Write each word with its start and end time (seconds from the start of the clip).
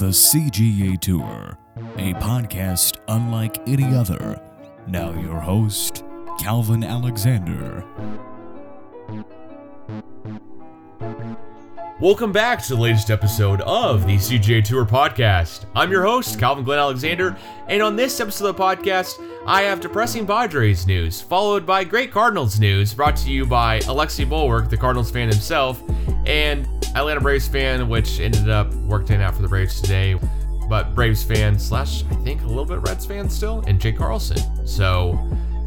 The 0.00 0.06
CGA 0.06 0.98
Tour, 0.98 1.56
a 1.98 2.14
podcast 2.14 2.98
unlike 3.06 3.60
any 3.68 3.94
other. 3.94 4.42
Now, 4.88 5.12
your 5.20 5.38
host, 5.38 6.02
Calvin 6.40 6.82
Alexander. 6.82 7.84
Welcome 12.00 12.32
back 12.32 12.60
to 12.64 12.74
the 12.74 12.80
latest 12.80 13.08
episode 13.12 13.60
of 13.60 14.04
the 14.04 14.16
CGA 14.16 14.64
Tour 14.64 14.84
podcast. 14.84 15.66
I'm 15.76 15.92
your 15.92 16.02
host, 16.02 16.40
Calvin 16.40 16.64
Glen 16.64 16.80
Alexander, 16.80 17.36
and 17.68 17.80
on 17.80 17.94
this 17.94 18.18
episode 18.18 18.48
of 18.48 18.56
the 18.56 18.62
podcast, 18.62 19.24
I 19.46 19.62
have 19.62 19.80
depressing 19.80 20.26
Padres 20.26 20.88
news, 20.88 21.20
followed 21.20 21.64
by 21.64 21.84
great 21.84 22.10
Cardinals 22.10 22.58
news, 22.58 22.92
brought 22.92 23.14
to 23.18 23.30
you 23.30 23.46
by 23.46 23.78
Alexi 23.80 24.26
Bollwerk, 24.26 24.70
the 24.70 24.76
Cardinals 24.76 25.12
fan 25.12 25.28
himself, 25.28 25.80
and 26.26 26.68
Atlanta 26.94 27.20
Braves 27.20 27.48
fan, 27.48 27.88
which 27.88 28.20
ended 28.20 28.48
up 28.48 28.72
working 28.74 29.20
out 29.20 29.34
for 29.34 29.42
the 29.42 29.48
Braves 29.48 29.80
today, 29.80 30.18
but 30.68 30.94
Braves 30.94 31.22
fan 31.22 31.58
slash 31.58 32.04
I 32.04 32.14
think 32.16 32.42
a 32.42 32.46
little 32.46 32.64
bit 32.64 32.80
Reds 32.80 33.04
fan 33.04 33.28
still, 33.28 33.62
and 33.66 33.80
Jake 33.80 33.98
Carlson. 33.98 34.66
So 34.66 35.18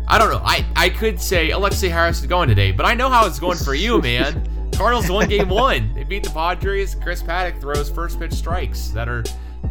I 0.08 0.18
don't 0.18 0.32
know. 0.32 0.42
I 0.44 0.66
I 0.76 0.90
could 0.90 1.22
say 1.22 1.50
Alexi 1.50 1.90
Harris 1.90 2.22
is 2.22 2.28
going 2.28 2.50
today, 2.50 2.72
but 2.72 2.86
I 2.86 2.94
know 2.94 3.10
how 3.10 3.26
it's 3.26 3.40
going 3.40 3.58
for 3.58 3.74
you, 3.74 4.02
man. 4.02 4.72
Cardinals 4.74 5.10
won 5.10 5.28
game 5.28 5.50
one. 5.50 5.94
They 5.96 6.04
beat 6.04 6.24
the 6.24 6.30
Padres. 6.30 6.96
Chris 6.96 7.24
Paddack 7.24 7.60
throws 7.60 7.90
first 7.90 8.20
pitch 8.20 8.34
strikes 8.34 8.90
that 8.90 9.10
are, 9.10 9.24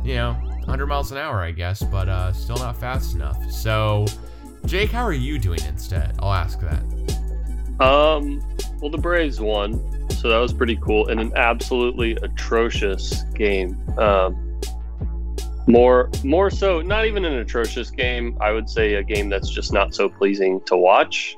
you 0.05 0.17
know, 0.17 0.33
100 0.33 0.87
miles 0.87 1.13
an 1.13 1.19
hour, 1.19 1.41
I 1.41 1.53
guess, 1.53 1.81
but 1.81 2.09
uh, 2.09 2.33
still 2.33 2.57
not 2.57 2.77
fast 2.77 3.15
enough. 3.15 3.39
So, 3.49 4.07
Jake, 4.65 4.91
how 4.91 5.05
are 5.05 5.13
you 5.13 5.39
doing 5.39 5.61
instead? 5.69 6.17
I'll 6.19 6.33
ask 6.33 6.59
that. 6.61 6.83
Um, 7.81 8.43
well, 8.81 8.91
the 8.91 8.99
Braves 8.99 9.41
won, 9.41 9.81
so 10.11 10.29
that 10.29 10.39
was 10.39 10.53
pretty 10.53 10.77
cool 10.77 11.09
in 11.09 11.19
an 11.19 11.33
absolutely 11.37 12.13
atrocious 12.17 13.23
game. 13.35 13.77
Um, 13.99 14.61
more, 15.67 16.11
more 16.23 16.51
so, 16.51 16.81
not 16.81 17.07
even 17.07 17.25
an 17.25 17.35
atrocious 17.35 17.91
game. 17.91 18.37
I 18.41 18.53
would 18.53 18.69
say 18.69 18.95
a 18.95 19.03
game 19.03 19.29
that's 19.29 19.51
just 19.51 19.73
not 19.73 19.95
so 19.95 20.09
pleasing 20.09 20.61
to 20.67 20.77
watch. 20.77 21.37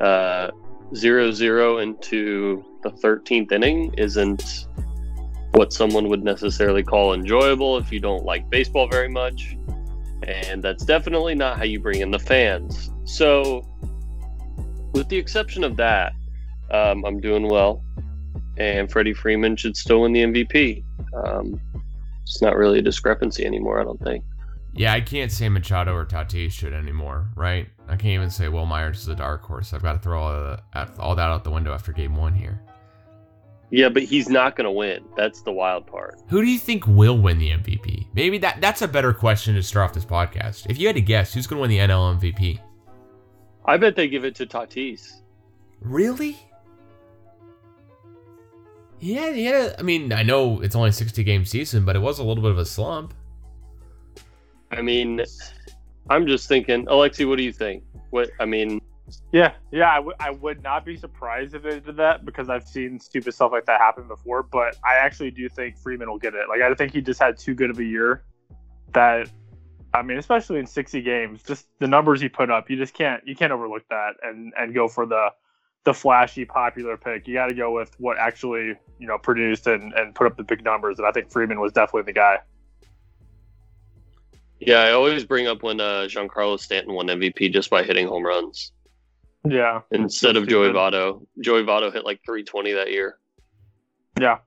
Uh, 0.00 0.50
zero 0.94 1.30
zero 1.30 1.78
into 1.78 2.64
the 2.82 2.90
13th 2.90 3.52
inning 3.52 3.92
isn't 3.98 4.66
what 5.52 5.72
someone 5.72 6.08
would 6.08 6.22
necessarily 6.22 6.82
call 6.82 7.14
enjoyable 7.14 7.78
if 7.78 7.90
you 7.90 8.00
don't 8.00 8.24
like 8.24 8.48
baseball 8.50 8.88
very 8.88 9.08
much. 9.08 9.56
And 10.22 10.62
that's 10.62 10.84
definitely 10.84 11.34
not 11.34 11.58
how 11.58 11.64
you 11.64 11.80
bring 11.80 12.00
in 12.00 12.10
the 12.10 12.18
fans. 12.18 12.90
So, 13.04 13.64
with 14.92 15.08
the 15.08 15.16
exception 15.16 15.62
of 15.62 15.76
that, 15.76 16.14
um, 16.70 17.04
I'm 17.04 17.20
doing 17.20 17.48
well. 17.48 17.82
And 18.58 18.90
Freddie 18.90 19.12
Freeman 19.12 19.56
should 19.56 19.76
still 19.76 20.02
win 20.02 20.12
the 20.12 20.22
MVP. 20.22 20.82
Um, 21.14 21.60
it's 22.22 22.40
not 22.40 22.56
really 22.56 22.78
a 22.78 22.82
discrepancy 22.82 23.44
anymore, 23.44 23.80
I 23.80 23.84
don't 23.84 24.00
think. 24.02 24.24
Yeah, 24.74 24.92
I 24.92 25.00
can't 25.00 25.32
say 25.32 25.48
Machado 25.48 25.94
or 25.94 26.04
Tatis 26.04 26.52
should 26.52 26.72
anymore, 26.72 27.28
right? 27.34 27.68
I 27.88 27.92
can't 27.92 28.12
even 28.12 28.30
say 28.30 28.48
Wil 28.48 28.66
Myers 28.66 29.00
is 29.00 29.08
a 29.08 29.14
dark 29.14 29.42
horse. 29.42 29.72
I've 29.72 29.82
got 29.82 29.94
to 29.94 29.98
throw 29.98 30.20
all, 30.20 30.58
that, 30.74 30.98
all 30.98 31.14
that 31.14 31.30
out 31.30 31.44
the 31.44 31.50
window 31.50 31.72
after 31.72 31.92
game 31.92 32.14
one 32.14 32.34
here. 32.34 32.60
Yeah, 33.70 33.88
but 33.88 34.04
he's 34.04 34.28
not 34.28 34.54
going 34.54 34.66
to 34.66 34.70
win. 34.70 35.04
That's 35.16 35.42
the 35.42 35.50
wild 35.50 35.86
part. 35.86 36.20
Who 36.28 36.40
do 36.40 36.48
you 36.48 36.58
think 36.58 36.86
will 36.86 37.18
win 37.18 37.38
the 37.38 37.50
MVP? 37.50 38.06
Maybe 38.14 38.38
that 38.38 38.60
that's 38.60 38.82
a 38.82 38.88
better 38.88 39.12
question 39.12 39.54
to 39.56 39.62
start 39.62 39.90
off 39.90 39.94
this 39.94 40.04
podcast. 40.04 40.66
If 40.68 40.78
you 40.78 40.86
had 40.86 40.96
to 40.96 41.02
guess, 41.02 41.34
who's 41.34 41.46
going 41.46 41.58
to 41.58 41.62
win 41.62 41.70
the 41.70 41.78
NL 41.78 42.20
MVP? 42.20 42.60
I 43.64 43.76
bet 43.76 43.96
they 43.96 44.08
give 44.08 44.24
it 44.24 44.34
to 44.36 44.46
Tatis. 44.46 45.20
Really? 45.80 46.36
Yeah, 49.00 49.30
yeah. 49.30 49.74
I 49.78 49.82
mean, 49.82 50.12
I 50.12 50.22
know 50.22 50.60
it's 50.60 50.74
only 50.74 50.90
a 50.90 50.92
60 50.92 51.22
game 51.24 51.44
season, 51.44 51.84
but 51.84 51.96
it 51.96 52.00
was 52.00 52.18
a 52.18 52.24
little 52.24 52.42
bit 52.42 52.50
of 52.50 52.58
a 52.58 52.64
slump. 52.64 53.14
I 54.70 54.82
mean, 54.82 55.22
I'm 56.10 56.26
just 56.26 56.48
thinking, 56.48 56.86
Alexi, 56.86 57.28
what 57.28 57.36
do 57.38 57.44
you 57.44 57.52
think? 57.52 57.84
What 58.10 58.30
I 58.40 58.46
mean, 58.46 58.80
yeah, 59.32 59.52
yeah, 59.70 59.90
I, 59.90 59.96
w- 59.96 60.16
I 60.18 60.30
would 60.30 60.62
not 60.62 60.84
be 60.84 60.96
surprised 60.96 61.54
if 61.54 61.62
they 61.62 61.80
did 61.80 61.96
that 61.96 62.24
because 62.24 62.48
I've 62.48 62.66
seen 62.66 62.98
stupid 62.98 63.34
stuff 63.34 63.52
like 63.52 63.66
that 63.66 63.80
happen 63.80 64.08
before. 64.08 64.42
But 64.42 64.76
I 64.84 64.94
actually 64.94 65.30
do 65.30 65.48
think 65.48 65.78
Freeman 65.78 66.10
will 66.10 66.18
get 66.18 66.34
it. 66.34 66.48
Like 66.48 66.62
I 66.62 66.72
think 66.74 66.92
he 66.92 67.00
just 67.00 67.20
had 67.20 67.38
too 67.38 67.54
good 67.54 67.70
of 67.70 67.78
a 67.78 67.84
year. 67.84 68.24
That 68.92 69.30
I 69.94 70.02
mean, 70.02 70.18
especially 70.18 70.58
in 70.58 70.66
60 70.66 71.02
games, 71.02 71.42
just 71.42 71.66
the 71.78 71.86
numbers 71.86 72.20
he 72.20 72.28
put 72.28 72.50
up, 72.50 72.68
you 72.70 72.76
just 72.76 72.94
can't 72.94 73.26
you 73.26 73.36
can't 73.36 73.52
overlook 73.52 73.82
that 73.90 74.14
and 74.22 74.52
and 74.58 74.74
go 74.74 74.88
for 74.88 75.06
the 75.06 75.28
the 75.86 75.94
flashy 75.94 76.44
popular 76.44 76.96
pick. 76.96 77.26
You 77.26 77.34
got 77.34 77.46
to 77.46 77.54
go 77.54 77.72
with 77.72 77.98
what 77.98 78.18
actually 78.18 78.74
you 78.98 79.06
know 79.06 79.16
produced 79.16 79.66
and 79.66 79.94
and 79.94 80.14
put 80.14 80.26
up 80.26 80.36
the 80.36 80.42
big 80.42 80.62
numbers. 80.62 80.98
And 80.98 81.06
I 81.06 81.12
think 81.12 81.30
Freeman 81.30 81.60
was 81.60 81.72
definitely 81.72 82.02
the 82.02 82.12
guy. 82.12 82.40
Yeah, 84.58 84.80
I 84.80 84.90
always 84.90 85.24
bring 85.24 85.46
up 85.46 85.62
when 85.62 85.80
uh, 85.80 86.08
Giancarlo 86.08 86.58
Stanton 86.58 86.92
won 86.92 87.06
MVP 87.06 87.52
just 87.52 87.70
by 87.70 87.84
hitting 87.84 88.08
home 88.08 88.24
runs. 88.24 88.72
Yeah. 89.46 89.82
Instead 89.92 90.36
of 90.36 90.48
Joey 90.48 90.70
Votto. 90.70 91.24
Joey 91.40 91.62
Votto 91.62 91.92
hit 91.92 92.04
like 92.04 92.20
320 92.24 92.72
that 92.72 92.90
year. 92.90 93.18
Yeah. 94.18 94.38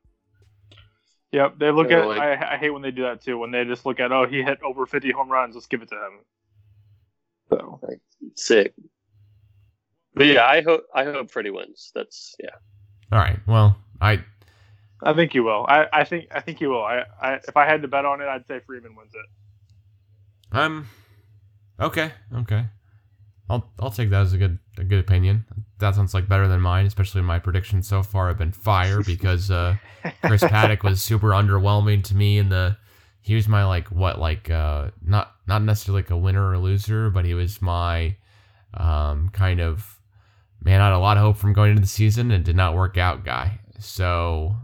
Yep. 1.32 1.60
They 1.60 1.72
look 1.72 1.90
They're 1.90 2.02
at. 2.02 2.08
Like, 2.08 2.20
I, 2.20 2.56
I 2.56 2.58
hate 2.58 2.72
when 2.72 2.82
they 2.82 2.90
do 2.90 3.04
that 3.04 3.22
too. 3.22 3.38
When 3.38 3.52
they 3.52 3.64
just 3.66 3.86
look 3.86 4.00
at, 4.00 4.12
oh, 4.12 4.28
he 4.28 4.42
hit 4.42 4.58
over 4.64 4.88
50 4.88 5.12
home 5.12 5.30
runs. 5.30 5.54
Let's 5.54 5.68
give 5.68 5.84
it 5.84 5.90
to 5.90 5.96
him. 5.96 6.20
So 7.52 7.80
sick. 8.36 8.74
But 10.20 10.28
yeah, 10.28 10.46
I 10.46 10.60
hope 10.60 10.84
I 10.94 11.06
hope 11.06 11.32
Freddie 11.32 11.50
wins. 11.50 11.94
That's 11.96 12.36
yeah. 12.44 12.50
All 13.10 13.20
right. 13.20 13.40
Well, 13.48 13.78
I. 14.02 14.22
I 15.02 15.14
think 15.14 15.34
you 15.34 15.44
will. 15.44 15.66
I, 15.70 15.86
I 15.94 16.04
think 16.04 16.28
I 16.30 16.42
think 16.42 16.60
he 16.60 16.68
will. 16.68 16.84
I, 16.84 17.06
I 17.22 17.36
if 17.36 17.56
I 17.56 17.66
had 17.66 17.82
to 17.84 17.88
bet 17.88 18.04
on 18.04 18.20
it, 18.20 18.26
I'd 18.26 18.46
say 18.46 18.60
Freeman 18.60 18.98
wins 18.98 19.14
it. 19.16 20.58
Um. 20.58 20.90
Okay. 21.80 22.12
Okay. 22.36 22.66
I'll 23.50 23.72
I'll 23.80 23.92
take 23.92 24.10
that 24.10 24.24
as 24.24 24.34
a 24.34 24.38
good 24.38 24.60
a 24.78 24.84
good 24.84 25.00
opinion. 25.00 25.46
That 25.78 25.96
sounds 25.96 26.14
like 26.14 26.28
better 26.28 26.50
than 26.50 26.60
mine, 26.60 26.86
especially 26.86 27.22
my 27.22 27.40
predictions 27.40 27.88
so 27.88 28.04
far 28.04 28.28
have 28.28 28.38
been 28.38 28.52
fire 28.52 29.02
because 29.02 29.50
uh, 29.50 29.78
Chris 30.26 30.44
Paddack 30.44 30.84
was 30.84 31.02
super 31.02 31.30
underwhelming 31.30 32.04
to 32.04 32.14
me 32.14 32.40
in 32.40 32.50
the 32.50 32.76
he 33.22 33.36
was 33.36 33.48
my 33.48 33.64
like 33.64 33.88
what 33.88 34.20
like 34.20 34.52
uh, 34.52 34.90
not 35.02 35.32
not 35.48 35.64
necessarily 35.64 36.02
like 36.02 36.12
a 36.12 36.18
winner 36.18 36.52
or 36.52 36.58
loser, 36.58 37.10
but 37.10 37.24
he 37.24 37.34
was 37.34 37.62
my 37.62 38.18
um, 38.74 39.30
kind 39.30 39.62
of 39.62 39.99
man. 40.64 40.82
I 40.82 40.86
had 40.86 40.94
a 40.94 41.00
lot 41.00 41.18
of 41.18 41.24
hope 41.24 41.38
from 41.38 41.54
going 41.54 41.72
into 41.72 41.82
the 41.82 41.88
season 41.88 42.32
and 42.32 42.44
did 42.44 42.56
not 42.56 42.76
work 42.76 42.98
out 42.98 43.26
guy. 43.26 43.60
So 43.80 44.56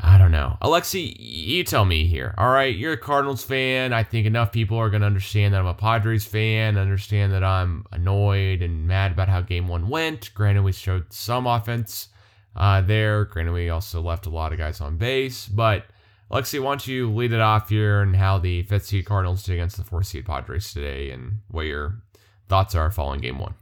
I 0.00 0.18
don't 0.18 0.32
know. 0.32 0.58
Alexi, 0.60 1.14
you 1.18 1.64
tell 1.64 1.84
me 1.84 2.06
here. 2.06 2.34
All 2.36 2.50
right, 2.50 2.74
you're 2.74 2.92
a 2.92 2.98
Cardinals 2.98 3.44
fan. 3.44 3.92
I 3.92 4.02
think 4.02 4.26
enough 4.26 4.52
people 4.52 4.76
are 4.76 4.90
going 4.90 5.00
to 5.00 5.06
understand 5.06 5.54
that 5.54 5.60
I'm 5.60 5.66
a 5.66 5.74
Padres 5.74 6.26
fan, 6.26 6.76
understand 6.76 7.32
that 7.32 7.44
I'm 7.44 7.86
annoyed 7.92 8.60
and 8.60 8.86
mad 8.86 9.12
about 9.12 9.28
how 9.28 9.40
game 9.40 9.68
one 9.68 9.88
went. 9.88 10.34
Granted, 10.34 10.62
we 10.62 10.72
showed 10.72 11.12
some 11.12 11.46
offense 11.46 12.08
uh, 12.56 12.80
there. 12.80 13.24
Granted, 13.24 13.52
we 13.52 13.70
also 13.70 14.02
left 14.02 14.26
a 14.26 14.30
lot 14.30 14.52
of 14.52 14.58
guys 14.58 14.80
on 14.80 14.98
base. 14.98 15.46
But, 15.46 15.86
Alexi, 16.30 16.60
why 16.60 16.72
don't 16.72 16.86
you 16.86 17.10
lead 17.10 17.32
it 17.32 17.40
off 17.40 17.68
here 17.68 18.02
and 18.02 18.16
how 18.16 18.38
the 18.38 18.64
fifth 18.64 18.86
seed 18.86 19.06
Cardinals 19.06 19.44
did 19.44 19.54
against 19.54 19.76
the 19.76 19.84
fourth 19.84 20.06
seed 20.06 20.26
Padres 20.26 20.72
today 20.72 21.10
and 21.10 21.38
what 21.48 21.62
your 21.62 22.02
thoughts 22.48 22.74
are 22.74 22.90
following 22.90 23.20
game 23.20 23.38
one? 23.38 23.54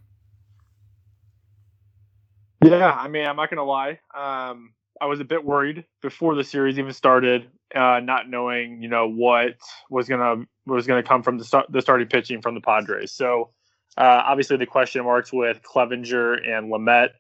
Yeah, 2.63 2.93
I 2.93 3.09
mean, 3.09 3.27
I'm 3.27 3.37
not 3.37 3.51
to 3.51 3.65
lie. 3.65 3.99
Um, 4.15 4.73
I 5.01 5.07
was 5.07 5.21
a 5.21 5.25
bit 5.25 5.45
worried 5.45 5.85
before 6.01 6.35
the 6.37 6.45
series 6.45 6.79
even 6.79 6.93
started, 6.93 7.49
uh, 7.75 8.01
not 8.03 8.29
knowing 8.29 8.81
you 8.83 8.89
know 8.89 9.09
what 9.09 9.57
was 9.91 10.09
gonna 10.09 10.45
was 10.67 10.87
gonna 10.87 11.03
come 11.03 11.23
from 11.23 11.39
the 11.39 11.45
start 11.45 11.67
the 11.71 11.83
starting 11.83 12.07
pitching 12.07 12.41
from 12.41 12.55
the 12.55 12.61
Padres. 12.61 13.11
So 13.11 13.51
uh, 13.97 14.23
obviously 14.25 14.57
the 14.59 14.67
question 14.67 15.05
marks 15.05 15.33
with 15.33 15.61
Clevinger 15.63 16.49
and 16.49 16.71
Lamet 16.71 17.11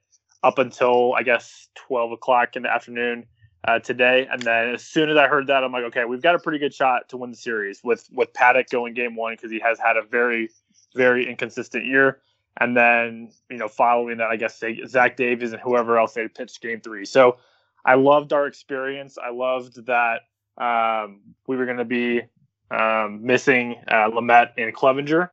up 0.44 0.58
until 0.58 1.14
I 1.14 1.22
guess 1.22 1.68
12 1.74 2.12
o'clock 2.12 2.54
in 2.56 2.62
the 2.62 2.72
afternoon 2.72 3.26
uh, 3.66 3.80
today, 3.80 4.28
and 4.30 4.42
then 4.42 4.74
as 4.74 4.84
soon 4.84 5.10
as 5.10 5.16
I 5.16 5.26
heard 5.26 5.48
that, 5.48 5.64
I'm 5.64 5.72
like, 5.72 5.84
okay, 5.84 6.04
we've 6.04 6.22
got 6.22 6.34
a 6.34 6.38
pretty 6.38 6.58
good 6.58 6.74
shot 6.74 7.08
to 7.08 7.16
win 7.16 7.30
the 7.30 7.36
series 7.36 7.80
with 7.82 8.06
with 8.12 8.32
Paddack 8.32 8.68
going 8.70 8.94
game 8.94 9.16
one 9.16 9.34
because 9.34 9.50
he 9.50 9.58
has 9.60 9.80
had 9.80 9.96
a 9.96 10.02
very 10.02 10.50
very 10.94 11.28
inconsistent 11.28 11.84
year. 11.84 12.20
And 12.58 12.76
then, 12.76 13.30
you 13.50 13.56
know, 13.56 13.68
following 13.68 14.18
that, 14.18 14.28
I 14.28 14.36
guess 14.36 14.62
Zach 14.86 15.16
Davies 15.16 15.52
and 15.52 15.60
whoever 15.60 15.98
else 15.98 16.12
they 16.14 16.28
pitched 16.28 16.60
game 16.60 16.80
three. 16.80 17.04
So 17.04 17.38
I 17.84 17.94
loved 17.94 18.32
our 18.32 18.46
experience. 18.46 19.16
I 19.18 19.30
loved 19.30 19.86
that 19.86 20.20
um, 20.58 21.20
we 21.46 21.56
were 21.56 21.64
going 21.64 21.78
to 21.78 21.84
be 21.84 22.22
um, 22.70 23.24
missing 23.24 23.76
uh, 23.88 24.10
Lamet 24.10 24.50
and 24.58 24.74
Clevinger. 24.74 25.30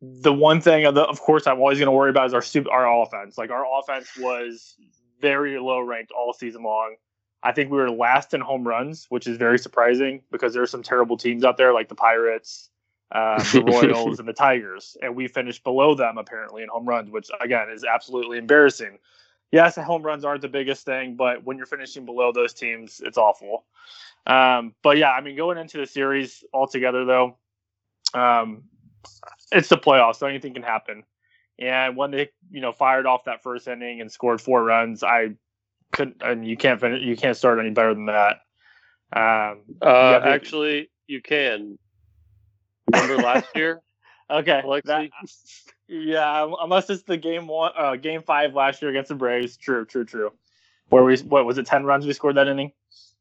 The 0.00 0.32
one 0.32 0.60
thing, 0.60 0.84
of, 0.84 0.94
the, 0.94 1.02
of 1.02 1.20
course, 1.20 1.46
I'm 1.46 1.58
always 1.58 1.78
going 1.78 1.86
to 1.86 1.92
worry 1.92 2.10
about 2.10 2.26
is 2.26 2.34
our 2.34 2.70
our 2.70 3.02
offense. 3.02 3.36
Like 3.36 3.50
our 3.50 3.64
offense 3.78 4.08
was 4.18 4.76
very 5.20 5.58
low 5.58 5.80
ranked 5.80 6.12
all 6.12 6.32
season 6.32 6.62
long. 6.62 6.96
I 7.42 7.52
think 7.52 7.70
we 7.70 7.78
were 7.78 7.90
last 7.90 8.34
in 8.34 8.40
home 8.40 8.66
runs, 8.66 9.06
which 9.08 9.26
is 9.26 9.36
very 9.36 9.58
surprising 9.58 10.22
because 10.30 10.54
there 10.54 10.62
are 10.62 10.68
some 10.68 10.82
terrible 10.82 11.16
teams 11.16 11.44
out 11.44 11.56
there 11.56 11.72
like 11.72 11.88
the 11.88 11.94
Pirates, 11.94 12.70
uh, 13.12 13.42
the 13.42 13.62
Royals, 13.62 14.18
and 14.18 14.28
the 14.28 14.32
Tigers, 14.32 14.96
and 15.02 15.16
we 15.16 15.28
finished 15.28 15.64
below 15.64 15.94
them 15.94 16.18
apparently 16.18 16.62
in 16.62 16.68
home 16.68 16.86
runs, 16.86 17.10
which 17.10 17.30
again 17.40 17.70
is 17.70 17.84
absolutely 17.84 18.38
embarrassing. 18.38 18.98
yes, 19.50 19.76
home 19.76 20.02
runs 20.02 20.24
aren't 20.24 20.42
the 20.42 20.48
biggest 20.48 20.84
thing, 20.84 21.16
but 21.16 21.44
when 21.44 21.56
you're 21.56 21.66
finishing 21.66 22.04
below 22.04 22.32
those 22.32 22.52
teams, 22.52 23.00
it's 23.04 23.16
awful. 23.16 23.64
Um, 24.26 24.74
but 24.82 24.98
yeah, 24.98 25.12
I 25.12 25.22
mean, 25.22 25.36
going 25.36 25.56
into 25.56 25.78
the 25.78 25.86
series 25.86 26.44
altogether, 26.52 27.06
though, 27.06 27.36
um, 28.12 28.64
it's 29.52 29.68
the 29.68 29.78
playoffs, 29.78 30.16
so 30.16 30.26
anything 30.26 30.52
can 30.52 30.62
happen. 30.62 31.04
And 31.58 31.96
when 31.96 32.10
they, 32.10 32.28
you 32.50 32.60
know, 32.60 32.72
fired 32.72 33.06
off 33.06 33.24
that 33.24 33.42
first 33.42 33.66
inning 33.66 34.00
and 34.00 34.12
scored 34.12 34.40
four 34.40 34.62
runs, 34.62 35.02
I 35.02 35.30
couldn't, 35.92 36.22
and 36.22 36.46
you 36.46 36.56
can't 36.56 36.80
finish, 36.80 37.02
you 37.02 37.16
can't 37.16 37.36
start 37.36 37.58
any 37.58 37.70
better 37.70 37.94
than 37.94 38.06
that. 38.06 38.42
Um, 39.12 39.62
Uh, 39.80 40.20
actually, 40.22 40.90
you 41.06 41.22
can. 41.22 41.78
Remember 42.92 43.22
last 43.22 43.46
year, 43.54 43.80
okay, 44.30 44.62
that- 44.84 45.10
yeah, 45.88 46.50
unless 46.60 46.90
it's 46.90 47.02
the 47.04 47.16
game 47.16 47.46
one, 47.46 47.72
uh, 47.76 47.96
game 47.96 48.22
five 48.22 48.54
last 48.54 48.82
year 48.82 48.90
against 48.90 49.08
the 49.08 49.14
Braves. 49.14 49.56
True, 49.56 49.86
true, 49.86 50.04
true. 50.04 50.32
Where 50.90 51.02
we, 51.04 51.16
what 51.18 51.46
was 51.46 51.56
it, 51.58 51.66
ten 51.66 51.84
runs 51.84 52.06
we 52.06 52.12
scored 52.12 52.36
that 52.36 52.46
inning? 52.48 52.72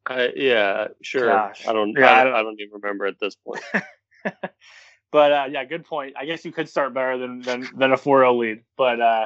I, 0.06 0.30
yeah, 0.36 0.88
sure. 1.02 1.28
Gosh. 1.28 1.68
I 1.68 1.74
don't. 1.74 1.94
Yeah, 1.98 2.08
I, 2.08 2.22
I 2.22 2.24
don't 2.24 2.32
don't- 2.34 2.40
I 2.40 2.44
don't 2.44 2.60
even 2.62 2.82
remember 2.82 3.06
at 3.06 3.20
this 3.20 3.36
point. 3.36 3.62
but 5.12 5.32
uh, 5.32 5.48
yeah, 5.50 5.64
good 5.66 5.86
point. 5.86 6.16
I 6.18 6.26
guess 6.26 6.44
you 6.46 6.52
could 6.52 6.70
start 6.70 6.94
better 6.94 7.18
than 7.18 7.42
than, 7.42 7.68
than 7.76 7.92
a 7.94 7.98
4-0 7.98 8.38
lead. 8.38 8.64
But 8.78 9.02
uh, 9.02 9.26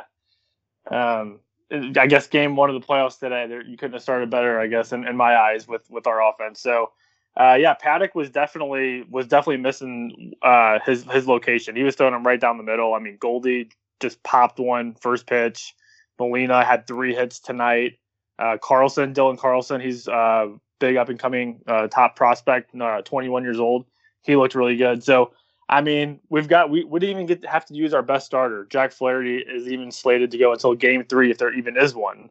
um, 0.90 1.40
I 1.72 2.08
guess 2.08 2.28
game 2.28 2.56
one 2.56 2.70
of 2.70 2.80
the 2.80 2.86
playoffs 2.86 3.20
today, 3.20 3.48
there, 3.48 3.64
you 3.64 3.78
couldn't 3.78 3.94
have 3.94 4.02
started 4.04 4.30
better. 4.30 4.60
I 4.60 4.68
guess 4.68 4.92
in, 4.92 5.08
in 5.08 5.16
my 5.18 5.36
eyes 5.36 5.68
with 5.68 5.90
with 5.90 6.06
our 6.08 6.22
offense. 6.28 6.62
So. 6.62 6.92
Uh, 7.40 7.56
yeah, 7.60 7.74
Paddack 7.74 8.14
was 8.14 8.30
definitely 8.30 9.04
was 9.10 9.28
definitely 9.28 9.58
missing 9.58 10.34
uh, 10.42 10.80
his 10.86 11.06
his 11.06 11.28
location. 11.28 11.76
He 11.76 11.84
was 11.84 11.96
throwing 11.96 12.14
him 12.14 12.26
right 12.26 12.40
down 12.40 12.58
the 12.58 12.64
middle. 12.64 12.94
I 12.94 13.00
mean, 13.00 13.18
Goldie 13.20 13.70
just 14.02 14.22
popped 14.24 14.60
one 14.60 14.96
first 14.96 15.28
pitch. 15.28 15.74
Molina 16.20 16.64
had 16.64 16.88
three 16.88 17.16
hits 17.16 17.40
tonight. 17.40 17.94
Uh, 18.38 18.58
Carlson, 18.62 19.14
Dylan 19.14 19.38
Carlson, 19.38 19.80
he's 19.80 20.08
uh, 20.08 20.48
big 20.80 20.98
up 20.98 21.10
and 21.10 21.20
coming 21.20 21.62
uh, 21.68 21.88
top 21.88 22.16
prospect, 22.16 22.76
uh, 22.76 23.02
21 23.04 23.44
years 23.44 23.60
old. 23.60 23.86
He 24.24 24.36
looked 24.36 24.56
really 24.56 24.76
good. 24.76 25.04
So, 25.04 25.32
I 25.70 25.82
mean, 25.82 26.20
we've 26.30 26.48
got 26.48 26.70
we, 26.70 26.84
we 26.84 27.00
didn't 27.00 27.16
even 27.16 27.26
get 27.28 27.46
have 27.46 27.66
to 27.68 27.74
use 27.74 27.94
our 27.94 28.04
best 28.04 28.26
starter. 28.26 28.68
Jack 28.70 28.92
Flaherty 28.92 29.38
is 29.38 29.68
even 29.68 29.92
slated 29.92 30.32
to 30.32 30.38
go 30.38 30.52
until 30.52 30.76
Game 30.76 31.06
Three, 31.06 31.32
if 31.32 31.38
there 31.38 31.54
even 31.54 31.78
is 31.78 31.96
one. 31.96 32.30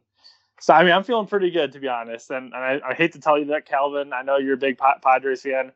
So, 0.61 0.75
I 0.75 0.85
mean, 0.85 0.93
I'm 0.93 1.05
feeling 1.05 1.27
pretty 1.27 1.51
good 1.51 1.73
to 1.73 1.81
be 1.81 1.89
honest. 1.89 2.31
And, 2.31 2.53
and 2.53 2.55
I, 2.55 2.81
I 2.91 2.95
hate 2.95 3.12
to 3.15 3.21
tell 3.21 3.39
you 3.39 3.47
that, 3.47 3.67
Calvin. 3.67 4.12
I 4.12 4.23
know 4.23 4.37
you're 4.37 4.55
a 4.55 4.59
big 4.59 4.79
Padres 5.03 5.43
fan, 5.43 5.73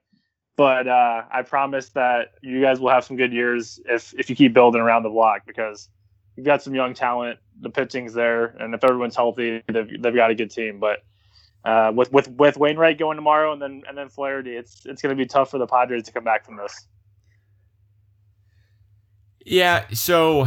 but 0.57 0.87
uh, 0.87 1.23
I 1.33 1.43
promise 1.43 1.89
that 1.91 2.35
you 2.43 2.61
guys 2.61 2.81
will 2.81 2.91
have 2.91 3.05
some 3.05 3.17
good 3.17 3.33
years 3.33 3.81
if 3.87 4.15
if 4.19 4.29
you 4.29 4.37
keep 4.37 4.53
building 4.53 4.81
around 4.81 5.03
the 5.03 5.09
block 5.09 5.47
because 5.47 5.89
you've 6.37 6.47
got 6.47 6.63
some 6.63 6.75
young 6.75 6.95
talent. 6.95 7.39
The 7.61 7.71
pitching's 7.71 8.13
there, 8.13 8.47
and 8.59 8.75
if 8.75 8.85
everyone's 8.85 9.17
healthy, 9.17 9.63
they've, 9.69 10.03
they've 10.03 10.15
got 10.15 10.31
a 10.31 10.35
good 10.35 10.51
team. 10.51 10.81
But 10.81 11.03
uh, 11.65 11.93
with 11.95 12.13
with 12.13 12.29
with 12.29 12.57
Wainwright 12.59 12.99
going 12.99 13.17
tomorrow, 13.17 13.53
and 13.53 13.63
then 13.63 13.83
and 13.89 13.97
then 13.97 14.11
Flaherty, 14.11 14.55
it's 14.55 14.85
it's 14.85 15.01
going 15.01 15.17
to 15.17 15.21
be 15.21 15.27
tough 15.27 15.51
for 15.51 15.59
the 15.59 15.67
Padres 15.67 16.05
to 16.05 16.13
come 16.13 16.25
back 16.25 16.45
from 16.45 16.57
this. 16.57 16.87
Yeah, 19.47 19.87
so 19.93 20.47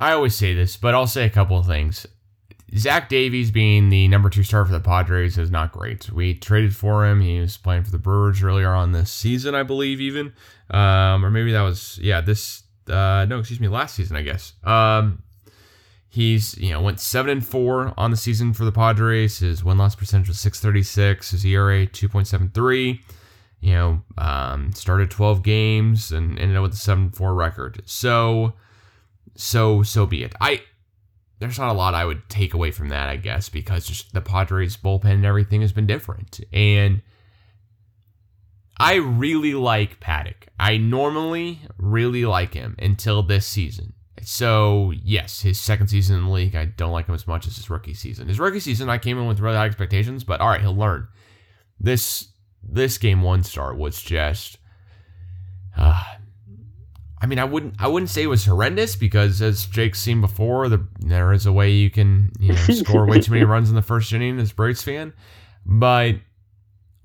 I 0.00 0.12
always 0.12 0.34
say 0.34 0.54
this, 0.54 0.76
but 0.76 0.94
I'll 0.94 1.06
say 1.06 1.24
a 1.24 1.30
couple 1.30 1.58
of 1.58 1.66
things. 1.66 2.06
Zach 2.76 3.08
Davies 3.08 3.50
being 3.50 3.88
the 3.88 4.08
number 4.08 4.28
two 4.28 4.42
star 4.42 4.64
for 4.64 4.72
the 4.72 4.80
Padres 4.80 5.38
is 5.38 5.50
not 5.50 5.72
great. 5.72 6.10
We 6.10 6.34
traded 6.34 6.76
for 6.76 7.06
him. 7.06 7.20
He 7.20 7.40
was 7.40 7.56
playing 7.56 7.84
for 7.84 7.90
the 7.90 7.98
Brewers 7.98 8.42
earlier 8.42 8.72
on 8.72 8.92
this 8.92 9.10
season, 9.10 9.54
I 9.54 9.62
believe, 9.62 10.00
even. 10.00 10.32
Um, 10.70 11.24
or 11.24 11.30
maybe 11.30 11.52
that 11.52 11.62
was, 11.62 11.98
yeah, 12.02 12.20
this, 12.20 12.64
uh, 12.88 13.26
no, 13.28 13.38
excuse 13.38 13.60
me, 13.60 13.68
last 13.68 13.94
season, 13.94 14.16
I 14.16 14.22
guess. 14.22 14.52
Um, 14.64 15.22
he's, 16.08 16.58
you 16.58 16.70
know, 16.70 16.82
went 16.82 17.00
7 17.00 17.30
and 17.30 17.46
4 17.46 17.94
on 17.96 18.10
the 18.10 18.16
season 18.16 18.52
for 18.52 18.64
the 18.64 18.72
Padres. 18.72 19.38
His 19.38 19.64
win 19.64 19.78
loss 19.78 19.94
percentage 19.94 20.28
was 20.28 20.38
636, 20.40 21.30
his 21.30 21.44
ERA 21.46 21.86
2.73 21.86 23.00
you 23.60 23.72
know, 23.72 24.02
um, 24.16 24.72
started 24.72 25.10
12 25.10 25.42
games 25.42 26.12
and 26.12 26.38
ended 26.38 26.56
up 26.56 26.62
with 26.62 26.74
a 26.74 26.76
7-4 26.76 27.36
record. 27.36 27.82
So, 27.86 28.54
so, 29.34 29.82
so 29.82 30.06
be 30.06 30.22
it. 30.22 30.34
I, 30.40 30.62
there's 31.38 31.58
not 31.58 31.70
a 31.70 31.74
lot 31.74 31.94
I 31.94 32.04
would 32.04 32.28
take 32.28 32.54
away 32.54 32.70
from 32.70 32.88
that, 32.88 33.08
I 33.08 33.16
guess, 33.16 33.48
because 33.48 33.86
just 33.86 34.12
the 34.12 34.20
Padres 34.20 34.76
bullpen 34.76 35.12
and 35.12 35.24
everything 35.24 35.60
has 35.60 35.72
been 35.72 35.86
different. 35.86 36.40
And 36.52 37.02
I 38.78 38.94
really 38.94 39.54
like 39.54 40.00
Paddack. 40.00 40.48
I 40.58 40.76
normally 40.76 41.60
really 41.78 42.24
like 42.24 42.54
him 42.54 42.76
until 42.78 43.22
this 43.22 43.46
season. 43.46 43.94
So, 44.22 44.92
yes, 45.02 45.42
his 45.42 45.60
second 45.60 45.88
season 45.88 46.18
in 46.18 46.24
the 46.24 46.30
league, 46.30 46.56
I 46.56 46.64
don't 46.64 46.92
like 46.92 47.06
him 47.06 47.14
as 47.14 47.26
much 47.26 47.46
as 47.46 47.56
his 47.56 47.70
rookie 47.70 47.94
season. 47.94 48.28
His 48.28 48.40
rookie 48.40 48.60
season, 48.60 48.88
I 48.88 48.98
came 48.98 49.18
in 49.18 49.26
with 49.26 49.40
really 49.40 49.56
high 49.56 49.66
expectations, 49.66 50.24
but 50.24 50.40
all 50.40 50.48
right, 50.48 50.60
he'll 50.60 50.76
learn. 50.76 51.08
This 51.80 52.28
this 52.60 52.98
game 52.98 53.22
one 53.22 53.44
start 53.44 53.78
was 53.78 54.02
just 54.02 54.58
uh, 55.76 56.02
I 57.20 57.26
mean 57.26 57.38
I 57.38 57.44
wouldn't 57.44 57.74
I 57.78 57.88
wouldn't 57.88 58.10
say 58.10 58.22
it 58.22 58.28
was 58.28 58.44
horrendous 58.44 58.96
because 58.96 59.42
as 59.42 59.66
Jake's 59.66 60.00
seen 60.00 60.20
before 60.20 60.68
the, 60.68 60.86
there 61.00 61.32
is 61.32 61.46
a 61.46 61.52
way 61.52 61.70
you 61.72 61.90
can 61.90 62.30
you 62.38 62.52
know 62.52 62.58
score 62.70 63.06
way 63.06 63.20
too 63.20 63.32
many 63.32 63.44
runs 63.44 63.68
in 63.68 63.74
the 63.74 63.82
first 63.82 64.12
inning 64.12 64.38
as 64.38 64.52
a 64.52 64.54
Braves 64.54 64.82
fan 64.82 65.12
but 65.66 66.16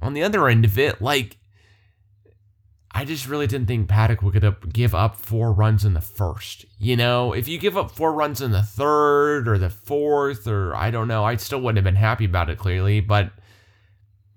on 0.01 0.13
the 0.13 0.23
other 0.23 0.47
end 0.47 0.65
of 0.65 0.77
it 0.77 1.01
like 1.01 1.37
I 2.95 3.05
just 3.05 3.27
really 3.27 3.47
didn't 3.47 3.67
think 3.67 3.89
Paddack 3.89 4.21
would 4.21 4.33
get 4.33 4.43
up, 4.43 4.71
give 4.71 4.93
up 4.93 5.15
four 5.15 5.51
runs 5.51 5.83
in 5.83 5.95
the 5.95 6.01
first. 6.01 6.65
You 6.77 6.95
know, 6.95 7.33
if 7.33 7.47
you 7.47 7.57
give 7.57 7.75
up 7.75 7.89
four 7.89 8.13
runs 8.13 8.39
in 8.39 8.51
the 8.51 8.61
third 8.61 9.47
or 9.47 9.57
the 9.57 9.71
fourth, 9.71 10.47
or 10.47 10.75
I 10.75 10.91
don't 10.91 11.07
know, 11.07 11.23
I 11.23 11.37
still 11.37 11.59
wouldn't 11.59 11.77
have 11.77 11.91
been 11.91 11.95
happy 11.95 12.25
about 12.25 12.51
it 12.51 12.59
clearly. 12.59 12.99
But 12.99 13.31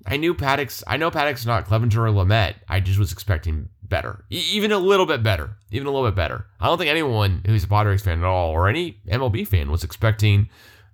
I 0.06 0.16
knew 0.16 0.34
Paddack's. 0.34 0.82
I 0.86 0.96
know 0.96 1.10
Paddack's 1.10 1.44
not 1.44 1.66
Clevinger 1.66 1.96
or 1.96 2.10
Lamet. 2.10 2.54
I 2.66 2.80
just 2.80 2.98
was 2.98 3.12
expecting 3.12 3.68
better, 3.88 4.24
even 4.30 4.72
a 4.72 4.78
little 4.78 5.06
bit 5.06 5.22
better, 5.22 5.56
even 5.70 5.86
a 5.86 5.90
little 5.90 6.08
bit 6.08 6.16
better. 6.16 6.46
I 6.60 6.66
don't 6.66 6.78
think 6.78 6.90
anyone 6.90 7.42
who's 7.46 7.64
a 7.64 7.68
Padres 7.68 8.02
fan 8.02 8.18
at 8.18 8.24
all, 8.24 8.50
or 8.50 8.68
any 8.68 9.00
MLB 9.08 9.46
fan, 9.46 9.70
was 9.70 9.84
expecting 9.84 10.48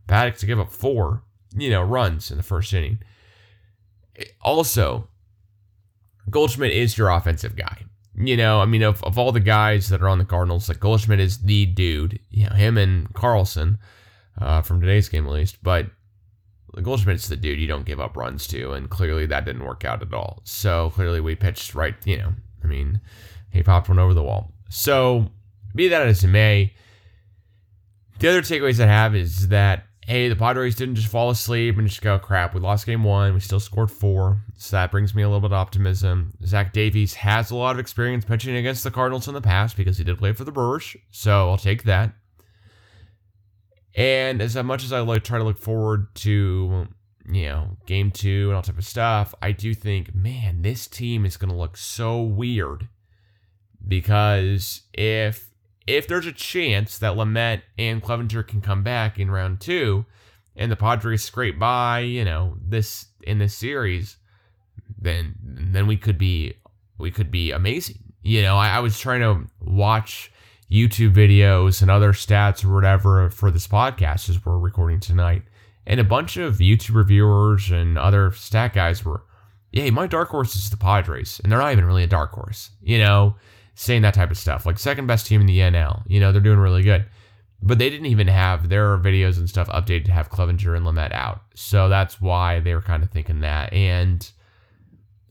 Paddack 0.09 0.39
to 0.39 0.47
give 0.47 0.61
up 0.61 0.71
four, 0.71 1.23
you 1.56 1.71
know, 1.71 1.83
runs 1.83 2.31
in 2.31 2.37
the 2.37 2.43
first 2.43 2.73
inning. 2.73 2.99
Also, 4.43 5.09
Goldschmidt 6.31 6.73
is 6.73 6.99
your 6.99 7.11
offensive 7.11 7.56
guy. 7.56 7.85
You 8.15 8.37
know, 8.37 8.61
I 8.61 8.67
mean, 8.67 8.83
of, 8.83 9.03
of 9.05 9.19
all 9.19 9.33
the 9.33 9.41
guys 9.41 9.89
that 9.89 10.03
are 10.03 10.09
on 10.09 10.19
the 10.19 10.25
Cardinals, 10.25 10.69
like 10.69 10.81
Goldschmidt 10.81 11.21
is 11.21 11.39
the 11.39 11.67
dude. 11.67 12.21
You 12.31 12.49
know, 12.49 12.55
him 12.55 12.77
and 12.77 13.12
Carlson 13.15 13.79
uh, 14.39 14.62
from 14.62 14.81
today's 14.81 15.09
game 15.09 15.27
at 15.27 15.33
least. 15.33 15.62
But 15.62 15.87
Goldschmidt's 16.81 17.29
the 17.29 17.37
dude 17.37 17.59
you 17.59 17.67
don't 17.67 17.87
give 17.87 18.00
up 18.00 18.17
runs 18.17 18.47
to, 18.49 18.73
and 18.73 18.89
clearly 18.89 19.27
that 19.27 19.44
didn't 19.44 19.65
work 19.65 19.85
out 19.85 20.03
at 20.03 20.12
all. 20.12 20.43
So 20.44 20.91
clearly 20.91 21.20
we 21.20 21.34
pitched 21.34 21.75
right. 21.75 21.94
You 22.05 22.19
know, 22.19 22.32
I 22.62 22.66
mean, 22.66 23.00
he 23.50 23.62
popped 23.62 23.88
one 23.88 23.98
over 23.98 24.14
the 24.14 24.22
wall. 24.22 24.52
So 24.69 25.31
be 25.74 25.88
that 25.88 26.06
as 26.06 26.24
it 26.24 26.28
may, 26.28 26.72
the 28.19 28.28
other 28.28 28.42
takeaways 28.42 28.82
I 28.82 28.86
have 28.86 29.14
is 29.14 29.48
that 29.48 29.84
hey, 30.06 30.28
the 30.28 30.36
Padres 30.36 30.74
didn't 30.74 30.96
just 30.96 31.08
fall 31.08 31.31
asleep 31.31 31.78
and 31.78 31.88
just 31.88 32.02
go, 32.02 32.19
crap, 32.19 32.54
we 32.54 32.60
lost 32.60 32.86
game 32.86 33.04
one. 33.04 33.34
We 33.34 33.40
still 33.40 33.60
scored 33.60 33.90
four. 33.90 34.42
So 34.56 34.76
that 34.76 34.90
brings 34.90 35.14
me 35.14 35.22
a 35.22 35.28
little 35.28 35.40
bit 35.40 35.52
of 35.52 35.52
optimism. 35.52 36.32
Zach 36.44 36.72
Davies 36.72 37.14
has 37.14 37.50
a 37.50 37.56
lot 37.56 37.76
of 37.76 37.78
experience 37.78 38.24
pitching 38.24 38.56
against 38.56 38.84
the 38.84 38.90
Cardinals 38.90 39.28
in 39.28 39.34
the 39.34 39.40
past 39.40 39.76
because 39.76 39.98
he 39.98 40.04
did 40.04 40.19
play 40.19 40.32
for 40.32 40.44
the 40.44 40.52
Brewers. 40.52 40.96
So 41.10 41.50
I'll 41.50 41.58
take 41.58 41.84
that. 41.84 42.12
And 43.94 44.40
as 44.40 44.56
much 44.56 44.84
as 44.84 44.92
I 44.92 45.00
like 45.00 45.22
try 45.22 45.38
to 45.38 45.44
look 45.44 45.58
forward 45.58 46.14
to, 46.16 46.88
you 47.26 47.46
know, 47.46 47.76
game 47.86 48.10
two 48.10 48.48
and 48.48 48.56
all 48.56 48.62
type 48.62 48.79
of 48.79 48.84
stuff, 48.84 49.34
I 49.41 49.52
do 49.52 49.74
think, 49.74 50.14
man, 50.14 50.62
this 50.62 50.86
team 50.86 51.24
is 51.24 51.36
going 51.36 51.50
to 51.50 51.56
look 51.56 51.76
so 51.76 52.22
weird 52.22 52.88
because 53.86 54.82
if 54.93 55.48
if 55.86 56.06
there's 56.06 56.26
a 56.26 56.32
chance 56.32 56.98
that 56.98 57.17
Lamet 57.17 57.62
and 57.76 58.02
Clevinger 58.02 58.46
can 58.46 58.60
come 58.60 58.82
back 58.82 59.19
in 59.19 59.31
round 59.31 59.60
two, 59.60 60.06
and 60.56 60.70
the 60.70 60.76
Padres 60.76 61.24
scrape 61.24 61.58
by, 61.58 62.00
you 62.00 62.24
know, 62.24 62.56
this 62.60 63.06
in 63.22 63.38
this 63.38 63.55
series, 63.55 64.17
then 65.00 65.34
then 65.43 65.86
we 65.86 65.96
could 65.96 66.19
be 66.19 66.55
we 66.98 67.10
could 67.10 67.31
be 67.31 67.50
amazing. 67.50 67.98
You 68.22 68.43
know, 68.43 68.56
I, 68.56 68.76
I 68.76 68.81
was 68.81 68.98
trying 68.98 69.20
to 69.20 69.50
watch 69.60 70.31
YouTube 70.70 71.14
videos 71.14 71.82
and 71.82 71.91
other 71.91 72.12
stats 72.12 72.64
or 72.64 72.72
whatever 72.72 73.29
for 73.31 73.50
this 73.50 73.67
podcast 73.67 74.31
as 74.31 74.44
we're 74.44 74.58
recording 74.58 75.00
tonight, 75.00 75.43
and 75.86 76.01
a 76.01 76.05
bunch 76.05 76.36
of 76.36 76.58
YouTube 76.58 76.94
reviewers 76.94 77.70
and 77.70 77.98
other 77.98 78.32
stat 78.32 78.72
guys 78.72 79.05
were, 79.05 79.24
yeah, 79.72 79.91
my 79.91 80.06
dark 80.06 80.29
horse 80.29 80.55
is 80.55 80.70
the 80.70 80.77
Padres, 80.77 81.41
and 81.43 81.51
they're 81.51 81.58
not 81.58 81.72
even 81.72 81.84
really 81.84 82.05
a 82.05 82.08
dark 82.08 82.32
horse. 82.32 82.70
You 82.82 82.98
know 82.98 83.36
saying 83.74 84.03
that 84.03 84.15
type 84.15 84.31
of 84.31 84.39
stuff. 84.39 84.67
Like 84.67 84.79
second 84.79 85.06
best 85.06 85.27
team 85.27 85.41
in 85.41 85.46
the 85.46 85.58
NL. 85.58 86.03
You 86.06 86.20
know, 86.20 86.32
they're 86.32 86.41
doing 86.41 86.58
really 86.58 86.82
good. 86.82 87.06
But 87.62 87.79
they 87.79 87.91
didn't 87.91 88.06
even 88.06 88.27
have 88.27 88.69
their 88.69 88.98
videos 88.98 89.39
and 89.39 89.48
stuff 89.48 89.69
updated 89.69 90.06
to 90.06 90.12
have 90.12 90.31
Clevinger 90.31 90.77
and 90.77 90.84
Lamet 90.84 91.12
out. 91.12 91.43
So 91.55 91.89
that's 91.89 92.20
why 92.20 92.58
they 92.58 92.74
were 92.74 92.82
kind 92.82 93.05
of 93.05 93.10
thinking 93.10 93.41
that. 93.41 93.72
And 93.72 94.29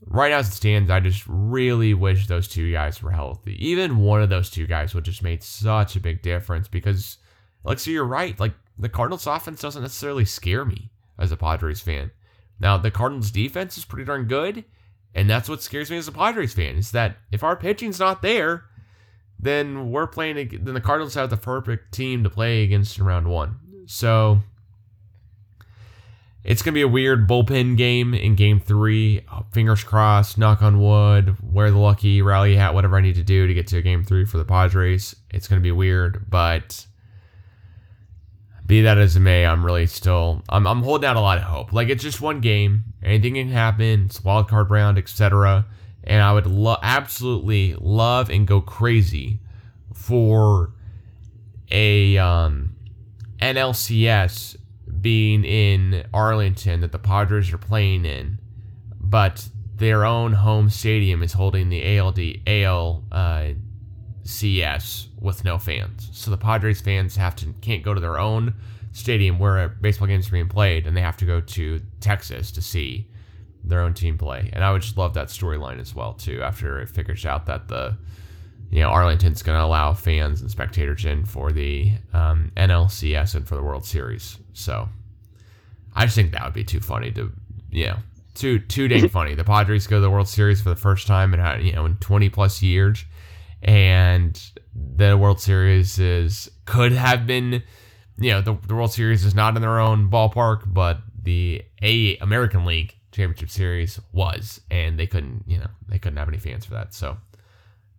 right 0.05 0.31
now 0.31 0.37
as 0.37 0.47
it 0.47 0.53
stands, 0.53 0.89
I 0.89 1.01
just 1.01 1.23
really 1.27 1.93
wish 1.93 2.27
those 2.27 2.47
two 2.47 2.71
guys 2.71 3.03
were 3.03 3.11
healthy. 3.11 3.57
Even 3.65 3.97
one 3.97 4.21
of 4.21 4.29
those 4.29 4.49
two 4.49 4.65
guys 4.65 4.95
would 4.95 5.03
just 5.03 5.23
made 5.23 5.43
such 5.43 5.97
a 5.97 5.99
big 5.99 6.21
difference 6.21 6.69
because 6.69 7.17
like 7.65 7.79
so 7.79 7.91
you're 7.91 8.05
right. 8.05 8.39
Like 8.39 8.53
the 8.81 8.89
Cardinals 8.89 9.27
offense 9.27 9.61
doesn't 9.61 9.83
necessarily 9.83 10.25
scare 10.25 10.65
me 10.65 10.89
as 11.17 11.31
a 11.31 11.37
Padres 11.37 11.79
fan. 11.79 12.11
Now, 12.59 12.77
the 12.77 12.91
Cardinals 12.91 13.31
defense 13.31 13.77
is 13.77 13.85
pretty 13.85 14.05
darn 14.05 14.25
good, 14.25 14.65
and 15.13 15.29
that's 15.29 15.47
what 15.47 15.61
scares 15.61 15.89
me 15.91 15.97
as 15.97 16.07
a 16.07 16.11
Padres 16.11 16.53
fan 16.53 16.75
is 16.75 16.91
that 16.91 17.17
if 17.31 17.43
our 17.43 17.55
pitching's 17.55 17.99
not 17.99 18.21
there, 18.21 18.65
then 19.39 19.91
we're 19.91 20.07
playing 20.07 20.59
then 20.63 20.73
the 20.73 20.81
Cardinals 20.81 21.13
have 21.13 21.29
the 21.29 21.37
perfect 21.37 21.93
team 21.93 22.23
to 22.23 22.29
play 22.29 22.63
against 22.63 22.97
in 22.97 23.05
round 23.05 23.27
1. 23.27 23.85
So, 23.85 24.41
it's 26.43 26.63
going 26.63 26.73
to 26.73 26.77
be 26.77 26.81
a 26.81 26.87
weird 26.87 27.27
bullpen 27.27 27.77
game 27.77 28.15
in 28.15 28.35
game 28.35 28.59
three. 28.59 29.25
Fingers 29.51 29.83
crossed, 29.83 30.39
knock 30.39 30.63
on 30.63 30.81
wood, 30.81 31.37
wear 31.41 31.69
the 31.69 31.77
lucky 31.77 32.21
rally 32.21 32.55
hat, 32.55 32.73
whatever 32.73 32.97
I 32.97 33.01
need 33.01 33.15
to 33.15 33.23
do 33.23 33.45
to 33.45 33.53
get 33.53 33.67
to 33.67 33.81
game 33.81 34.03
three 34.03 34.25
for 34.25 34.39
the 34.39 34.45
Padres. 34.45 35.15
It's 35.29 35.47
going 35.47 35.61
to 35.61 35.63
be 35.63 35.71
weird, 35.71 36.25
but 36.29 36.85
be 38.71 38.83
that 38.83 38.97
as 38.97 39.17
it 39.17 39.19
may, 39.19 39.45
I'm 39.45 39.65
really 39.65 39.85
still, 39.85 40.43
I'm, 40.47 40.65
I'm 40.65 40.81
holding 40.81 41.05
out 41.05 41.17
a 41.17 41.19
lot 41.19 41.37
of 41.37 41.43
hope. 41.43 41.73
Like, 41.73 41.89
it's 41.89 42.01
just 42.01 42.21
one 42.21 42.39
game. 42.39 42.85
Anything 43.03 43.33
can 43.33 43.49
happen. 43.49 44.05
It's 44.05 44.23
wild 44.23 44.47
card 44.47 44.71
round, 44.71 44.97
etc. 44.97 45.65
And 46.05 46.23
I 46.23 46.31
would 46.31 46.47
lo- 46.47 46.77
absolutely 46.81 47.75
love 47.81 48.29
and 48.29 48.47
go 48.47 48.61
crazy 48.61 49.41
for 49.93 50.71
a 51.69 52.17
um, 52.17 52.77
NLCS 53.41 54.55
being 55.01 55.43
in 55.43 56.05
Arlington 56.13 56.79
that 56.79 56.93
the 56.93 56.99
Padres 56.99 57.51
are 57.51 57.57
playing 57.57 58.05
in, 58.05 58.39
but 59.01 59.49
their 59.75 60.05
own 60.05 60.31
home 60.31 60.69
stadium 60.69 61.21
is 61.21 61.33
holding 61.33 61.67
the 61.67 61.99
ALD 61.99 62.19
AL 62.47 63.03
uh, 63.11 63.47
CS 64.23 65.07
with 65.19 65.43
no 65.43 65.57
fans. 65.57 66.09
So 66.13 66.31
the 66.31 66.37
Padres 66.37 66.81
fans 66.81 67.15
have 67.15 67.35
to 67.37 67.53
can't 67.61 67.83
go 67.83 67.93
to 67.93 67.99
their 67.99 68.19
own 68.19 68.53
stadium 68.93 69.39
where 69.39 69.69
baseball 69.69 70.07
games 70.07 70.27
are 70.27 70.31
being 70.31 70.49
played, 70.49 70.87
and 70.87 70.95
they 70.95 71.01
have 71.01 71.17
to 71.17 71.25
go 71.25 71.41
to 71.41 71.81
Texas 71.99 72.51
to 72.51 72.61
see 72.61 73.07
their 73.63 73.81
own 73.81 73.93
team 73.93 74.17
play. 74.17 74.49
And 74.53 74.63
I 74.63 74.71
would 74.71 74.81
just 74.81 74.97
love 74.97 75.13
that 75.13 75.27
storyline 75.27 75.79
as 75.79 75.95
well 75.95 76.13
too. 76.13 76.41
After 76.41 76.79
it 76.79 76.89
figures 76.89 77.25
out 77.25 77.45
that 77.45 77.67
the 77.67 77.97
you 78.69 78.79
know 78.79 78.89
Arlington's 78.89 79.43
going 79.43 79.57
to 79.57 79.63
allow 79.63 79.93
fans 79.93 80.41
and 80.41 80.49
spectators 80.49 81.05
in 81.05 81.25
for 81.25 81.51
the 81.51 81.93
um, 82.13 82.51
NLCS 82.57 83.35
and 83.35 83.47
for 83.47 83.55
the 83.55 83.63
World 83.63 83.85
Series. 83.85 84.37
So 84.53 84.89
I 85.95 86.05
just 86.05 86.15
think 86.15 86.31
that 86.31 86.43
would 86.43 86.53
be 86.53 86.63
too 86.63 86.79
funny 86.79 87.11
to 87.11 87.31
you 87.69 87.87
know 87.87 87.97
too 88.33 88.59
too 88.59 88.87
dang 88.87 89.09
funny. 89.09 89.35
The 89.35 89.43
Padres 89.43 89.87
go 89.87 89.97
to 89.97 90.01
the 90.01 90.09
World 90.09 90.27
Series 90.27 90.61
for 90.61 90.69
the 90.69 90.75
first 90.75 91.07
time 91.07 91.33
in 91.33 91.65
you 91.65 91.73
know 91.73 91.85
in 91.85 91.97
20 91.97 92.29
plus 92.29 92.61
years, 92.61 93.05
and 93.63 94.41
the 94.73 95.17
World 95.17 95.39
Series 95.39 95.99
is 95.99 96.49
could 96.65 96.91
have 96.91 97.27
been 97.27 97.63
you 98.17 98.31
know 98.31 98.41
the, 98.41 98.57
the 98.67 98.75
World 98.75 98.91
Series 98.91 99.25
is 99.25 99.35
not 99.35 99.55
in 99.55 99.61
their 99.61 99.79
own 99.79 100.09
ballpark, 100.09 100.63
but 100.65 100.99
the 101.21 101.63
A 101.81 102.17
American 102.17 102.65
League 102.65 102.95
Championship 103.11 103.49
Series 103.49 103.99
was, 104.11 104.61
and 104.69 104.99
they 104.99 105.07
couldn't 105.07 105.43
you 105.47 105.57
know 105.57 105.67
they 105.87 105.99
couldn't 105.99 106.17
have 106.17 106.27
any 106.27 106.37
fans 106.37 106.65
for 106.65 106.73
that. 106.73 106.93
So 106.93 107.17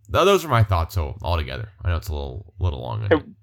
those 0.09 0.45
are 0.45 0.49
my 0.49 0.63
thoughts. 0.63 0.95
So 0.95 1.17
altogether, 1.21 1.69
I 1.83 1.89
know 1.89 1.97
it's 1.97 2.09
a 2.09 2.13
little 2.13 2.53
little 2.59 2.81
long. 2.81 3.35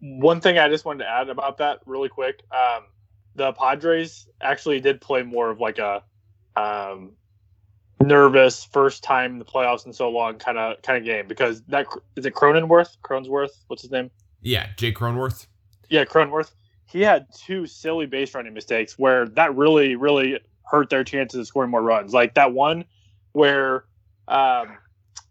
One 0.00 0.40
thing 0.40 0.58
I 0.58 0.68
just 0.68 0.84
wanted 0.84 1.04
to 1.04 1.10
add 1.10 1.28
about 1.28 1.58
that 1.58 1.80
really 1.84 2.08
quick. 2.08 2.42
Um, 2.52 2.84
the 3.34 3.52
Padres 3.52 4.28
actually 4.40 4.80
did 4.80 5.00
play 5.00 5.22
more 5.22 5.50
of 5.50 5.60
like 5.60 5.78
a 5.78 6.02
um, 6.56 7.12
nervous 8.00 8.64
first 8.64 9.02
time 9.02 9.32
in 9.32 9.38
the 9.38 9.44
playoffs 9.44 9.86
in 9.86 9.92
so 9.92 10.10
long 10.10 10.34
kind 10.34 10.58
of 10.58 10.80
kind 10.82 10.98
of 10.98 11.04
game 11.04 11.26
because 11.26 11.62
that 11.68 11.86
is 12.16 12.26
it 12.26 12.34
Cronenworth? 12.34 12.96
Cronsworth 13.02 13.52
what's 13.68 13.82
his 13.82 13.90
name? 13.90 14.10
Yeah 14.42 14.68
Jake 14.76 14.96
Cronenworth. 14.96 15.46
Yeah 15.88 16.04
Cronenworth. 16.04 16.52
He 16.86 17.00
had 17.00 17.26
two 17.34 17.66
silly 17.66 18.06
base 18.06 18.34
running 18.34 18.54
mistakes 18.54 18.98
where 18.98 19.26
that 19.28 19.54
really 19.56 19.96
really 19.96 20.38
hurt 20.64 20.90
their 20.90 21.04
chances 21.04 21.40
of 21.40 21.46
scoring 21.46 21.70
more 21.70 21.82
runs. 21.82 22.12
Like 22.12 22.34
that 22.34 22.52
one 22.52 22.84
where 23.32 23.84
um, 24.28 24.76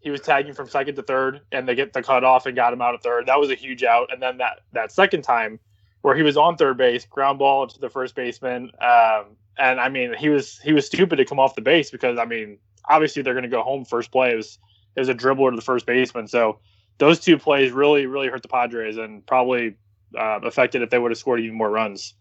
he 0.01 0.09
was 0.09 0.21
tagging 0.21 0.53
from 0.53 0.67
second 0.67 0.95
to 0.95 1.03
third 1.03 1.41
and 1.51 1.67
they 1.67 1.75
get 1.75 1.93
the 1.93 2.03
cut 2.03 2.23
off 2.23 2.45
and 2.45 2.55
got 2.55 2.73
him 2.73 2.81
out 2.81 2.93
of 2.93 3.01
third. 3.01 3.25
That 3.25 3.39
was 3.39 3.49
a 3.49 3.55
huge 3.55 3.83
out. 3.83 4.11
And 4.11 4.21
then 4.21 4.37
that 4.37 4.59
that 4.73 4.91
second 4.91 5.23
time 5.23 5.59
where 6.01 6.15
he 6.15 6.21
was 6.21 6.37
on 6.37 6.57
third 6.57 6.77
base, 6.77 7.05
ground 7.05 7.39
ball 7.39 7.65
to 7.67 7.79
the 7.79 7.89
first 7.89 8.13
baseman. 8.13 8.71
Um, 8.81 9.37
and 9.57 9.79
I 9.79 9.89
mean, 9.89 10.13
he 10.17 10.29
was 10.29 10.59
he 10.59 10.73
was 10.73 10.85
stupid 10.85 11.17
to 11.17 11.25
come 11.25 11.39
off 11.39 11.55
the 11.55 11.61
base 11.61 11.91
because 11.91 12.17
I 12.17 12.25
mean, 12.25 12.57
obviously 12.89 13.21
they're 13.21 13.33
going 13.33 13.43
to 13.43 13.49
go 13.49 13.61
home 13.61 13.85
first 13.85 14.11
play. 14.11 14.31
It 14.31 14.35
was 14.35 14.57
it 14.95 14.99
was 14.99 15.09
a 15.09 15.13
dribbler 15.13 15.49
to 15.49 15.55
the 15.55 15.61
first 15.61 15.85
baseman. 15.85 16.27
So 16.27 16.59
those 16.97 17.19
two 17.19 17.37
plays 17.37 17.71
really 17.71 18.05
really 18.05 18.27
hurt 18.27 18.41
the 18.41 18.47
Padres 18.47 18.97
and 18.97 19.25
probably 19.25 19.75
uh, 20.17 20.39
affected 20.43 20.81
if 20.81 20.89
they 20.89 20.99
would 20.99 21.11
have 21.11 21.17
scored 21.17 21.39
even 21.39 21.57
more 21.57 21.69
runs. 21.69 22.13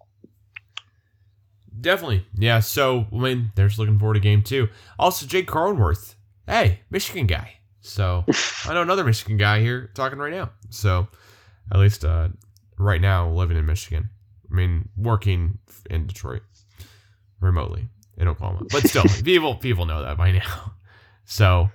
Definitely, 1.81 2.27
yeah. 2.37 2.61
So 2.61 3.07
I 3.13 3.17
mean, 3.17 3.53
there's 3.55 3.79
looking 3.79 3.99
forward 3.99 4.15
to 4.15 4.21
game 4.21 4.43
two. 4.43 4.69
Also, 4.99 5.27
Jake 5.27 5.49
Cronenworth, 5.49 6.15
hey, 6.47 6.81
Michigan 6.91 7.27
guy. 7.27 7.55
So 7.81 8.25
I 8.67 8.75
know 8.75 8.83
another 8.83 9.05
Michigan 9.05 9.37
guy 9.37 9.61
here 9.61 9.91
talking 9.95 10.19
right 10.19 10.33
now. 10.33 10.51
So 10.71 11.09
at 11.73 11.81
least 11.81 12.05
uh, 12.05 12.29
right 12.79 13.01
now 13.01 13.31
living 13.31 13.57
in 13.57 13.67
Michigan. 13.67 14.11
I 14.51 14.55
mean, 14.55 14.91
working 14.99 15.59
in 15.89 16.07
Detroit 16.07 16.43
remotely 17.43 17.89
in 18.17 18.29
Oklahoma, 18.29 18.67
but 18.71 18.87
still, 18.87 19.05
people 19.25 19.57
people 19.57 19.87
know 19.87 20.03
that 20.03 20.17
by 20.17 20.33
now. 20.33 20.75
So, 21.25 21.71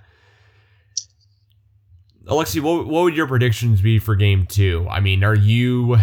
Alexi, 2.25 2.61
what 2.61 2.87
what 2.87 3.03
would 3.03 3.15
your 3.15 3.27
predictions 3.27 3.81
be 3.81 3.99
for 3.99 4.15
Game 4.15 4.45
Two? 4.45 4.87
I 4.89 4.99
mean, 4.99 5.23
are 5.23 5.35
you 5.35 5.97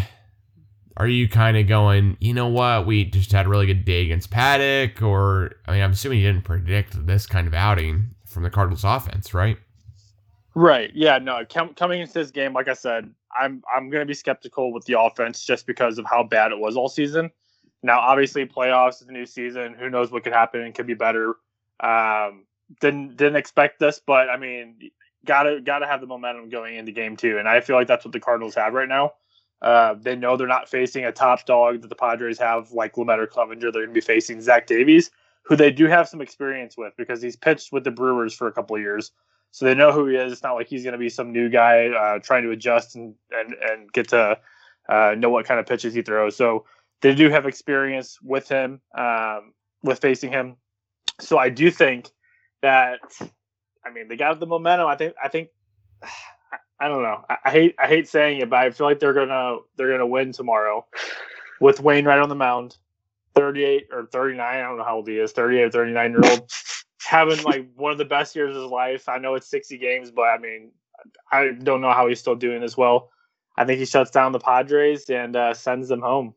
are 0.97 1.09
you 1.09 1.29
kind 1.29 1.57
of 1.57 1.67
going? 1.67 2.17
You 2.21 2.35
know 2.35 2.49
what? 2.49 2.87
We 2.87 3.05
just 3.05 3.33
had 3.33 3.47
a 3.47 3.49
really 3.49 3.67
good 3.67 3.85
day 3.85 4.03
against 4.03 4.31
Paddack, 4.31 5.03
or 5.03 5.53
I 5.67 5.73
mean, 5.73 5.83
I'm 5.83 5.93
assuming 5.93 6.21
you 6.21 6.33
didn't 6.33 6.45
predict 6.45 7.07
this 7.07 7.27
kind 7.27 7.47
of 7.47 7.55
outing 7.55 8.15
from 8.27 8.43
the 8.43 8.51
Cardinals 8.51 8.85
offense, 8.85 9.35
right? 9.35 9.57
Right. 10.55 10.91
Yeah. 10.95 11.19
No. 11.19 11.45
Com- 11.49 11.75
coming 11.75 12.01
into 12.01 12.15
this 12.15 12.31
game, 12.31 12.53
like 12.53 12.69
I 12.69 12.75
said, 12.75 13.13
I'm 13.39 13.63
I'm 13.75 13.91
going 13.91 14.03
to 14.03 14.07
be 14.07 14.15
skeptical 14.15 14.73
with 14.73 14.85
the 14.85 14.99
offense 14.99 15.45
just 15.45 15.67
because 15.67 15.99
of 15.99 16.07
how 16.07 16.23
bad 16.23 16.53
it 16.53 16.59
was 16.59 16.77
all 16.77 16.89
season. 16.89 17.31
Now, 17.85 18.01
obviously, 18.01 18.47
playoffs 18.47 19.03
is 19.03 19.09
a 19.09 19.13
new 19.13 19.27
season. 19.27 19.75
Who 19.75 19.91
knows 19.91 20.11
what 20.11 20.25
could 20.25 20.33
happen 20.33 20.63
and 20.63 20.75
could 20.75 20.87
be 20.87 20.95
better. 20.95 21.35
Um, 21.81 22.47
didn't 22.81 23.17
didn't 23.17 23.37
expect 23.37 23.79
this, 23.79 24.01
but 24.05 24.31
I 24.31 24.39
mean, 24.39 24.91
gotta 25.27 25.61
gotta 25.61 25.87
have 25.87 26.01
the 26.01 26.07
momentum 26.07 26.49
going 26.49 26.77
into 26.77 26.93
game 26.93 27.17
two, 27.17 27.39
and 27.39 27.47
I 27.47 27.61
feel 27.61 27.77
like 27.77 27.87
that's 27.87 28.05
what 28.05 28.13
the 28.13 28.21
Cardinals 28.21 28.55
have 28.55 28.73
right 28.73 28.89
now. 28.89 29.13
Uh, 29.61 29.95
they 30.01 30.17
know 30.17 30.37
they're 30.37 30.47
not 30.47 30.69
facing 30.69 31.05
a 31.05 31.13
top 31.13 31.45
dog 31.45 31.83
that 31.83 31.89
the 31.89 31.95
Padres 31.95 32.39
have, 32.39 32.73
like 32.73 32.95
Lamet 32.95 33.19
or 33.19 33.27
Clevinger. 33.27 33.61
They're 33.61 33.73
going 33.73 33.89
to 33.89 33.93
be 33.93 34.01
facing 34.01 34.41
Zach 34.41 34.67
Davies, 34.67 35.11
who 35.43 35.55
they 35.55 35.71
do 35.71 35.87
have 35.87 36.09
some 36.09 36.21
experience 36.21 36.77
with 36.77 36.95
because 36.97 37.21
he's 37.21 37.37
pitched 37.37 37.71
with 37.71 37.85
the 37.85 37.91
Brewers 37.91 38.35
for 38.35 38.49
a 38.49 38.53
couple 38.53 38.77
of 38.77 38.83
years 38.83 39.13
so 39.55 39.67
they 39.67 39.75
know 39.75 39.93
who 39.93 40.09
he 40.09 40.17
is. 40.17 40.33
It's 40.33 40.43
not 40.43 40.55
like 40.55 40.67
he's 40.67 40.83
going 40.83 40.95
to 40.95 40.99
be 40.99 41.09
some 41.09 41.33
new 41.33 41.49
guy 41.49 41.87
uh, 41.87 42.19
trying 42.19 42.43
to 42.43 42.51
adjust 42.51 42.97
and 42.97 43.15
and 43.31 43.55
and 43.55 43.93
get 43.93 44.09
to 44.09 44.37
uh, 44.89 45.15
know 45.17 45.31
what 45.31 45.47
kind 45.47 45.61
of 45.61 45.67
pitches 45.67 45.95
he 45.95 46.03
throws. 46.03 46.35
So 46.35 46.65
they 47.05 47.15
do 47.15 47.29
have 47.29 47.45
experience 47.45 48.19
with 48.23 48.49
him, 48.49 48.81
um, 48.97 49.53
with 49.83 50.01
facing 50.01 50.33
him. 50.33 50.57
So 51.21 51.37
I 51.37 51.51
do 51.51 51.71
think 51.71 52.09
that, 52.63 53.01
I 53.85 53.91
mean, 53.93 54.09
they 54.09 54.17
got 54.17 54.41
the 54.41 54.47
momentum. 54.47 54.87
I 54.87 54.97
think 54.97 55.15
I 55.23 55.29
think 55.29 55.51
I 56.81 56.89
don't 56.89 57.03
know. 57.03 57.23
I, 57.29 57.37
I 57.45 57.51
hate 57.51 57.75
I 57.79 57.89
hate 57.89 58.09
saying 58.09 58.41
it, 58.41 58.49
but 58.49 58.59
I 58.59 58.71
feel 58.71 58.87
like 58.87 59.01
they're 59.01 59.13
gonna 59.13 59.59
they're 59.77 59.91
gonna 59.91 60.07
win 60.07 60.33
tomorrow 60.33 60.87
with 61.61 61.79
Wainwright 61.81 62.21
on 62.21 62.31
the 62.31 62.35
mound. 62.35 62.79
38 63.35 63.89
or 63.93 64.07
39, 64.07 64.41
I 64.41 64.61
don't 64.63 64.79
know 64.79 64.85
how 64.85 64.97
old 64.97 65.09
he 65.09 65.19
is, 65.19 65.33
38 65.33 65.65
or 65.65 65.71
39 65.71 66.11
year 66.13 66.21
old 66.25 66.51
having 67.05 67.43
like 67.43 67.69
one 67.77 67.93
of 67.93 67.99
the 67.99 68.05
best 68.05 68.35
years 68.35 68.57
of 68.57 68.63
his 68.63 68.71
life. 68.71 69.11
I 69.11 69.19
know 69.19 69.35
it's 69.35 69.51
60 69.51 69.77
games, 69.77 70.11
but 70.11 70.23
I 70.23 70.39
mean, 70.39 70.71
I 71.31 71.51
don't 71.51 71.81
know 71.83 71.93
how 71.93 72.09
he's 72.09 72.21
still 72.21 72.37
doing 72.37 72.63
as 72.63 72.77
well. 72.79 73.11
I 73.59 73.65
think 73.65 73.79
he 73.81 73.85
shuts 73.85 74.11
down 74.11 74.33
the 74.33 74.39
Padres 74.39 75.11
and 75.11 75.37
uh, 75.37 75.53
sends 75.53 75.89
them 75.89 76.01
home. 76.01 76.35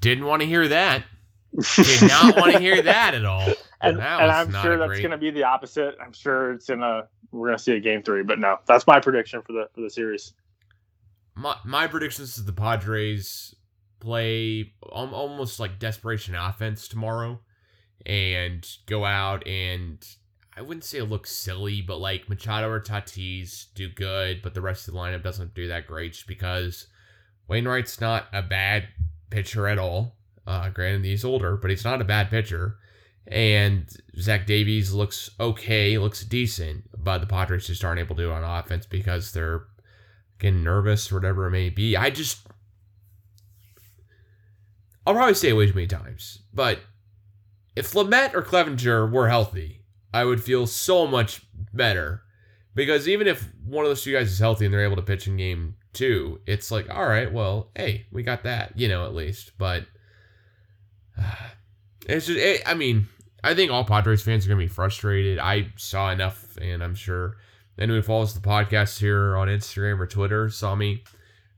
Didn't 0.00 0.24
want 0.24 0.42
to 0.42 0.46
hear 0.46 0.68
that. 0.68 1.04
Did 1.76 2.08
not 2.08 2.36
want 2.36 2.52
to 2.52 2.58
hear 2.58 2.82
that 2.82 3.14
at 3.14 3.24
all. 3.24 3.48
And, 3.82 3.96
and 3.96 4.30
I'm 4.30 4.52
sure 4.52 4.76
that's 4.76 4.88
great... 4.88 5.00
going 5.00 5.12
to 5.12 5.16
be 5.16 5.30
the 5.30 5.44
opposite. 5.44 5.96
I'm 6.04 6.12
sure 6.12 6.52
it's 6.52 6.68
in 6.68 6.82
a 6.82 7.08
we're 7.32 7.48
going 7.48 7.56
to 7.56 7.62
see 7.64 7.72
a 7.72 7.80
game 7.80 8.02
three, 8.02 8.22
but 8.22 8.38
no, 8.38 8.58
that's 8.66 8.86
my 8.86 9.00
prediction 9.00 9.40
for 9.40 9.52
the 9.52 9.70
for 9.74 9.80
the 9.80 9.88
series. 9.88 10.34
My 11.34 11.56
my 11.64 11.86
prediction 11.86 12.24
is 12.24 12.44
the 12.44 12.52
Padres 12.52 13.54
play 14.00 14.74
almost 14.82 15.60
like 15.60 15.78
desperation 15.78 16.34
offense 16.34 16.88
tomorrow 16.88 17.40
and 18.04 18.68
go 18.84 19.06
out 19.06 19.46
and 19.46 20.04
I 20.56 20.62
wouldn't 20.62 20.84
say 20.84 20.98
it 20.98 21.04
looks 21.04 21.30
silly, 21.30 21.80
but 21.80 22.00
like 22.00 22.28
Machado 22.28 22.68
or 22.68 22.80
Tatis 22.80 23.66
do 23.74 23.88
good, 23.88 24.42
but 24.42 24.52
the 24.52 24.60
rest 24.60 24.88
of 24.88 24.94
the 24.94 25.00
lineup 25.00 25.22
doesn't 25.22 25.54
do 25.54 25.68
that 25.68 25.86
great 25.86 26.12
just 26.12 26.26
because 26.26 26.86
Wainwright's 27.48 28.00
not 28.00 28.26
a 28.32 28.42
bad 28.42 28.88
pitcher 29.30 29.66
at 29.66 29.78
all. 29.78 30.16
Uh, 30.46 30.68
granted, 30.68 31.04
he's 31.04 31.24
older, 31.24 31.56
but 31.56 31.70
he's 31.70 31.84
not 31.84 32.00
a 32.00 32.04
bad 32.04 32.30
pitcher. 32.30 32.76
And 33.26 33.88
Zach 34.18 34.46
Davies 34.46 34.92
looks 34.92 35.30
okay, 35.38 35.96
looks 35.98 36.24
decent, 36.24 36.84
but 36.96 37.18
the 37.18 37.26
Padres 37.26 37.66
just 37.66 37.84
aren't 37.84 38.00
able 38.00 38.16
to 38.16 38.32
on 38.32 38.42
offense 38.42 38.86
because 38.86 39.32
they're 39.32 39.64
getting 40.38 40.64
nervous 40.64 41.12
or 41.12 41.16
whatever 41.16 41.46
it 41.46 41.52
may 41.52 41.70
be. 41.70 41.96
I 41.96 42.10
just 42.10 42.46
I'll 45.06 45.14
probably 45.14 45.34
say 45.34 45.50
it 45.50 45.56
way 45.56 45.66
too 45.66 45.74
many 45.74 45.86
times, 45.86 46.42
but 46.52 46.80
if 47.76 47.92
Lamet 47.92 48.34
or 48.34 48.42
Clevinger 48.42 49.10
were 49.10 49.28
healthy, 49.28 49.82
I 50.12 50.24
would 50.24 50.42
feel 50.42 50.66
so 50.66 51.06
much 51.06 51.42
better. 51.72 52.22
Because 52.74 53.08
even 53.08 53.26
if 53.26 53.48
one 53.64 53.84
of 53.84 53.90
those 53.90 54.02
two 54.02 54.12
guys 54.12 54.30
is 54.30 54.38
healthy 54.38 54.64
and 54.64 54.72
they're 54.72 54.84
able 54.84 54.96
to 54.96 55.02
pitch 55.02 55.26
in 55.26 55.36
game 55.36 55.74
two, 55.92 56.40
it's 56.46 56.70
like, 56.70 56.88
all 56.90 57.06
right, 57.06 57.32
well, 57.32 57.70
hey, 57.74 58.06
we 58.10 58.22
got 58.22 58.44
that, 58.44 58.72
you 58.76 58.88
know, 58.88 59.04
at 59.06 59.14
least. 59.14 59.52
But 59.58 59.86
uh, 61.18 61.34
it's 62.08 62.26
just, 62.26 62.38
it, 62.38 62.62
I 62.66 62.74
mean, 62.74 63.08
I 63.42 63.54
think 63.54 63.70
all 63.70 63.84
Padres 63.84 64.22
fans 64.22 64.44
are 64.44 64.48
going 64.48 64.60
to 64.60 64.64
be 64.64 64.72
frustrated. 64.72 65.38
I 65.38 65.72
saw 65.76 66.10
enough, 66.10 66.56
and 66.60 66.82
I'm 66.82 66.94
sure 66.94 67.36
anyone 67.78 68.00
who 68.00 68.06
follows 68.06 68.34
the 68.34 68.40
podcast 68.40 68.98
here 68.98 69.36
on 69.36 69.48
Instagram 69.48 69.98
or 69.98 70.06
Twitter 70.06 70.50
saw 70.50 70.74
me 70.74 71.02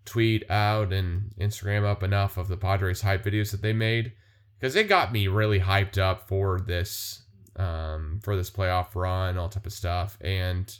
tweet 0.04 0.48
out 0.50 0.92
and 0.92 1.32
Instagram 1.40 1.84
up 1.84 2.02
enough 2.02 2.36
of 2.36 2.48
the 2.48 2.56
Padres 2.56 3.02
hype 3.02 3.24
videos 3.24 3.50
that 3.50 3.62
they 3.62 3.72
made 3.72 4.12
because 4.58 4.76
it 4.76 4.88
got 4.88 5.12
me 5.12 5.28
really 5.28 5.60
hyped 5.60 5.98
up 5.98 6.28
for 6.28 6.60
this 6.60 7.22
um, 7.56 8.20
for 8.22 8.36
this 8.36 8.50
playoff 8.50 8.94
run, 8.94 9.36
all 9.36 9.48
type 9.48 9.66
of 9.66 9.72
stuff. 9.72 10.16
And 10.20 10.72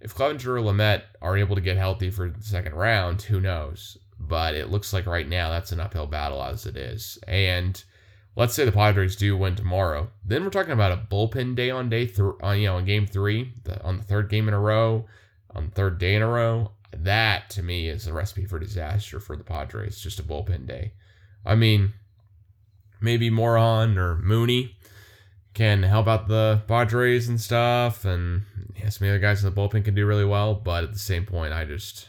if 0.00 0.14
Clevinger 0.14 0.46
or 0.46 0.60
Lamet 0.60 1.02
are 1.20 1.36
able 1.36 1.54
to 1.54 1.60
get 1.60 1.76
healthy 1.76 2.10
for 2.10 2.28
the 2.30 2.42
second 2.42 2.74
round, 2.74 3.22
who 3.22 3.40
knows? 3.40 3.98
But 4.18 4.54
it 4.54 4.70
looks 4.70 4.92
like 4.92 5.06
right 5.06 5.28
now 5.28 5.50
that's 5.50 5.72
an 5.72 5.80
uphill 5.80 6.06
battle 6.06 6.42
as 6.42 6.66
it 6.66 6.76
is. 6.76 7.18
And 7.26 7.82
let's 8.36 8.54
say 8.54 8.64
the 8.64 8.72
Padres 8.72 9.16
do 9.16 9.36
win 9.36 9.56
tomorrow, 9.56 10.10
then 10.24 10.44
we're 10.44 10.50
talking 10.50 10.72
about 10.72 10.92
a 10.92 10.96
bullpen 10.96 11.54
day 11.54 11.70
on 11.70 11.88
day 11.88 12.06
three, 12.06 12.34
on 12.42 12.50
uh, 12.50 12.52
you 12.52 12.66
know, 12.66 12.76
on 12.76 12.84
game 12.84 13.06
three, 13.06 13.52
the, 13.64 13.82
on 13.82 13.98
the 13.98 14.04
third 14.04 14.28
game 14.28 14.48
in 14.48 14.54
a 14.54 14.60
row, 14.60 15.06
on 15.54 15.66
the 15.66 15.72
third 15.72 15.98
day 15.98 16.14
in 16.14 16.22
a 16.22 16.28
row. 16.28 16.72
That 16.92 17.50
to 17.50 17.62
me 17.62 17.88
is 17.88 18.06
a 18.06 18.12
recipe 18.12 18.46
for 18.46 18.58
disaster 18.58 19.20
for 19.20 19.36
the 19.36 19.44
Padres. 19.44 20.00
Just 20.00 20.18
a 20.18 20.24
bullpen 20.24 20.66
day. 20.66 20.92
I 21.44 21.54
mean, 21.54 21.92
maybe 23.00 23.30
Moron 23.30 23.96
or 23.96 24.16
Mooney 24.16 24.76
can 25.54 25.82
help 25.82 26.06
out 26.06 26.28
the 26.28 26.62
Padres 26.68 27.28
and 27.28 27.40
stuff, 27.40 28.04
and 28.04 28.42
yeah, 28.76 28.88
some 28.88 29.08
other 29.08 29.18
guys 29.18 29.42
in 29.42 29.52
the 29.52 29.60
bullpen 29.60 29.84
can 29.84 29.94
do 29.94 30.06
really 30.06 30.24
well. 30.24 30.54
But 30.54 30.84
at 30.84 30.92
the 30.92 30.98
same 30.98 31.26
point, 31.26 31.52
I 31.52 31.64
just 31.64 32.08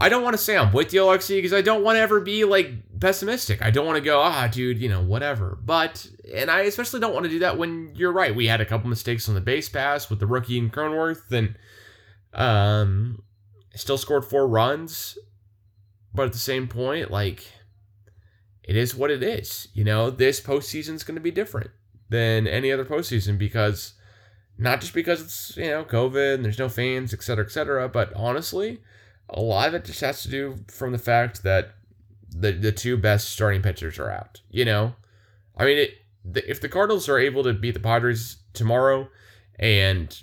I 0.00 0.08
don't 0.08 0.22
want 0.22 0.32
to 0.34 0.42
say 0.42 0.56
I'm 0.56 0.72
with 0.72 0.94
you, 0.94 1.02
Alexi, 1.02 1.36
because 1.36 1.52
I 1.52 1.60
don't 1.60 1.84
want 1.84 1.96
to 1.96 2.00
ever 2.00 2.20
be 2.20 2.44
like 2.44 2.72
pessimistic. 3.00 3.62
I 3.62 3.70
don't 3.70 3.84
want 3.84 3.96
to 3.96 4.04
go, 4.04 4.20
ah, 4.20 4.46
dude, 4.46 4.80
you 4.80 4.88
know, 4.88 5.02
whatever. 5.02 5.58
But 5.62 6.06
and 6.34 6.50
I 6.50 6.60
especially 6.62 7.00
don't 7.00 7.12
want 7.12 7.24
to 7.24 7.30
do 7.30 7.40
that 7.40 7.58
when 7.58 7.92
you're 7.94 8.12
right. 8.12 8.34
We 8.34 8.46
had 8.46 8.62
a 8.62 8.66
couple 8.66 8.88
mistakes 8.88 9.28
on 9.28 9.34
the 9.34 9.42
base 9.42 9.68
pass 9.68 10.08
with 10.08 10.18
the 10.18 10.26
rookie 10.26 10.58
and 10.58 10.72
Cronworth, 10.72 11.30
and 11.30 11.54
um, 12.32 13.22
still 13.74 13.98
scored 13.98 14.24
four 14.24 14.48
runs. 14.48 15.18
But 16.14 16.26
at 16.26 16.32
the 16.32 16.38
same 16.38 16.66
point, 16.66 17.10
like 17.10 17.44
it 18.70 18.76
is 18.76 18.94
what 18.94 19.10
it 19.10 19.22
is. 19.22 19.68
You 19.74 19.84
know, 19.84 20.10
this 20.10 20.40
postseason 20.40 20.94
is 20.94 21.04
going 21.04 21.16
to 21.16 21.20
be 21.20 21.30
different 21.30 21.70
than 22.08 22.46
any 22.46 22.70
other 22.70 22.84
postseason 22.84 23.36
because 23.36 23.94
not 24.58 24.80
just 24.80 24.94
because 24.94 25.20
it's 25.20 25.56
you 25.56 25.70
know 25.70 25.84
COVID 25.84 26.34
and 26.34 26.44
there's 26.44 26.58
no 26.58 26.68
fans, 26.68 27.12
et 27.12 27.22
cetera, 27.22 27.44
et 27.44 27.50
cetera, 27.50 27.88
but 27.88 28.12
honestly 28.14 28.80
a 29.32 29.40
lot 29.40 29.68
of 29.68 29.74
it 29.74 29.84
just 29.84 30.00
has 30.00 30.22
to 30.22 30.28
do 30.28 30.56
from 30.68 30.92
the 30.92 30.98
fact 30.98 31.42
that 31.42 31.74
the 32.28 32.52
the 32.52 32.72
two 32.72 32.96
best 32.96 33.30
starting 33.30 33.62
pitchers 33.62 33.98
are 33.98 34.10
out. 34.10 34.40
You 34.50 34.64
know, 34.64 34.94
I 35.56 35.64
mean, 35.64 35.78
it, 35.78 35.94
the, 36.24 36.48
if 36.48 36.60
the 36.60 36.68
Cardinals 36.68 37.08
are 37.08 37.18
able 37.18 37.42
to 37.44 37.52
beat 37.52 37.74
the 37.74 37.80
Padres 37.80 38.38
tomorrow, 38.52 39.08
and 39.58 40.16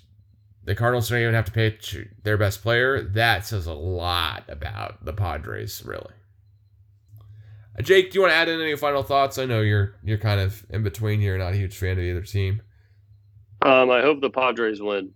the 0.63 0.75
Cardinals 0.75 1.09
don't 1.09 1.19
even 1.19 1.33
have 1.33 1.45
to 1.45 1.51
pitch 1.51 1.97
their 2.23 2.37
best 2.37 2.61
player, 2.61 3.01
that 3.01 3.45
says 3.45 3.65
a 3.65 3.73
lot 3.73 4.43
about 4.47 5.03
the 5.03 5.13
Padres, 5.13 5.83
really. 5.85 6.13
Jake, 7.81 8.11
do 8.11 8.15
you 8.15 8.21
want 8.21 8.31
to 8.31 8.35
add 8.35 8.49
in 8.49 8.59
any 8.59 8.75
final 8.75 9.03
thoughts? 9.03 9.37
I 9.37 9.45
know 9.45 9.61
you're 9.61 9.95
you're 10.03 10.17
kind 10.17 10.39
of 10.39 10.65
in 10.69 10.83
between 10.83 11.19
here, 11.19 11.37
not 11.37 11.53
a 11.53 11.55
huge 11.55 11.77
fan 11.77 11.93
of 11.93 11.99
either 11.99 12.21
team. 12.21 12.61
Um, 13.61 13.91
I 13.91 14.01
hope 14.01 14.21
the 14.21 14.29
Padres 14.29 14.81
win. 14.81 15.11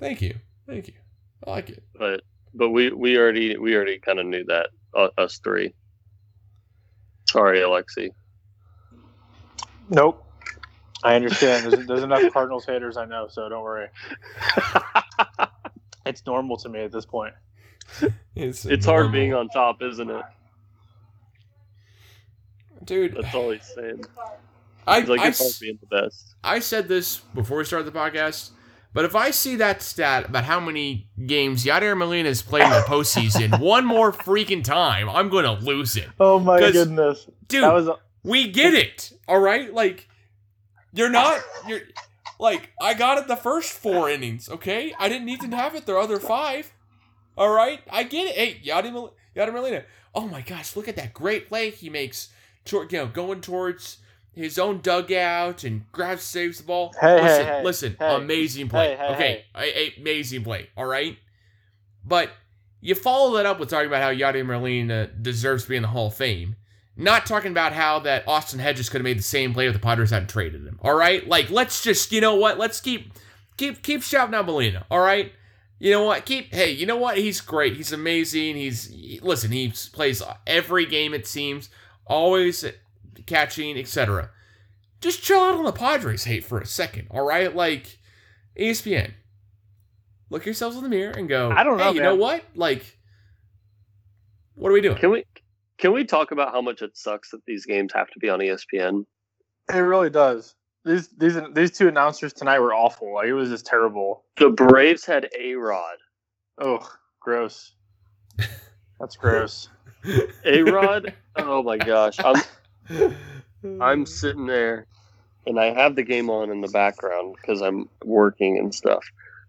Thank 0.00 0.22
you, 0.22 0.34
thank 0.66 0.88
you. 0.88 0.94
I 1.46 1.50
like 1.50 1.70
it. 1.70 1.82
But 1.98 2.22
but 2.54 2.70
we 2.70 2.90
we 2.90 3.18
already 3.18 3.58
we 3.58 3.76
already 3.76 3.98
kind 3.98 4.18
of 4.18 4.26
knew 4.26 4.44
that 4.44 4.70
uh, 4.94 5.08
us 5.18 5.38
three. 5.38 5.74
Sorry, 7.28 7.60
Alexi. 7.60 8.10
Nope. 9.90 10.24
I 11.02 11.16
understand. 11.16 11.70
There's, 11.70 11.86
there's 11.86 12.02
enough 12.02 12.22
Cardinals 12.32 12.64
haters 12.64 12.96
I 12.96 13.04
know, 13.04 13.28
so 13.28 13.48
don't 13.48 13.62
worry. 13.62 13.88
it's 16.06 16.24
normal 16.26 16.56
to 16.58 16.68
me 16.68 16.80
at 16.80 16.92
this 16.92 17.04
point. 17.04 17.34
It's 18.34 18.64
It's 18.64 18.86
hard 18.86 19.12
being 19.12 19.34
on 19.34 19.48
top, 19.48 19.82
isn't 19.82 20.10
it? 20.10 20.24
Dude. 22.84 23.14
That's 23.16 23.34
all 23.34 23.50
he's 23.50 23.62
saying. 23.74 24.04
I, 24.86 25.00
He's 25.00 25.08
like 25.08 25.20
I 25.20 25.28
it's 25.28 25.38
hard 25.38 25.52
being 25.60 25.78
the 25.80 25.86
best. 25.86 26.34
I 26.44 26.58
said 26.58 26.88
this 26.88 27.18
before 27.34 27.58
we 27.58 27.64
started 27.64 27.90
the 27.90 27.98
podcast, 27.98 28.50
but 28.92 29.04
if 29.04 29.16
I 29.16 29.30
see 29.30 29.56
that 29.56 29.80
stat 29.82 30.28
about 30.28 30.44
how 30.44 30.60
many 30.60 31.08
games 31.26 31.64
Yadier 31.64 31.96
Molina 31.96 32.28
has 32.28 32.42
played 32.42 32.64
in 32.64 32.70
the 32.70 32.84
postseason 32.86 33.58
one 33.60 33.86
more 33.86 34.12
freaking 34.12 34.62
time, 34.62 35.08
I'm 35.08 35.30
going 35.30 35.44
to 35.44 35.52
lose 35.64 35.96
it. 35.96 36.08
Oh 36.20 36.38
my 36.38 36.58
goodness. 36.58 37.26
Dude, 37.48 37.62
That 37.64 37.72
was 37.72 37.88
we 38.22 38.50
get 38.50 38.74
it. 38.74 39.12
All 39.26 39.40
right? 39.40 39.72
Like, 39.72 40.08
you're 40.92 41.10
not, 41.10 41.40
you're, 41.66 41.80
like, 42.38 42.70
I 42.80 42.94
got 42.94 43.18
it 43.18 43.26
the 43.28 43.36
first 43.36 43.72
four 43.72 44.08
innings, 44.10 44.48
okay? 44.48 44.94
I 44.98 45.08
didn't 45.08 45.26
need 45.26 45.40
to 45.42 45.56
have 45.56 45.74
it 45.74 45.86
the 45.86 45.96
other 45.96 46.18
five. 46.18 46.72
All 47.36 47.50
right? 47.50 47.80
I 47.90 48.04
get 48.04 48.28
it. 48.28 48.34
Hey, 48.36 48.60
Yadier, 48.64 48.92
Mol- 48.92 49.14
Yadier 49.36 49.52
Molina. 49.52 49.84
Oh 50.14 50.28
my 50.28 50.40
gosh, 50.40 50.76
look 50.76 50.88
at 50.88 50.96
that 50.96 51.12
great 51.12 51.48
play 51.48 51.70
he 51.70 51.90
makes, 51.90 52.28
toward, 52.64 52.92
you 52.92 52.98
know, 52.98 53.06
going 53.06 53.40
towards 53.40 53.98
his 54.32 54.58
own 54.58 54.80
dugout 54.80 55.64
and 55.64 55.90
grabs, 55.92 56.22
saves 56.22 56.58
the 56.58 56.64
ball. 56.64 56.92
Hey, 57.00 57.20
listen, 57.22 57.46
hey, 57.46 57.64
listen, 57.64 57.96
hey, 57.98 58.14
amazing 58.16 58.68
play. 58.68 58.96
okay, 58.96 59.44
a- 59.56 59.94
amazing 60.00 60.42
play. 60.44 60.68
All 60.76 60.86
right, 60.86 61.16
but 62.04 62.30
you 62.80 62.94
follow 62.94 63.36
that 63.36 63.46
up 63.46 63.58
with 63.60 63.70
talking 63.70 63.86
about 63.88 64.02
how 64.02 64.12
Yadier 64.12 64.44
Molina 64.44 65.06
deserves 65.06 65.64
to 65.64 65.70
be 65.70 65.76
in 65.76 65.82
the 65.82 65.88
Hall 65.88 66.08
of 66.08 66.14
Fame. 66.14 66.56
Not 66.96 67.26
talking 67.26 67.50
about 67.50 67.72
how 67.72 67.98
that 68.00 68.28
Austin 68.28 68.60
Hedges 68.60 68.88
could 68.88 69.00
have 69.00 69.04
made 69.04 69.18
the 69.18 69.22
same 69.22 69.52
play 69.52 69.66
if 69.66 69.72
the 69.72 69.80
Padres 69.80 70.10
hadn't 70.10 70.28
traded 70.30 70.64
him. 70.64 70.78
All 70.82 70.94
right, 70.94 71.26
like 71.26 71.50
let's 71.50 71.82
just 71.82 72.12
you 72.12 72.20
know 72.20 72.36
what? 72.36 72.58
Let's 72.58 72.80
keep 72.80 73.12
keep 73.56 73.82
keep 73.82 74.02
shouting 74.02 74.34
out 74.34 74.46
Molina. 74.46 74.86
All 74.90 75.00
right. 75.00 75.32
You 75.80 75.90
know 75.90 76.04
what? 76.04 76.24
Keep 76.24 76.54
hey, 76.54 76.70
you 76.70 76.86
know 76.86 76.96
what? 76.96 77.18
He's 77.18 77.40
great. 77.40 77.76
He's 77.76 77.92
amazing. 77.92 78.54
He's 78.56 78.86
he- 78.86 79.18
listen. 79.22 79.50
He 79.50 79.72
plays 79.92 80.22
every 80.46 80.86
game. 80.86 81.12
It 81.14 81.26
seems 81.26 81.68
always 82.06 82.64
catching, 83.26 83.78
etc. 83.78 84.30
Just 85.00 85.22
chill 85.22 85.40
out 85.40 85.56
on 85.56 85.64
the 85.64 85.72
Padres 85.72 86.24
hate 86.24 86.44
for 86.44 86.58
a 86.58 86.66
second, 86.66 87.08
all 87.10 87.24
right? 87.26 87.54
Like 87.54 87.98
ESPN, 88.58 89.12
look 90.30 90.44
yourselves 90.46 90.76
in 90.76 90.82
the 90.82 90.88
mirror 90.88 91.12
and 91.12 91.28
go. 91.28 91.50
I 91.50 91.64
don't 91.64 91.76
know, 91.76 91.84
Hey, 91.90 91.94
you 91.94 92.02
know 92.02 92.14
what? 92.14 92.44
Like, 92.54 92.98
what 94.54 94.70
are 94.70 94.72
we 94.72 94.80
doing? 94.80 94.96
Can 94.98 95.10
we 95.10 95.24
can 95.78 95.92
we 95.92 96.04
talk 96.04 96.30
about 96.30 96.52
how 96.52 96.60
much 96.62 96.82
it 96.82 96.96
sucks 96.96 97.30
that 97.30 97.44
these 97.46 97.66
games 97.66 97.92
have 97.92 98.08
to 98.10 98.18
be 98.18 98.28
on 98.28 98.38
ESPN? 98.40 99.04
it 99.72 99.78
really 99.78 100.10
does. 100.10 100.54
These 100.84 101.08
these 101.16 101.38
these 101.54 101.70
two 101.70 101.88
announcers 101.88 102.32
tonight 102.32 102.58
were 102.60 102.74
awful. 102.74 103.14
Like 103.14 103.26
it 103.26 103.34
was 103.34 103.48
just 103.48 103.66
terrible. 103.66 104.24
The 104.36 104.50
Braves 104.50 105.04
had 105.04 105.28
A 105.38 105.54
Rod. 105.54 105.96
Oh, 106.58 106.88
gross. 107.20 107.74
That's 109.00 109.16
gross. 109.16 109.68
A 110.44 110.62
Rod. 110.62 111.14
oh 111.36 111.62
my 111.62 111.76
gosh, 111.78 112.16
I'm 112.18 112.42
I'm 113.80 114.06
sitting 114.06 114.46
there, 114.46 114.86
and 115.46 115.58
I 115.58 115.72
have 115.72 115.96
the 115.96 116.02
game 116.02 116.30
on 116.30 116.50
in 116.50 116.60
the 116.60 116.68
background 116.68 117.36
because 117.40 117.60
I'm 117.60 117.88
working 118.04 118.58
and 118.58 118.74
stuff. 118.74 119.04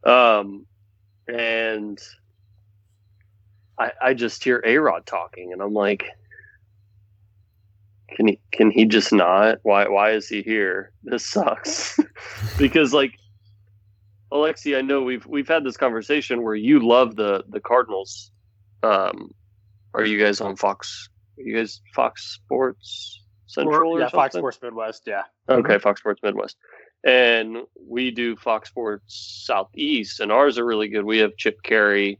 Um, 0.06 0.66
and 1.28 2.00
I 3.78 3.92
I 4.02 4.14
just 4.14 4.44
hear 4.44 4.62
A 4.66 4.78
Rod 4.78 5.06
talking, 5.06 5.52
and 5.52 5.62
I'm 5.62 5.74
like, 5.74 6.06
can 8.16 8.28
he 8.28 8.40
can 8.52 8.72
he 8.72 8.86
just 8.86 9.12
not? 9.12 9.60
Why 9.64 9.88
why 9.88 10.12
is 10.12 10.28
he 10.28 10.42
here? 10.42 10.92
This 11.04 11.26
sucks. 11.26 12.00
because 12.58 12.94
like 12.94 13.18
Alexi, 14.32 14.78
I 14.78 14.82
know 14.82 15.02
we've 15.02 15.26
we've 15.26 15.48
had 15.48 15.64
this 15.64 15.78
conversation 15.78 16.44
where 16.44 16.56
you 16.56 16.86
love 16.86 17.16
the 17.16 17.44
the 17.50 17.60
Cardinals. 17.60 18.32
Um, 18.84 19.34
are 19.96 20.06
you 20.06 20.20
guys 20.20 20.42
on 20.42 20.56
Fox? 20.56 21.10
Are 21.38 21.44
you 21.44 21.58
guys 21.58 21.82
Fox 21.94 22.34
Sports 22.34 23.22
Central 23.48 23.94
or 23.94 24.00
yeah, 24.00 24.06
something? 24.06 24.20
Fox 24.20 24.36
Sports 24.36 24.60
Midwest. 24.62 25.04
Yeah. 25.06 25.24
Okay, 25.50 25.78
Fox 25.80 26.02
Sports 26.02 26.22
Midwest. 26.24 26.58
And 27.06 27.58
we 27.80 28.12
do 28.12 28.36
Fox 28.36 28.70
Sports 28.70 29.44
Southeast, 29.46 30.20
and 30.20 30.32
ours 30.32 30.58
are 30.58 30.66
really 30.66 30.88
good. 30.88 31.06
We 31.06 31.20
have 31.20 31.38
Chip 31.38 31.58
Caray. 31.64 32.20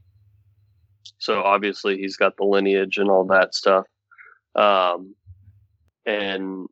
So 1.18 1.42
obviously 1.42 1.98
he's 1.98 2.16
got 2.16 2.36
the 2.36 2.44
lineage 2.44 2.98
and 2.98 3.10
all 3.10 3.24
that 3.26 3.54
stuff. 3.54 3.86
Um, 4.54 5.14
and 6.04 6.66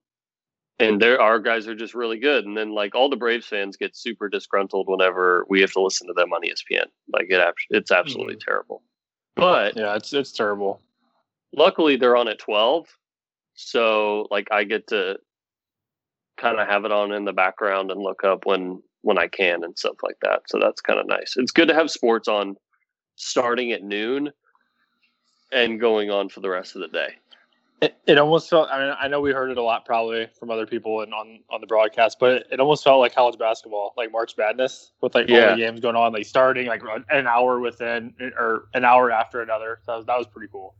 and 0.78 1.00
there 1.00 1.20
our 1.20 1.38
guys 1.38 1.68
are 1.68 1.74
just 1.74 1.94
really 1.94 2.18
good. 2.18 2.44
And 2.44 2.56
then 2.56 2.72
like 2.72 2.94
all 2.94 3.08
the 3.08 3.16
Braves 3.16 3.46
fans 3.46 3.76
get 3.76 3.96
super 3.96 4.28
disgruntled 4.28 4.88
whenever 4.88 5.44
we 5.48 5.60
have 5.60 5.72
to 5.72 5.82
listen 5.82 6.06
to 6.08 6.12
them 6.12 6.32
on 6.32 6.42
ESPN. 6.42 6.86
Like 7.12 7.26
it, 7.30 7.54
it's 7.70 7.90
absolutely 7.90 8.36
terrible. 8.36 8.82
But 9.36 9.76
Yeah, 9.76 9.94
it's 9.96 10.12
it's 10.12 10.32
terrible. 10.32 10.80
Luckily 11.56 11.96
they're 11.96 12.16
on 12.16 12.28
at 12.28 12.38
12 12.38 12.86
so 13.54 14.26
like 14.30 14.48
i 14.50 14.64
get 14.64 14.86
to 14.86 15.16
kind 16.36 16.58
of 16.58 16.68
have 16.68 16.84
it 16.84 16.92
on 16.92 17.12
in 17.12 17.24
the 17.24 17.32
background 17.32 17.90
and 17.90 18.00
look 18.00 18.24
up 18.24 18.44
when 18.46 18.82
when 19.02 19.18
i 19.18 19.26
can 19.26 19.62
and 19.62 19.78
stuff 19.78 19.96
like 20.02 20.16
that 20.22 20.40
so 20.46 20.58
that's 20.58 20.80
kind 20.80 20.98
of 20.98 21.06
nice 21.06 21.34
it's 21.36 21.52
good 21.52 21.68
to 21.68 21.74
have 21.74 21.90
sports 21.90 22.28
on 22.28 22.56
starting 23.16 23.72
at 23.72 23.82
noon 23.82 24.30
and 25.52 25.78
going 25.80 26.10
on 26.10 26.28
for 26.28 26.40
the 26.40 26.48
rest 26.48 26.74
of 26.74 26.80
the 26.80 26.88
day 26.88 27.14
It, 27.80 27.96
it 28.06 28.18
almost 28.18 28.48
felt. 28.48 28.70
I 28.70 28.78
mean, 28.78 28.94
I 28.98 29.08
know 29.08 29.20
we 29.20 29.32
heard 29.32 29.50
it 29.50 29.58
a 29.58 29.62
lot 29.62 29.84
probably 29.84 30.28
from 30.38 30.50
other 30.50 30.66
people 30.66 31.02
and 31.02 31.12
on 31.12 31.40
on 31.50 31.60
the 31.60 31.66
broadcast, 31.66 32.18
but 32.18 32.32
it, 32.32 32.46
it 32.52 32.60
almost 32.60 32.82
felt 32.84 33.00
like 33.00 33.14
college 33.14 33.38
basketball, 33.38 33.92
like 33.96 34.10
March 34.10 34.34
Madness, 34.38 34.92
with 35.02 35.14
like 35.14 35.28
all 35.28 35.50
the 35.50 35.56
games 35.56 35.80
going 35.80 35.96
on, 35.96 36.12
like 36.12 36.24
starting 36.24 36.66
like 36.66 36.82
an 37.10 37.26
hour 37.26 37.60
within 37.60 38.14
or 38.38 38.68
an 38.74 38.84
hour 38.84 39.10
after 39.10 39.42
another. 39.42 39.80
That 39.86 39.96
was 39.96 40.06
that 40.06 40.16
was 40.16 40.26
pretty 40.26 40.48
cool. 40.50 40.74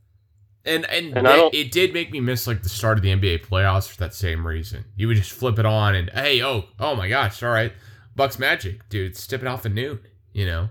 And 0.65 0.85
and, 0.85 1.15
And 1.17 1.27
it, 1.53 1.71
did 1.71 1.93
make 1.93 2.11
me 2.11 2.19
miss 2.19 2.47
like 2.47 2.63
the 2.63 2.69
start 2.69 2.97
of 2.97 3.03
the 3.03 3.09
NBA 3.09 3.45
playoffs 3.45 3.87
for 3.87 3.97
that 3.97 4.13
same 4.15 4.45
reason. 4.45 4.85
You 4.95 5.07
would 5.07 5.17
just 5.17 5.31
flip 5.31 5.59
it 5.59 5.65
on 5.65 5.93
and 5.95 6.09
hey, 6.09 6.41
oh, 6.43 6.65
oh 6.79 6.95
my 6.95 7.07
gosh, 7.07 7.43
all 7.43 7.51
right, 7.51 7.71
Bucks 8.15 8.39
Magic, 8.39 8.87
dude, 8.89 9.11
it's 9.11 9.27
tipping 9.27 9.47
off 9.47 9.65
at 9.65 9.73
noon. 9.73 9.99
You 10.33 10.45
know, 10.47 10.69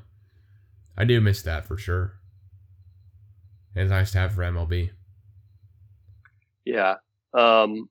I 0.97 1.05
do 1.05 1.21
miss 1.21 1.43
that 1.43 1.65
for 1.65 1.77
sure. 1.77 2.15
It's 3.77 3.91
nice 3.91 4.13
to 4.13 4.19
have 4.19 4.35
for 4.35 4.43
MLB. 4.43 4.91
yeah 6.65 6.95
um 7.35 7.89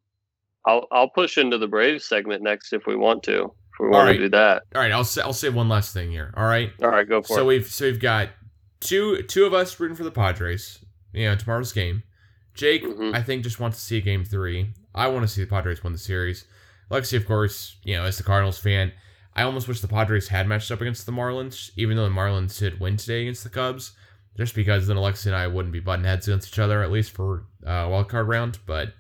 i'll 0.66 0.88
i'll 0.92 1.10
push 1.10 1.38
into 1.38 1.58
the 1.58 1.68
braves 1.68 2.06
segment 2.06 2.42
next 2.42 2.72
if 2.72 2.86
we 2.88 2.96
want 2.96 3.22
to 3.22 3.44
if 3.44 3.80
we 3.80 3.88
want 3.88 3.96
Alright. 4.08 4.16
to 4.16 4.22
do 4.24 4.30
that 4.30 4.64
All 4.74 4.82
right, 4.82 4.92
I'll 4.92 5.04
say, 5.04 5.22
I'll 5.22 5.34
say 5.34 5.50
one 5.50 5.68
last 5.68 5.94
thing 5.94 6.10
here. 6.12 6.34
All 6.38 6.46
right, 6.46 6.72
all 6.82 6.90
right 6.90 7.08
go 7.08 7.22
for 7.22 7.36
so 7.36 7.42
it 7.42 7.46
we've 7.46 7.68
so 7.68 7.86
we've 7.86 8.00
got 8.00 8.30
two 8.80 9.24
two 9.24 9.46
of 9.46 9.54
us 9.54 9.80
rooting 9.80 9.98
for 9.98 10.04
the 10.04 10.12
Padres. 10.12 10.83
You 11.14 11.26
know, 11.30 11.36
tomorrow's 11.36 11.72
game. 11.72 12.04
Jake, 12.54 12.84
Mhm. 12.84 13.16
I 13.16 13.24
think 13.24 13.44
just 13.44 13.60
wants 13.60 13.78
to 13.78 13.84
see 13.84 14.02
game 14.02 14.26
three. 14.26 14.74
I 14.94 15.08
want 15.08 15.24
to 15.24 15.28
see 15.28 15.42
the 15.42 15.48
Padres 15.50 15.84
win 15.84 15.94
the 15.94 16.00
series. 16.00 16.46
Lexi, 16.92 17.18
of 17.18 17.26
course, 17.26 17.78
you 17.84 17.96
know, 17.96 18.04
as 18.04 18.18
the 18.18 18.24
Cardinals 18.24 18.60
fan, 18.60 18.92
I 19.36 19.42
almost 19.44 19.68
wish 19.68 19.82
the 19.82 19.88
Padres 19.88 20.28
had 20.28 20.48
matched 20.48 20.70
up 20.70 20.82
against 20.82 21.06
the 21.08 21.12
Marlins, 21.12 21.72
even 21.76 21.98
though 21.98 22.04
the 22.04 22.14
Marlins 22.14 22.58
did 22.60 22.80
win 22.80 22.98
today 22.98 23.22
against 23.24 23.44
the 23.44 23.50
Cubs, 23.50 23.94
just 24.38 24.54
because 24.54 24.86
then 24.86 24.98
Alexi 24.98 25.28
and 25.28 25.36
I 25.36 25.48
wouldn't 25.48 25.74
be 25.74 25.80
butting 25.80 26.06
heads 26.06 26.28
against 26.28 26.50
each 26.50 26.60
other, 26.60 26.84
at 26.84 26.92
least 26.92 27.12
for 27.12 27.46
uh, 27.66 27.88
wild 27.90 28.10
card 28.10 28.28
round. 28.28 28.60
But 28.68 28.94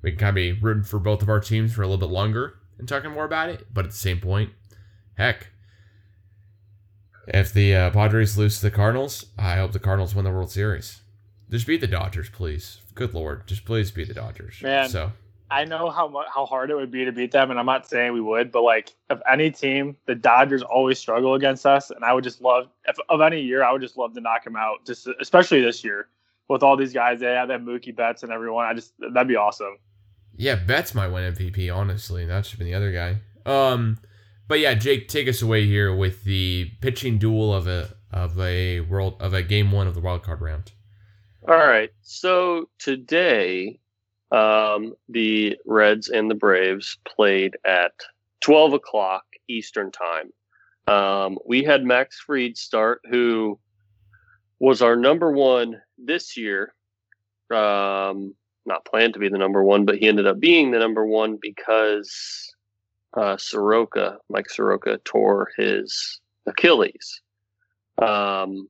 we 0.00 0.10
can 0.12 0.18
kind 0.18 0.28
of 0.30 0.34
be 0.36 0.52
rooting 0.52 0.84
for 0.84 0.98
both 0.98 1.20
of 1.22 1.28
our 1.28 1.40
teams 1.40 1.74
for 1.74 1.82
a 1.82 1.86
little 1.86 2.06
bit 2.06 2.12
longer 2.12 2.54
and 2.78 2.88
talking 2.88 3.10
more 3.10 3.24
about 3.24 3.50
it. 3.50 3.66
But 3.72 3.84
at 3.84 3.90
the 3.90 3.96
same 3.96 4.20
point, 4.20 4.50
heck, 5.18 5.48
if 7.28 7.52
the 7.52 7.74
uh, 7.74 7.90
Padres 7.90 8.38
lose 8.38 8.56
to 8.56 8.62
the 8.62 8.70
Cardinals, 8.70 9.26
I 9.38 9.56
hope 9.56 9.72
the 9.72 9.78
Cardinals 9.78 10.14
win 10.14 10.24
the 10.24 10.30
World 10.30 10.50
Series. 10.50 11.00
Just 11.54 11.68
beat 11.68 11.80
the 11.80 11.86
Dodgers, 11.86 12.28
please. 12.28 12.80
Good 12.96 13.14
lord, 13.14 13.46
just 13.46 13.64
please 13.64 13.92
beat 13.92 14.08
the 14.08 14.14
Dodgers. 14.14 14.60
Man. 14.60 14.88
So 14.88 15.12
I 15.52 15.64
know 15.64 15.88
how 15.88 16.12
how 16.34 16.46
hard 16.46 16.70
it 16.72 16.74
would 16.74 16.90
be 16.90 17.04
to 17.04 17.12
beat 17.12 17.30
them, 17.30 17.52
and 17.52 17.60
I'm 17.60 17.66
not 17.66 17.88
saying 17.88 18.12
we 18.12 18.20
would, 18.20 18.50
but 18.50 18.62
like 18.62 18.92
if 19.08 19.20
any 19.30 19.52
team, 19.52 19.96
the 20.06 20.16
Dodgers 20.16 20.62
always 20.62 20.98
struggle 20.98 21.34
against 21.34 21.64
us, 21.64 21.92
and 21.92 22.04
I 22.04 22.12
would 22.12 22.24
just 22.24 22.40
love 22.40 22.66
if 22.88 22.96
of 23.08 23.20
any 23.20 23.40
year, 23.40 23.62
I 23.62 23.70
would 23.70 23.82
just 23.82 23.96
love 23.96 24.14
to 24.14 24.20
knock 24.20 24.42
them 24.42 24.56
out, 24.56 24.84
just 24.84 25.08
especially 25.20 25.62
this 25.62 25.84
year 25.84 26.08
with 26.48 26.64
all 26.64 26.76
these 26.76 26.92
guys. 26.92 27.20
They 27.20 27.26
have 27.26 27.46
that 27.46 27.60
Mookie 27.60 27.94
Betts 27.94 28.24
and 28.24 28.32
everyone. 28.32 28.66
I 28.66 28.74
just 28.74 28.92
that'd 28.98 29.28
be 29.28 29.36
awesome. 29.36 29.78
yeah, 30.36 30.56
Betts 30.56 30.92
might 30.92 31.06
win 31.06 31.32
MVP. 31.32 31.72
Honestly, 31.72 32.26
that 32.26 32.46
should 32.46 32.58
be 32.58 32.64
the 32.64 32.74
other 32.74 32.90
guy. 32.90 33.18
Um, 33.46 33.98
but 34.48 34.58
yeah, 34.58 34.74
Jake, 34.74 35.06
take 35.06 35.28
us 35.28 35.40
away 35.40 35.66
here 35.66 35.94
with 35.94 36.24
the 36.24 36.72
pitching 36.80 37.16
duel 37.16 37.54
of 37.54 37.68
a 37.68 37.94
of 38.10 38.40
a 38.40 38.80
world 38.80 39.14
of 39.20 39.34
a 39.34 39.42
game 39.44 39.70
one 39.70 39.86
of 39.86 39.94
the 39.94 40.00
wild 40.00 40.24
card 40.24 40.40
round. 40.40 40.72
All 41.46 41.58
right. 41.58 41.90
So 42.00 42.70
today, 42.78 43.78
um, 44.32 44.94
the 45.10 45.58
Reds 45.66 46.08
and 46.08 46.30
the 46.30 46.34
Braves 46.34 46.96
played 47.04 47.58
at 47.66 47.92
12 48.40 48.72
o'clock 48.72 49.24
Eastern 49.46 49.90
time. 49.92 50.32
Um, 50.86 51.38
we 51.46 51.62
had 51.62 51.84
Max 51.84 52.18
Fried 52.18 52.56
start, 52.56 53.02
who 53.10 53.58
was 54.58 54.80
our 54.80 54.96
number 54.96 55.30
one 55.32 55.82
this 55.98 56.34
year. 56.34 56.74
Um, 57.50 58.34
not 58.64 58.86
planned 58.86 59.12
to 59.12 59.20
be 59.20 59.28
the 59.28 59.36
number 59.36 59.62
one, 59.62 59.84
but 59.84 59.96
he 59.96 60.08
ended 60.08 60.26
up 60.26 60.40
being 60.40 60.70
the 60.70 60.78
number 60.78 61.04
one 61.04 61.36
because 61.42 62.54
uh, 63.18 63.36
Soroka, 63.36 64.16
Mike 64.30 64.48
Soroka, 64.48 64.96
tore 65.04 65.50
his 65.58 66.20
Achilles. 66.46 67.20
Um, 67.98 68.68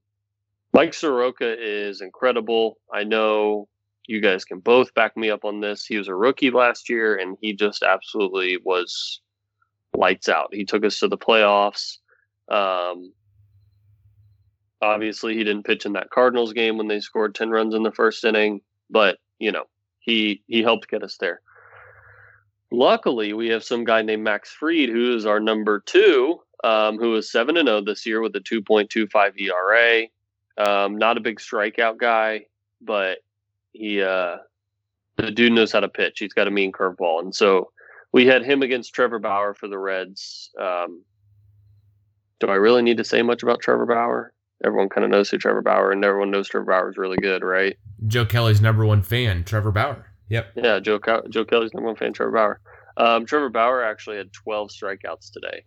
Mike 0.74 0.92
Soroka 0.92 1.54
is 1.56 2.00
incredible. 2.00 2.78
I 2.92 3.04
know 3.04 3.68
you 4.08 4.20
guys 4.20 4.44
can 4.44 4.58
both 4.58 4.92
back 4.94 5.16
me 5.16 5.30
up 5.30 5.44
on 5.44 5.60
this. 5.60 5.86
He 5.86 5.96
was 5.96 6.08
a 6.08 6.14
rookie 6.16 6.50
last 6.50 6.90
year 6.90 7.14
and 7.14 7.38
he 7.40 7.52
just 7.52 7.84
absolutely 7.84 8.58
was 8.64 9.20
lights 9.96 10.28
out. 10.28 10.52
He 10.52 10.64
took 10.64 10.84
us 10.84 10.98
to 10.98 11.06
the 11.06 11.16
playoffs. 11.16 11.98
Um, 12.50 13.12
obviously, 14.82 15.36
he 15.36 15.44
didn't 15.44 15.64
pitch 15.64 15.86
in 15.86 15.92
that 15.92 16.10
Cardinals 16.10 16.52
game 16.52 16.76
when 16.76 16.88
they 16.88 16.98
scored 16.98 17.36
10 17.36 17.50
runs 17.50 17.72
in 17.72 17.84
the 17.84 17.92
first 17.92 18.24
inning, 18.24 18.60
but, 18.90 19.18
you 19.38 19.52
know, 19.52 19.66
he, 20.00 20.42
he 20.48 20.60
helped 20.60 20.90
get 20.90 21.04
us 21.04 21.16
there. 21.18 21.40
Luckily, 22.72 23.32
we 23.32 23.48
have 23.50 23.62
some 23.62 23.84
guy 23.84 24.02
named 24.02 24.24
Max 24.24 24.50
Fried, 24.50 24.88
who 24.88 25.14
is 25.14 25.24
our 25.24 25.38
number 25.38 25.84
two, 25.86 26.40
um, 26.64 26.98
who 26.98 27.14
is 27.14 27.30
7 27.30 27.54
0 27.54 27.82
this 27.82 28.04
year 28.04 28.20
with 28.20 28.34
a 28.34 28.40
2.25 28.40 29.40
ERA. 29.40 30.08
Um, 30.56 30.96
not 30.98 31.16
a 31.16 31.20
big 31.20 31.40
strikeout 31.40 31.98
guy, 31.98 32.46
but 32.80 33.18
he 33.72 34.02
uh, 34.02 34.36
the 35.16 35.30
dude 35.30 35.52
knows 35.52 35.72
how 35.72 35.80
to 35.80 35.88
pitch. 35.88 36.18
He's 36.18 36.32
got 36.32 36.48
a 36.48 36.50
mean 36.50 36.72
curveball, 36.72 37.20
and 37.20 37.34
so 37.34 37.70
we 38.12 38.26
had 38.26 38.44
him 38.44 38.62
against 38.62 38.94
Trevor 38.94 39.18
Bauer 39.18 39.54
for 39.54 39.68
the 39.68 39.78
Reds. 39.78 40.50
Um, 40.60 41.02
do 42.40 42.48
I 42.48 42.54
really 42.54 42.82
need 42.82 42.98
to 42.98 43.04
say 43.04 43.22
much 43.22 43.42
about 43.42 43.60
Trevor 43.60 43.86
Bauer? 43.86 44.32
Everyone 44.64 44.88
kind 44.88 45.04
of 45.04 45.10
knows 45.10 45.30
who 45.30 45.38
Trevor 45.38 45.62
Bauer, 45.62 45.90
and 45.90 46.04
everyone 46.04 46.30
knows 46.30 46.48
Trevor 46.48 46.66
Bauer 46.66 46.90
is 46.90 46.96
really 46.96 47.16
good, 47.16 47.42
right? 47.42 47.76
Joe 48.06 48.24
Kelly's 48.24 48.60
number 48.60 48.86
one 48.86 49.02
fan, 49.02 49.44
Trevor 49.44 49.72
Bauer. 49.72 50.06
Yep. 50.28 50.52
Yeah, 50.56 50.80
Joe 50.80 51.00
Joe 51.28 51.44
Kelly's 51.44 51.74
number 51.74 51.88
one 51.88 51.96
fan, 51.96 52.12
Trevor 52.12 52.32
Bauer. 52.32 52.60
Um, 52.96 53.26
Trevor 53.26 53.50
Bauer 53.50 53.82
actually 53.82 54.16
had 54.16 54.32
12 54.32 54.70
strikeouts 54.70 55.32
today, 55.32 55.64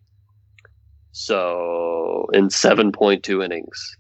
so 1.12 2.28
in 2.34 2.48
7.2 2.48 3.44
innings. 3.44 3.98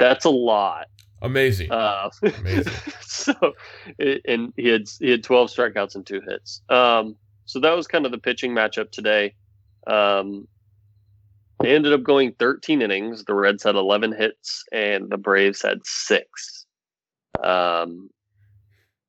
That's 0.00 0.24
a 0.24 0.30
lot. 0.30 0.86
Amazing. 1.22 1.70
Uh, 1.70 2.10
Amazing. 2.22 2.72
so, 3.02 3.34
and 3.98 4.52
he 4.56 4.68
had 4.68 4.88
he 4.98 5.10
had 5.10 5.22
12 5.22 5.50
strikeouts 5.50 5.94
and 5.94 6.06
two 6.06 6.20
hits. 6.26 6.62
Um, 6.68 7.16
so 7.44 7.60
that 7.60 7.76
was 7.76 7.86
kind 7.86 8.06
of 8.06 8.12
the 8.12 8.18
pitching 8.18 8.52
matchup 8.52 8.90
today. 8.90 9.34
Um, 9.86 10.48
they 11.60 11.74
ended 11.74 11.92
up 11.92 12.02
going 12.02 12.32
13 12.38 12.80
innings. 12.80 13.24
The 13.24 13.34
Reds 13.34 13.64
had 13.64 13.74
11 13.74 14.12
hits, 14.16 14.64
and 14.72 15.10
the 15.10 15.18
Braves 15.18 15.60
had 15.60 15.80
six. 15.84 16.64
Um, 17.42 18.08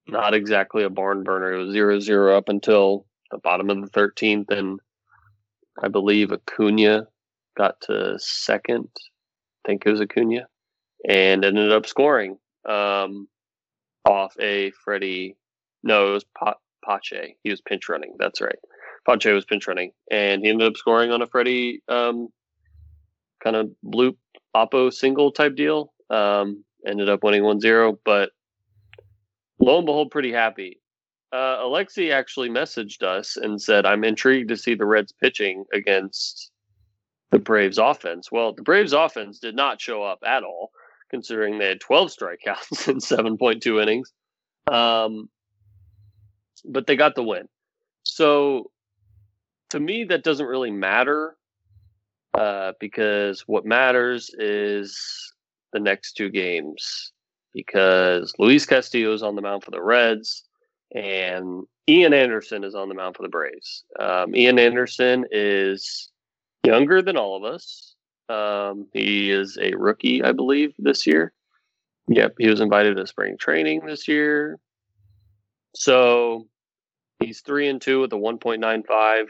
not 0.08 0.34
exactly 0.34 0.84
a 0.84 0.89
barn 0.89 1.23
burner. 1.23 1.54
It 1.54 1.65
was 1.65 1.73
0 1.73 1.99
0 2.01 2.36
up 2.36 2.49
until 2.49 3.06
the 3.30 3.38
bottom 3.38 3.69
of 3.69 3.82
the 3.82 3.99
13th, 3.99 4.51
and 4.51 4.82
I 5.82 5.88
believe 5.88 6.34
Acuna 6.34 7.08
got 7.56 7.80
to 7.82 8.15
second. 8.19 8.89
I 9.63 9.69
think 9.69 9.86
it 9.86 9.91
was 9.91 10.01
Acuna 10.01 10.47
and 11.08 11.44
ended 11.44 11.72
up 11.72 11.86
scoring 11.86 12.38
um, 12.68 13.28
off 14.06 14.36
a 14.40 14.72
Freddie. 14.84 15.38
No, 15.84 16.10
it 16.10 16.14
was 16.14 16.26
pa- 16.38 16.56
Pache. 16.86 17.36
He 17.44 17.50
was 17.50 17.62
pinch 17.62 17.90
running. 17.90 18.16
That's 18.20 18.42
right. 18.42 18.60
Pache 19.08 19.34
was 19.34 19.46
pinch 19.46 19.68
running, 19.68 19.92
and 20.12 20.44
he 20.44 20.50
ended 20.50 20.68
up 20.68 20.78
scoring 20.78 21.12
on 21.12 21.22
a 21.22 21.28
Freddie 21.28 21.82
um, 21.88 22.30
kind 23.44 23.56
of 23.56 23.70
bloop 23.84 24.18
oppo 24.56 24.94
single 24.94 25.32
type 25.32 25.56
deal. 25.56 25.94
Um, 26.10 26.64
ended 26.86 27.10
up 27.10 27.24
winning 27.24 27.44
1-0, 27.44 27.98
but 28.04 28.32
lo 29.60 29.78
and 29.78 29.86
behold, 29.86 30.12
pretty 30.12 30.32
happy. 30.32 30.82
Uh, 31.32 31.60
Alexi 31.60 32.12
actually 32.12 32.50
messaged 32.50 33.04
us 33.04 33.38
and 33.38 33.62
said, 33.62 33.86
"I'm 33.86 34.04
intrigued 34.04 34.50
to 34.50 34.58
see 34.58 34.76
the 34.76 34.86
Reds 34.86 35.14
pitching 35.14 35.66
against." 35.74 36.52
The 37.32 37.40
Braves 37.40 37.78
offense. 37.78 38.30
Well, 38.30 38.52
the 38.52 38.62
Braves 38.62 38.92
offense 38.92 39.40
did 39.40 39.56
not 39.56 39.80
show 39.80 40.04
up 40.04 40.20
at 40.26 40.44
all 40.44 40.70
considering 41.12 41.60
they 41.60 41.67
had 41.67 41.80
12 41.80 42.10
strikeouts 42.10 42.88
in 42.88 42.97
7.2 42.97 43.82
innings. 43.82 44.12
Um, 44.71 45.30
but 46.65 46.88
they 46.88 46.95
got 46.95 47.13
the 47.15 47.24
win. 47.24 47.47
So 48.04 48.71
to 49.69 49.80
me, 49.80 50.06
that 50.06 50.24
doesn't 50.24 50.45
really 50.45 50.71
matter 50.71 51.36
uh, 52.34 52.74
because 52.80 53.41
what 53.47 53.65
matters 53.65 54.34
is 54.38 55.34
the 55.74 55.80
next 55.80 56.13
two 56.13 56.30
games 56.30 57.12
because 57.54 58.34
Luis 58.39 58.65
Castillo 58.65 59.13
is 59.13 59.24
on 59.24 59.36
the 59.36 59.41
mound 59.41 59.63
for 59.63 59.71
the 59.71 59.82
Reds 59.82 60.45
and 60.93 61.65
Ian 61.88 62.13
Anderson 62.13 62.63
is 62.63 62.76
on 62.76 62.89
the 62.89 62.95
mound 62.95 63.15
for 63.15 63.24
the 63.24 63.30
Braves. 63.30 63.84
Um, 64.00 64.36
Ian 64.36 64.60
Anderson 64.60 65.26
is 65.32 66.10
younger 66.63 67.02
than 67.02 67.17
all 67.17 67.36
of 67.36 67.43
us. 67.43 67.90
Um, 68.30 68.88
he 68.94 69.32
is 69.32 69.58
a 69.62 69.76
rookie, 69.76 70.24
I 70.24 70.32
believe, 70.32 70.74
this 70.78 71.06
year. 71.06 71.34
Yep, 72.08 72.36
he 72.40 72.48
was 72.48 72.62
invited 72.62 72.98
to 72.98 73.08
spring 73.08 73.38
training 73.38 73.86
this 73.86 74.08
year. 74.08 74.58
So 75.76 76.48
he's 77.20 77.42
three 77.42 77.68
and 77.70 77.82
two 77.82 78.02
with 78.02 78.14
a 78.14 78.18
1.95. 78.18 79.26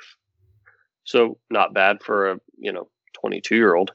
So 1.03 1.37
not 1.49 1.73
bad 1.73 2.01
for 2.03 2.31
a 2.31 2.39
you 2.57 2.71
know 2.71 2.89
22 3.19 3.55
year 3.55 3.75
old. 3.75 3.91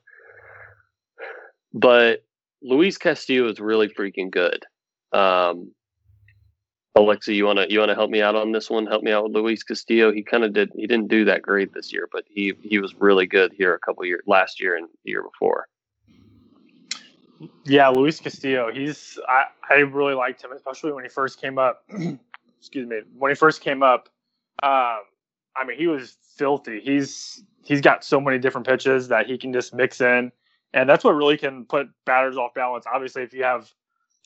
But 1.72 2.24
Luis 2.62 2.98
Castillo 2.98 3.48
is 3.48 3.60
really 3.60 3.88
freaking 3.88 4.30
good. 4.30 4.64
Um, 5.12 5.72
Alexa, 6.96 7.34
you 7.34 7.44
wanna 7.44 7.66
you 7.68 7.78
wanna 7.78 7.94
help 7.94 8.10
me 8.10 8.22
out 8.22 8.34
on 8.34 8.52
this 8.52 8.70
one? 8.70 8.86
Help 8.86 9.02
me 9.02 9.12
out 9.12 9.24
with 9.24 9.32
Luis 9.32 9.62
Castillo. 9.62 10.12
He 10.12 10.22
kind 10.22 10.44
of 10.44 10.54
did. 10.54 10.72
He 10.74 10.86
didn't 10.86 11.08
do 11.08 11.26
that 11.26 11.42
great 11.42 11.74
this 11.74 11.92
year, 11.92 12.08
but 12.10 12.24
he 12.26 12.54
he 12.62 12.78
was 12.78 12.94
really 12.94 13.26
good 13.26 13.52
here 13.52 13.74
a 13.74 13.78
couple 13.78 14.04
years 14.06 14.22
last 14.26 14.60
year 14.60 14.76
and 14.76 14.88
the 15.04 15.10
year 15.10 15.22
before. 15.22 15.68
Yeah, 17.64 17.88
Luis 17.88 18.18
Castillo. 18.18 18.72
He's 18.72 19.18
I 19.28 19.44
I 19.68 19.74
really 19.80 20.14
liked 20.14 20.42
him, 20.42 20.52
especially 20.52 20.92
when 20.92 21.04
he 21.04 21.10
first 21.10 21.40
came 21.40 21.58
up. 21.58 21.84
Excuse 22.58 22.88
me. 22.88 23.00
When 23.18 23.30
he 23.30 23.34
first 23.34 23.60
came 23.60 23.82
up, 23.82 24.08
um, 24.62 25.00
I 25.54 25.64
mean, 25.66 25.76
he 25.76 25.86
was 25.86 26.16
filthy. 26.36 26.80
He's 26.80 27.44
he's 27.62 27.82
got 27.82 28.04
so 28.04 28.20
many 28.20 28.38
different 28.38 28.66
pitches 28.66 29.08
that 29.08 29.26
he 29.26 29.36
can 29.36 29.52
just 29.52 29.74
mix 29.74 30.00
in, 30.00 30.32
and 30.72 30.88
that's 30.88 31.04
what 31.04 31.12
really 31.12 31.36
can 31.36 31.66
put 31.66 31.88
batters 32.06 32.38
off 32.38 32.54
balance. 32.54 32.86
Obviously, 32.92 33.22
if 33.22 33.34
you 33.34 33.44
have 33.44 33.70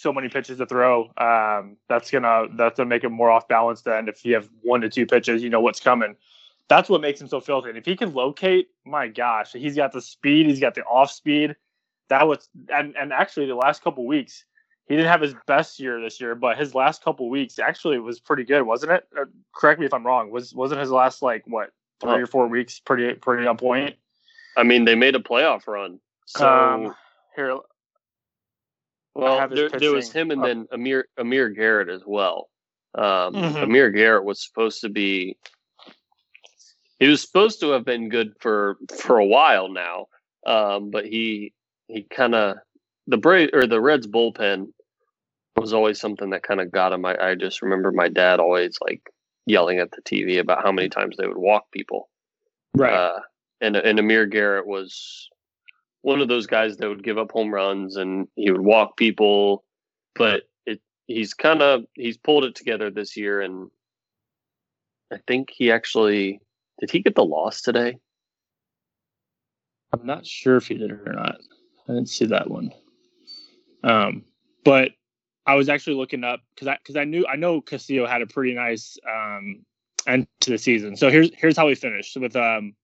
so 0.00 0.12
many 0.12 0.28
pitches 0.28 0.58
to 0.58 0.66
throw, 0.66 1.10
um, 1.18 1.76
that's 1.88 2.10
gonna 2.10 2.46
that's 2.54 2.78
gonna 2.78 2.88
make 2.88 3.04
him 3.04 3.12
more 3.12 3.30
off 3.30 3.46
balance 3.48 3.82
than 3.82 4.08
if 4.08 4.24
you 4.24 4.34
have 4.34 4.48
one 4.62 4.80
to 4.80 4.88
two 4.88 5.06
pitches. 5.06 5.42
You 5.42 5.50
know 5.50 5.60
what's 5.60 5.80
coming. 5.80 6.16
That's 6.68 6.88
what 6.88 7.00
makes 7.00 7.20
him 7.20 7.28
so 7.28 7.40
filthy. 7.40 7.68
And 7.68 7.78
if 7.78 7.84
he 7.84 7.96
can 7.96 8.14
locate, 8.14 8.68
my 8.84 9.08
gosh, 9.08 9.52
he's 9.52 9.76
got 9.76 9.92
the 9.92 10.00
speed, 10.00 10.46
he's 10.46 10.60
got 10.60 10.74
the 10.74 10.82
off 10.84 11.10
speed. 11.10 11.54
That 12.08 12.26
was 12.26 12.48
and 12.72 12.96
and 12.96 13.12
actually 13.12 13.46
the 13.46 13.54
last 13.54 13.82
couple 13.82 14.06
weeks, 14.06 14.44
he 14.86 14.96
didn't 14.96 15.10
have 15.10 15.20
his 15.20 15.34
best 15.46 15.78
year 15.78 16.00
this 16.00 16.20
year, 16.20 16.34
but 16.34 16.56
his 16.56 16.74
last 16.74 17.04
couple 17.04 17.28
weeks 17.28 17.58
actually 17.58 17.98
was 17.98 18.20
pretty 18.20 18.44
good, 18.44 18.62
wasn't 18.62 18.92
it? 18.92 19.06
Uh, 19.16 19.26
correct 19.54 19.80
me 19.80 19.86
if 19.86 19.92
I'm 19.92 20.06
wrong. 20.06 20.30
Was 20.30 20.54
wasn't 20.54 20.80
his 20.80 20.90
last 20.90 21.20
like 21.20 21.44
what 21.46 21.70
three 22.00 22.22
or 22.22 22.26
four 22.26 22.48
weeks 22.48 22.80
pretty 22.80 23.12
pretty 23.14 23.46
on 23.46 23.58
point? 23.58 23.96
I 24.56 24.62
mean, 24.62 24.86
they 24.86 24.94
made 24.94 25.14
a 25.14 25.20
playoff 25.20 25.66
run. 25.66 26.00
So 26.26 26.48
um, 26.48 26.94
here, 27.36 27.56
well, 29.14 29.48
there, 29.48 29.68
there, 29.68 29.92
was 29.92 30.12
him 30.12 30.30
and 30.30 30.42
then 30.42 30.66
Amir 30.72 31.06
Amir 31.18 31.50
Garrett 31.50 31.88
as 31.88 32.02
well. 32.06 32.48
Um, 32.94 33.34
Mhm. 33.34 33.62
Amir 33.62 33.90
Garrett 33.90 34.24
was 34.24 34.42
supposed 34.42 34.80
to 34.82 34.88
be. 34.88 35.36
He 36.98 37.08
was 37.08 37.22
supposed 37.22 37.60
to 37.60 37.70
have 37.70 37.84
been 37.84 38.08
good 38.08 38.34
for 38.40 38.76
for 38.98 39.18
a 39.18 39.26
while 39.26 39.68
now, 39.68 40.06
um, 40.46 40.90
but 40.90 41.06
he 41.06 41.52
he 41.88 42.02
kind 42.02 42.34
of 42.34 42.58
the 43.06 43.16
Bra- 43.16 43.48
or 43.52 43.66
the 43.66 43.80
Reds 43.80 44.06
bullpen 44.06 44.72
was 45.56 45.72
always 45.72 46.00
something 46.00 46.30
that 46.30 46.42
kind 46.42 46.60
of 46.60 46.70
got 46.70 46.92
him. 46.92 47.04
I, 47.04 47.16
I 47.16 47.34
just 47.34 47.62
remember 47.62 47.90
my 47.92 48.08
dad 48.08 48.38
always 48.40 48.78
like 48.80 49.02
yelling 49.46 49.78
at 49.78 49.90
the 49.90 50.02
TV 50.02 50.38
about 50.38 50.62
how 50.62 50.72
many 50.72 50.88
times 50.88 51.16
they 51.16 51.26
would 51.26 51.38
walk 51.38 51.70
people. 51.72 52.08
Right? 52.74 52.92
Uh, 52.92 53.20
and 53.60 53.76
and 53.76 53.98
Amir 53.98 54.26
Garrett 54.26 54.66
was 54.66 55.28
one 56.02 56.20
of 56.20 56.28
those 56.28 56.46
guys 56.46 56.76
that 56.76 56.88
would 56.88 57.04
give 57.04 57.18
up 57.18 57.32
home 57.32 57.52
runs 57.52 57.96
and 57.96 58.28
he 58.36 58.50
would 58.50 58.60
walk 58.60 58.96
people, 58.96 59.64
but 60.14 60.44
it 60.66 60.80
he's 61.06 61.34
kind 61.34 61.62
of 61.62 61.84
he's 61.94 62.16
pulled 62.16 62.44
it 62.44 62.54
together 62.54 62.90
this 62.90 63.16
year 63.16 63.40
and 63.40 63.70
I 65.12 65.18
think 65.26 65.50
he 65.50 65.70
actually 65.70 66.40
did 66.78 66.90
he 66.90 67.00
get 67.00 67.14
the 67.14 67.24
loss 67.24 67.62
today? 67.62 67.98
I'm 69.92 70.06
not 70.06 70.26
sure 70.26 70.56
if 70.56 70.68
he 70.68 70.74
did 70.74 70.90
it 70.90 71.00
or 71.06 71.12
not. 71.12 71.36
I 71.88 71.92
didn't 71.92 72.08
see 72.08 72.26
that 72.26 72.48
one. 72.48 72.72
Um, 73.82 74.24
but 74.64 74.92
I 75.46 75.54
was 75.54 75.68
actually 75.68 75.96
looking 75.96 76.24
up 76.24 76.40
because 76.54 76.68
I 76.68 76.78
because 76.82 76.96
I 76.96 77.04
knew 77.04 77.26
I 77.26 77.36
know 77.36 77.60
Castillo 77.60 78.06
had 78.06 78.22
a 78.22 78.26
pretty 78.26 78.54
nice 78.54 78.96
um 79.08 79.64
end 80.06 80.26
to 80.40 80.50
the 80.50 80.58
season. 80.58 80.96
So 80.96 81.10
here's 81.10 81.30
here's 81.34 81.56
how 81.56 81.68
he 81.68 81.74
finished 81.74 82.16
with 82.16 82.36
um 82.36 82.74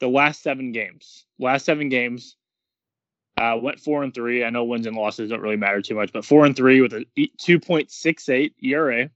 the 0.00 0.08
last 0.08 0.42
seven 0.42 0.72
games. 0.72 1.24
Last 1.38 1.64
seven 1.64 1.88
games. 1.88 2.36
Uh, 3.40 3.56
went 3.62 3.80
four 3.80 4.02
and 4.02 4.12
three. 4.12 4.44
I 4.44 4.50
know 4.50 4.64
wins 4.64 4.86
and 4.86 4.96
losses 4.96 5.30
don't 5.30 5.40
really 5.40 5.56
matter 5.56 5.80
too 5.80 5.94
much, 5.94 6.12
but 6.12 6.24
four 6.26 6.44
and 6.44 6.54
three 6.54 6.80
with 6.82 6.92
a 6.92 7.06
2.68 7.18 8.52
ERA 8.62 9.10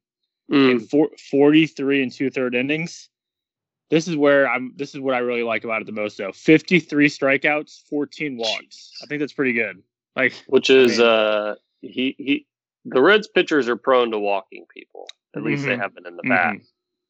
Mm, 0.50 0.72
in 0.72 0.80
four, 0.80 1.08
43 1.30 2.02
and 2.02 2.12
two 2.12 2.28
third 2.30 2.54
innings. 2.54 3.08
This 3.88 4.06
is 4.06 4.14
where 4.14 4.46
I'm. 4.46 4.74
This 4.76 4.94
is 4.94 5.00
what 5.00 5.14
I 5.14 5.20
really 5.20 5.42
like 5.42 5.64
about 5.64 5.80
it 5.80 5.86
the 5.86 5.92
most. 5.92 6.18
Though 6.18 6.32
53 6.32 7.08
strikeouts, 7.08 7.84
14 7.88 8.36
walks. 8.36 8.90
I 9.02 9.06
think 9.06 9.20
that's 9.20 9.32
pretty 9.32 9.54
good. 9.54 9.82
Like 10.16 10.34
which 10.48 10.68
is 10.68 10.98
mean- 10.98 11.06
uh 11.06 11.54
he 11.80 12.14
he 12.18 12.46
the 12.84 13.00
Reds 13.00 13.26
pitchers 13.26 13.70
are 13.70 13.76
prone 13.76 14.10
to 14.10 14.18
walking 14.18 14.66
people. 14.68 15.08
At 15.34 15.42
least 15.44 15.64
they 15.64 15.76
Mhm. 15.76 15.80
have 15.80 15.94
been 15.94 16.06
in 16.06 16.16
the 16.16 16.22
past. 16.24 16.58
Mhm. 16.58 16.66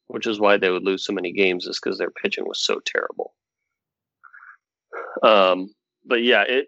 which 0.07 0.27
is 0.27 0.39
why 0.39 0.55
they 0.55 0.69
would 0.69 0.83
lose 0.83 1.03
so 1.05 1.11
many 1.11 1.33
games 1.33 1.65
is 1.67 1.77
because 1.77 1.97
their 1.97 2.11
pitching 2.11 2.47
was 2.47 2.61
so 2.61 2.79
terrible. 2.85 3.33
Um, 5.23 5.69
but 6.05 6.23
yeah, 6.23 6.43
it. 6.47 6.67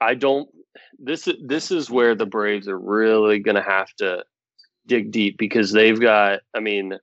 I 0.00 0.14
don't. 0.14 0.48
This 0.98 1.26
is 1.26 1.36
this 1.44 1.70
is 1.70 1.90
where 1.90 2.14
the 2.14 2.26
Braves 2.26 2.68
are 2.68 2.78
really 2.78 3.38
going 3.40 3.56
to 3.56 3.62
have 3.62 3.92
to 3.98 4.24
dig 4.86 5.10
deep 5.10 5.36
because 5.38 5.72
they've 5.72 6.00
got. 6.00 6.40
I 6.54 6.60
mean, 6.60 6.94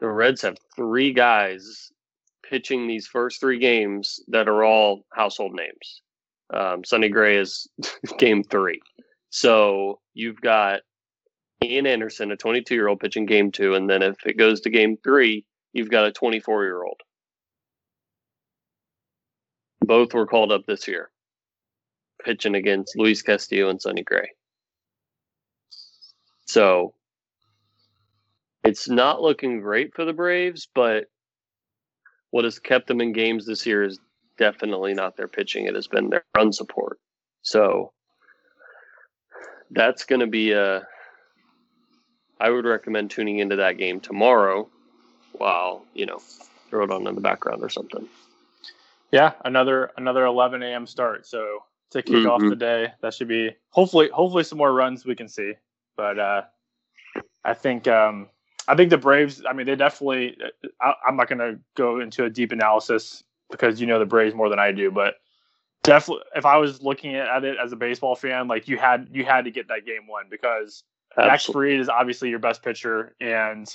the 0.00 0.08
Reds 0.08 0.42
have 0.42 0.56
three 0.76 1.12
guys 1.12 1.90
pitching 2.48 2.86
these 2.86 3.06
first 3.06 3.40
three 3.40 3.58
games 3.58 4.20
that 4.28 4.48
are 4.48 4.64
all 4.64 5.04
household 5.12 5.52
names. 5.54 6.02
Um, 6.52 6.82
Sonny 6.84 7.10
Gray 7.10 7.36
is 7.36 7.68
game 8.18 8.42
three, 8.42 8.80
so 9.30 10.00
you've 10.14 10.40
got 10.40 10.80
Ian 11.62 11.86
Anderson, 11.86 12.30
a 12.32 12.36
22 12.36 12.74
year 12.74 12.88
old, 12.88 13.00
pitching 13.00 13.26
game 13.26 13.50
two. 13.50 13.74
And 13.74 13.88
then 13.88 14.02
if 14.02 14.16
it 14.24 14.38
goes 14.38 14.60
to 14.62 14.70
game 14.70 14.96
three, 15.02 15.44
you've 15.72 15.90
got 15.90 16.06
a 16.06 16.12
24 16.12 16.64
year 16.64 16.82
old. 16.82 17.00
Both 19.80 20.12
were 20.12 20.26
called 20.26 20.52
up 20.52 20.66
this 20.66 20.86
year, 20.86 21.10
pitching 22.24 22.54
against 22.54 22.96
Luis 22.96 23.22
Castillo 23.22 23.70
and 23.70 23.80
Sonny 23.80 24.02
Gray. 24.02 24.30
So 26.46 26.94
it's 28.64 28.88
not 28.88 29.22
looking 29.22 29.60
great 29.60 29.94
for 29.94 30.04
the 30.04 30.12
Braves, 30.12 30.68
but 30.74 31.04
what 32.30 32.44
has 32.44 32.58
kept 32.58 32.86
them 32.86 33.00
in 33.00 33.12
games 33.12 33.46
this 33.46 33.64
year 33.64 33.82
is 33.82 33.98
definitely 34.36 34.94
not 34.94 35.16
their 35.16 35.28
pitching. 35.28 35.66
It 35.66 35.74
has 35.74 35.86
been 35.86 36.10
their 36.10 36.24
run 36.36 36.52
support. 36.52 36.98
So 37.42 37.92
that's 39.70 40.04
going 40.04 40.20
to 40.20 40.26
be 40.26 40.52
a. 40.52 40.82
I 42.40 42.50
would 42.50 42.64
recommend 42.64 43.10
tuning 43.10 43.40
into 43.40 43.56
that 43.56 43.78
game 43.78 44.00
tomorrow 44.00 44.68
while, 45.32 45.84
you 45.92 46.06
know, 46.06 46.18
throw 46.70 46.84
it 46.84 46.90
on 46.90 47.06
in 47.06 47.14
the 47.14 47.20
background 47.20 47.62
or 47.62 47.68
something. 47.68 48.08
Yeah, 49.10 49.32
another 49.44 49.90
another 49.96 50.24
11 50.24 50.62
a.m. 50.62 50.86
start. 50.86 51.26
So 51.26 51.60
to 51.90 52.02
kick 52.02 52.26
off 52.26 52.40
Mhm. 52.42 52.50
the 52.50 52.56
day, 52.56 52.92
that 53.00 53.14
should 53.14 53.28
be 53.28 53.56
hopefully 53.70 54.10
hopefully 54.12 54.44
some 54.44 54.58
more 54.58 54.72
runs 54.72 55.06
we 55.06 55.14
can 55.14 55.28
see. 55.28 55.54
But 55.96 56.18
uh, 56.18 56.42
I 57.44 57.54
think 57.54 57.88
um, 57.88 58.28
I 58.66 58.74
think 58.76 58.90
the 58.90 58.98
Braves. 58.98 59.42
I 59.48 59.52
mean, 59.54 59.66
they 59.66 59.76
definitely. 59.76 60.36
I, 60.80 60.92
I'm 61.06 61.16
not 61.16 61.28
going 61.28 61.38
to 61.38 61.58
go 61.74 62.00
into 62.00 62.24
a 62.24 62.30
deep 62.30 62.52
analysis 62.52 63.24
because 63.50 63.80
you 63.80 63.86
know 63.86 63.98
the 63.98 64.06
Braves 64.06 64.34
more 64.34 64.50
than 64.50 64.58
I 64.58 64.72
do, 64.72 64.90
but 64.90 65.14
definitely 65.82 66.24
if 66.36 66.44
I 66.44 66.58
was 66.58 66.82
looking 66.82 67.14
at 67.16 67.44
it 67.44 67.56
as 67.62 67.72
a 67.72 67.76
baseball 67.76 68.14
fan, 68.14 68.46
like 68.48 68.68
you 68.68 68.76
had 68.76 69.08
you 69.10 69.24
had 69.24 69.46
to 69.46 69.50
get 69.50 69.68
that 69.68 69.86
game 69.86 70.06
one 70.06 70.26
because 70.30 70.84
Max 71.16 71.46
Fried 71.46 71.80
is 71.80 71.88
obviously 71.88 72.28
your 72.28 72.38
best 72.38 72.62
pitcher, 72.62 73.14
and 73.20 73.74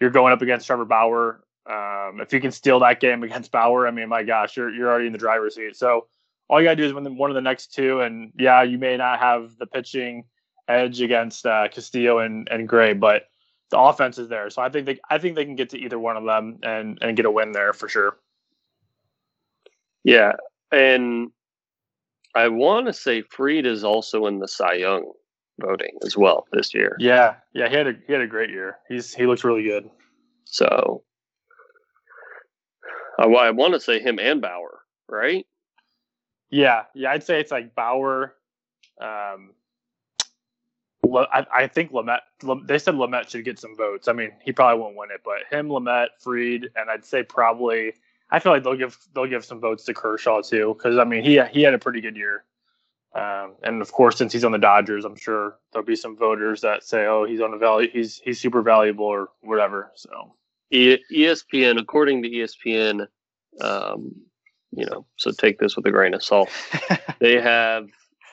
you're 0.00 0.10
going 0.10 0.32
up 0.32 0.42
against 0.42 0.66
Trevor 0.66 0.84
Bauer. 0.84 1.44
Um, 1.64 2.20
if 2.20 2.32
you 2.32 2.40
can 2.40 2.50
steal 2.50 2.80
that 2.80 3.00
game 3.00 3.22
against 3.22 3.52
Bauer, 3.52 3.86
I 3.86 3.90
mean, 3.90 4.08
my 4.08 4.22
gosh, 4.22 4.56
you're 4.56 4.70
you're 4.70 4.90
already 4.90 5.06
in 5.06 5.12
the 5.12 5.18
driver's 5.18 5.54
seat. 5.54 5.76
So 5.76 6.06
all 6.48 6.60
you 6.60 6.66
gotta 6.66 6.76
do 6.76 6.84
is 6.84 6.92
win 6.92 7.16
one 7.16 7.30
of 7.30 7.34
the 7.34 7.40
next 7.40 7.72
two, 7.72 8.00
and 8.00 8.32
yeah, 8.38 8.62
you 8.62 8.78
may 8.78 8.96
not 8.96 9.20
have 9.20 9.56
the 9.58 9.66
pitching 9.66 10.24
edge 10.68 11.00
against 11.00 11.46
uh, 11.46 11.68
Castillo 11.68 12.18
and, 12.18 12.48
and 12.50 12.68
Gray, 12.68 12.94
but 12.94 13.24
the 13.70 13.78
offense 13.78 14.18
is 14.18 14.28
there. 14.28 14.50
So 14.50 14.62
I 14.62 14.68
think 14.68 14.86
they 14.86 15.00
I 15.08 15.18
think 15.18 15.36
they 15.36 15.44
can 15.44 15.56
get 15.56 15.70
to 15.70 15.78
either 15.78 15.98
one 15.98 16.16
of 16.16 16.24
them 16.24 16.58
and 16.62 16.98
and 17.00 17.16
get 17.16 17.26
a 17.26 17.30
win 17.30 17.52
there 17.52 17.72
for 17.72 17.88
sure. 17.88 18.18
Yeah. 20.04 20.32
And 20.70 21.30
I 22.34 22.48
want 22.48 22.86
to 22.86 22.92
say 22.92 23.22
Fried 23.22 23.66
is 23.66 23.84
also 23.84 24.26
in 24.26 24.38
the 24.38 24.48
Cy 24.48 24.74
Young 24.74 25.10
voting 25.60 25.98
as 26.04 26.16
well 26.16 26.46
this 26.52 26.74
year. 26.74 26.96
Yeah, 26.98 27.36
yeah, 27.54 27.68
he 27.68 27.76
had 27.76 27.86
a 27.86 27.94
he 28.06 28.12
had 28.12 28.22
a 28.22 28.26
great 28.26 28.50
year. 28.50 28.78
He's 28.88 29.14
he 29.14 29.26
looks 29.26 29.44
really 29.44 29.62
good. 29.62 29.90
So 30.44 31.02
I, 33.18 33.24
I 33.24 33.50
want 33.50 33.74
to 33.74 33.80
say 33.80 34.00
him 34.00 34.18
and 34.18 34.40
Bauer, 34.40 34.80
right? 35.08 35.46
Yeah, 36.50 36.84
yeah, 36.94 37.12
I'd 37.12 37.24
say 37.24 37.40
it's 37.40 37.50
like 37.50 37.74
Bauer, 37.74 38.34
um, 39.00 39.52
I, 41.04 41.46
I 41.54 41.66
think 41.66 41.92
Lamet. 41.92 42.20
Lem- 42.42 42.66
They 42.66 42.78
said 42.78 42.94
Lamet 42.94 43.28
should 43.28 43.44
get 43.44 43.58
some 43.58 43.76
votes. 43.76 44.08
I 44.08 44.12
mean, 44.12 44.32
he 44.42 44.52
probably 44.52 44.80
won't 44.80 44.96
win 44.96 45.10
it, 45.10 45.22
but 45.24 45.42
him, 45.50 45.68
Lamet, 45.68 46.08
Fried, 46.20 46.70
and 46.76 46.90
I'd 46.90 47.04
say 47.04 47.22
probably. 47.22 47.94
I 48.30 48.38
feel 48.38 48.52
like 48.52 48.64
they'll 48.64 48.76
give 48.76 48.96
they'll 49.14 49.26
give 49.26 49.44
some 49.44 49.60
votes 49.60 49.84
to 49.84 49.94
Kershaw 49.94 50.40
too, 50.40 50.74
because 50.76 50.96
I 50.98 51.04
mean 51.04 51.22
he 51.22 51.40
he 51.50 51.62
had 51.62 51.74
a 51.74 51.78
pretty 51.78 52.00
good 52.00 52.16
year. 52.16 52.44
Um, 53.14 53.56
and 53.62 53.82
of 53.82 53.92
course, 53.92 54.16
since 54.16 54.32
he's 54.32 54.44
on 54.44 54.52
the 54.52 54.58
Dodgers, 54.58 55.04
I'm 55.04 55.16
sure 55.16 55.58
there'll 55.72 55.84
be 55.84 55.96
some 55.96 56.16
voters 56.16 56.62
that 56.62 56.82
say, 56.82 57.04
"Oh, 57.04 57.24
he's 57.24 57.42
on 57.42 57.50
the 57.50 57.58
value, 57.58 57.90
he's 57.92 58.18
he's 58.24 58.40
super 58.40 58.62
valuable 58.62 59.04
or 59.04 59.28
whatever." 59.42 59.92
So 59.96 60.34
ESPN, 60.72 61.78
according 61.80 62.22
to 62.22 62.30
ESPN, 62.30 63.06
um, 63.60 64.14
you 64.70 64.86
know, 64.86 65.04
so 65.16 65.30
take 65.30 65.58
this 65.58 65.76
with 65.76 65.84
a 65.86 65.90
grain 65.90 66.14
of 66.14 66.24
salt. 66.24 66.48
They 67.20 67.40
have 67.40 67.88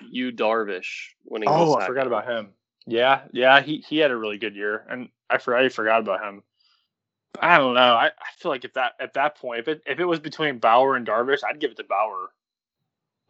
Yu 0.10 0.32
Darvish 0.32 1.10
winning. 1.26 1.50
oh, 1.50 1.76
I 1.76 1.86
forgot 1.86 2.08
about 2.08 2.26
him. 2.26 2.54
Yeah, 2.88 3.22
yeah, 3.32 3.62
he 3.62 3.84
he 3.88 3.98
had 3.98 4.10
a 4.10 4.18
really 4.18 4.38
good 4.40 4.56
year, 4.56 4.84
and 4.90 5.10
I 5.30 5.38
for, 5.38 5.56
I 5.56 5.70
forgot 5.70 6.00
about 6.00 6.24
him. 6.24 6.42
I 7.40 7.58
don't 7.60 7.76
know. 7.76 7.82
I, 7.94 8.08
I 8.08 8.30
feel 8.40 8.52
like 8.52 8.66
at 8.66 8.74
that 8.74 8.94
at 9.00 9.14
that 9.14 9.38
point, 9.38 9.60
if 9.60 9.68
it 9.68 9.84
if 9.86 10.00
it 10.00 10.06
was 10.06 10.20
between 10.20 10.58
Bauer 10.58 10.96
and 10.96 11.06
Darvish, 11.06 11.42
I'd 11.48 11.60
give 11.60 11.72
it 11.72 11.78
to 11.78 11.84
Bauer. 11.84 12.30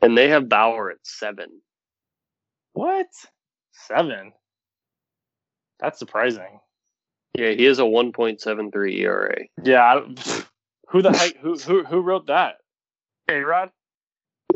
and 0.02 0.18
they 0.18 0.30
have 0.30 0.48
Bauer 0.48 0.92
at 0.92 1.00
seven. 1.04 1.62
What 2.74 3.08
seven? 3.72 4.32
That's 5.80 6.00
surprising. 6.00 6.60
Yeah, 7.38 7.52
he 7.52 7.64
has 7.66 7.80
a 7.80 7.84
1.73 7.84 9.00
ERA. 9.00 9.38
Yeah, 9.64 10.02
who 10.88 11.02
the 11.02 11.12
heck 11.12 11.38
who 11.38 11.58
who 11.58 11.84
who 11.84 12.02
wrote 12.02 12.28
that? 12.28 12.58
Hey, 13.28 13.42
Rod. 13.42 13.72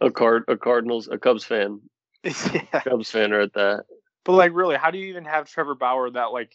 a 0.00 0.10
card, 0.10 0.44
a 0.48 0.56
Cardinals, 0.56 1.08
a 1.08 1.18
Cubs 1.18 1.44
fan, 1.44 1.80
yeah, 2.24 2.80
Cubs 2.82 3.10
fan 3.10 3.30
wrote 3.30 3.54
that. 3.54 3.84
but 4.24 4.32
like, 4.32 4.52
really, 4.52 4.76
how 4.76 4.90
do 4.90 4.98
you 4.98 5.06
even 5.06 5.24
have 5.24 5.48
Trevor 5.48 5.74
Bauer 5.74 6.10
that 6.10 6.32
like, 6.32 6.52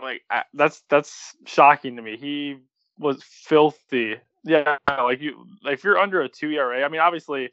like 0.00 0.22
I, 0.30 0.44
that's 0.54 0.82
that's 0.88 1.34
shocking 1.46 1.96
to 1.96 2.02
me. 2.02 2.16
He 2.16 2.58
was 2.98 3.22
filthy. 3.22 4.16
Yeah, 4.44 4.76
like 4.88 5.20
you, 5.20 5.46
like 5.62 5.74
if 5.74 5.84
you're 5.84 5.98
under 5.98 6.20
a 6.20 6.28
two 6.28 6.50
ERA, 6.50 6.84
I 6.84 6.88
mean, 6.88 7.00
obviously, 7.00 7.50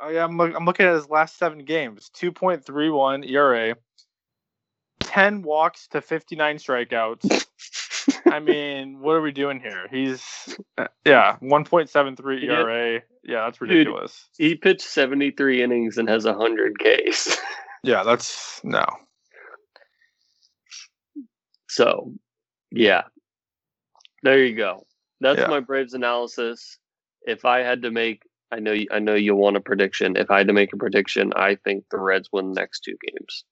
I'm 0.00 0.40
I'm, 0.40 0.56
I'm 0.56 0.64
looking 0.64 0.86
at 0.86 0.94
his 0.94 1.08
last 1.08 1.38
seven 1.38 1.60
games: 1.64 2.10
two 2.12 2.32
point 2.32 2.64
three 2.64 2.90
one 2.90 3.24
ERA, 3.24 3.76
ten 5.00 5.42
walks 5.42 5.88
to 5.88 6.00
fifty 6.00 6.36
nine 6.36 6.56
strikeouts. 6.56 7.46
I 8.26 8.40
mean, 8.40 9.00
what 9.00 9.12
are 9.12 9.20
we 9.22 9.32
doing 9.32 9.60
here? 9.60 9.86
He's 9.90 10.56
uh, 10.76 10.88
yeah, 11.04 11.36
one 11.40 11.64
point 11.64 11.90
seven 11.90 12.16
three 12.16 12.48
ERA. 12.48 13.02
Yeah, 13.22 13.44
that's 13.44 13.58
Dude. 13.58 13.68
ridiculous. 13.70 14.26
He 14.38 14.54
pitched 14.54 14.80
73 14.82 15.62
innings 15.62 15.98
and 15.98 16.08
has 16.08 16.24
100 16.24 16.78
Ks. 16.78 17.36
Yeah, 17.84 18.02
that's 18.02 18.60
no. 18.64 18.86
So, 21.68 22.14
yeah, 22.70 23.02
there 24.22 24.42
you 24.44 24.56
go. 24.56 24.86
That's 25.20 25.40
Yeah. 25.40 25.48
my 25.48 25.60
Braves 25.60 25.92
analysis. 25.94 26.78
If 27.22 27.44
I 27.44 27.58
had 27.60 27.82
to 27.82 27.90
make, 27.90 28.22
I 28.50 28.60
know, 28.60 28.72
you- 28.72 28.88
I 28.90 28.98
know 28.98 29.14
you 29.14 29.34
want 29.34 29.56
a 29.56 29.60
prediction. 29.60 30.16
If 30.16 30.30
I 30.30 30.38
had 30.38 30.46
to 30.48 30.52
make 30.52 30.72
a 30.72 30.76
prediction, 30.76 31.32
I 31.36 31.56
think 31.56 31.84
the 31.90 31.98
Reds 31.98 32.30
win 32.32 32.52
the 32.52 32.60
next 32.60 32.80
two 32.80 32.96
games. 33.06 33.44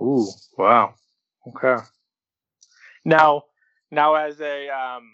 Ooh, 0.00 0.26
wow. 0.56 0.94
Okay. 1.48 1.82
Now, 3.04 3.44
now 3.90 4.14
as 4.14 4.40
a 4.40 4.68
um, 4.68 5.12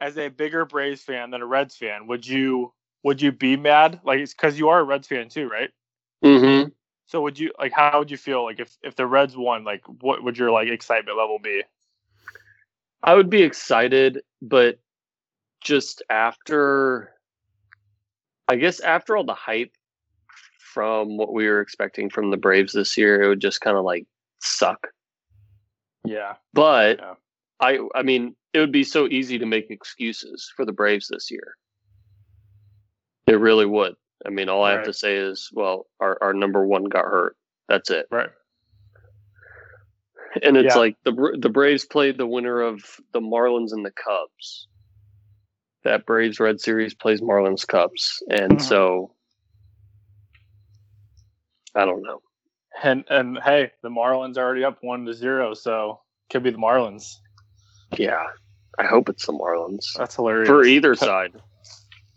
as 0.00 0.18
a 0.18 0.28
bigger 0.28 0.64
Braves 0.64 1.02
fan 1.02 1.30
than 1.30 1.42
a 1.42 1.46
Reds 1.46 1.76
fan, 1.76 2.06
would 2.06 2.26
you 2.26 2.72
would 3.04 3.22
you 3.22 3.32
be 3.32 3.56
mad? 3.56 4.00
Like, 4.04 4.18
it's 4.20 4.34
because 4.34 4.58
you 4.58 4.68
are 4.68 4.80
a 4.80 4.84
Reds 4.84 5.06
fan 5.06 5.28
too, 5.28 5.48
right? 5.48 5.70
Mm-hmm. 6.24 6.68
So 7.06 7.22
would 7.22 7.38
you 7.38 7.52
like? 7.58 7.72
How 7.72 7.98
would 7.98 8.10
you 8.10 8.16
feel 8.16 8.44
like 8.44 8.60
if 8.60 8.76
if 8.82 8.96
the 8.96 9.06
Reds 9.06 9.36
won? 9.36 9.64
Like, 9.64 9.82
what 10.02 10.22
would 10.22 10.36
your 10.36 10.50
like 10.50 10.68
excitement 10.68 11.16
level 11.16 11.38
be? 11.42 11.62
I 13.02 13.14
would 13.14 13.30
be 13.30 13.42
excited, 13.42 14.22
but 14.42 14.78
just 15.62 16.02
after, 16.10 17.14
I 18.48 18.56
guess 18.56 18.80
after 18.80 19.16
all 19.16 19.24
the 19.24 19.34
hype 19.34 19.72
from 20.58 21.16
what 21.16 21.32
we 21.32 21.46
were 21.48 21.60
expecting 21.60 22.08
from 22.10 22.30
the 22.30 22.36
Braves 22.36 22.72
this 22.72 22.96
year, 22.96 23.22
it 23.22 23.28
would 23.28 23.40
just 23.40 23.60
kind 23.60 23.76
of 23.76 23.84
like 23.84 24.06
suck. 24.40 24.88
Yeah. 26.04 26.34
But 26.54 26.98
Yeah. 27.00 27.14
I, 27.60 27.78
I 27.94 28.02
mean, 28.02 28.36
it 28.54 28.60
would 28.60 28.72
be 28.72 28.84
so 28.84 29.06
easy 29.08 29.38
to 29.38 29.46
make 29.46 29.70
excuses 29.70 30.50
for 30.56 30.64
the 30.64 30.72
Braves 30.72 31.08
this 31.08 31.30
year. 31.30 31.56
It 33.26 33.38
really 33.40 33.66
would. 33.66 33.94
I 34.24 34.30
mean, 34.30 34.48
all 34.48 34.64
I 34.64 34.72
have 34.72 34.84
to 34.84 34.92
say 34.92 35.16
is, 35.16 35.50
well, 35.52 35.86
our, 36.00 36.18
our 36.22 36.32
number 36.32 36.66
one 36.66 36.84
got 36.84 37.04
hurt. 37.04 37.36
That's 37.68 37.90
it. 37.90 38.06
Right. 38.10 38.30
And 40.42 40.56
it's 40.56 40.74
Yeah. 40.74 40.80
like 40.80 40.96
the 41.04 41.36
the 41.40 41.48
Braves 41.48 41.84
played 41.84 42.18
the 42.18 42.26
winner 42.26 42.60
of 42.60 42.82
the 43.12 43.20
Marlins 43.20 43.72
and 43.72 43.84
the 43.84 43.90
Cubs. 43.92 44.68
That 45.84 46.06
Braves 46.06 46.40
Red 46.40 46.60
Series 46.60 46.94
plays 46.94 47.20
Marlins 47.20 47.66
Cubs, 47.66 48.22
and 48.30 48.52
Mhm. 48.58 48.62
so 48.62 49.14
I 51.74 51.84
don't 51.84 52.02
know. 52.02 52.20
And 52.82 53.04
and 53.08 53.38
hey, 53.44 53.72
the 53.82 53.88
Marlins 53.88 54.36
are 54.36 54.44
already 54.44 54.64
up 54.64 54.78
one 54.82 55.04
to 55.06 55.14
zero, 55.14 55.54
so 55.54 56.00
could 56.30 56.42
be 56.42 56.50
the 56.50 56.58
Marlins. 56.58 57.16
Yeah, 57.96 58.24
I 58.78 58.84
hope 58.84 59.08
it's 59.08 59.26
the 59.26 59.32
Marlins 59.32 59.92
That's 59.96 60.16
hilarious 60.16 60.48
for 60.48 60.64
either 60.64 60.94
side. 60.94 61.40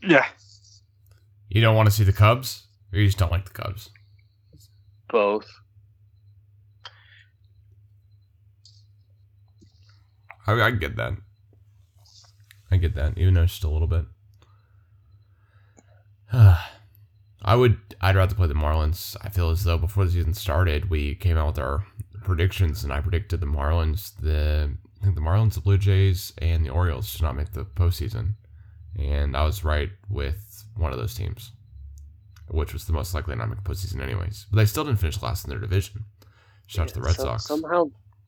Yeah. 0.02 0.26
You 1.50 1.62
don't 1.62 1.76
want 1.76 1.88
to 1.88 1.92
see 1.92 2.04
the 2.04 2.14
Cubs, 2.14 2.66
or 2.92 3.00
you 3.00 3.06
just 3.06 3.18
don't 3.18 3.32
like 3.32 3.46
the 3.46 3.52
Cubs? 3.52 3.90
Both. 5.10 5.48
I, 10.48 10.54
I 10.54 10.72
get 10.72 10.96
that. 10.96 11.14
I 12.72 12.78
get 12.78 12.96
that, 12.96 13.18
even 13.18 13.34
though 13.34 13.44
it's 13.44 13.54
just 13.54 13.64
a 13.64 13.70
little 13.70 13.88
bit. 13.88 14.06
I 17.44 17.56
would. 17.56 17.78
I'd 18.00 18.16
rather 18.16 18.36
play 18.36 18.48
the 18.48 18.54
Marlins. 18.54 19.16
I 19.22 19.30
feel 19.30 19.50
as 19.50 19.64
though 19.64 19.78
before 19.78 20.06
the 20.06 20.12
season 20.12 20.34
started, 20.34 20.90
we 20.90 21.16
came 21.16 21.38
out 21.38 21.48
with 21.48 21.60
our 21.60 21.86
predictions, 22.24 22.84
and 22.84 22.94
I 22.94 23.02
predicted 23.02 23.40
the 23.40 23.48
Marlins, 23.48 24.14
the 24.22 24.72
I 25.02 25.04
think 25.04 25.16
the 25.16 25.22
Marlins, 25.22 25.56
the 25.56 25.62
Blue 25.62 25.78
Jays, 25.78 26.34
and 26.38 26.64
the 26.66 26.70
Orioles 26.70 27.10
should 27.10 27.24
not 27.24 27.36
make 27.36 27.52
the 27.54 27.66
postseason, 27.66 28.36
and 28.98 29.36
I 29.36 29.44
was 29.44 29.64
right 29.64 29.90
with 30.10 30.64
one 30.78 30.92
of 30.94 31.00
those 31.00 31.16
teams, 31.16 31.52
which 32.50 32.74
was 32.74 32.86
the 32.86 32.94
most 32.94 33.14
likely 33.16 33.34
to 33.34 33.40
not 33.40 33.50
make 33.50 33.64
the 33.64 33.70
postseason, 33.70 34.02
anyways. 34.02 34.46
But 34.52 34.58
they 34.58 34.66
still 34.66 34.84
didn't 34.84 35.00
finish 35.00 35.22
last 35.22 35.44
in 35.46 35.50
their 35.50 35.60
division. 35.60 36.06
Shout 36.68 36.84
out 36.84 36.88
to 36.90 36.94
the 36.96 37.02
Red 37.02 37.16
So- 37.16 37.24
Sox. 37.24 37.46
Somehow, 37.46 37.86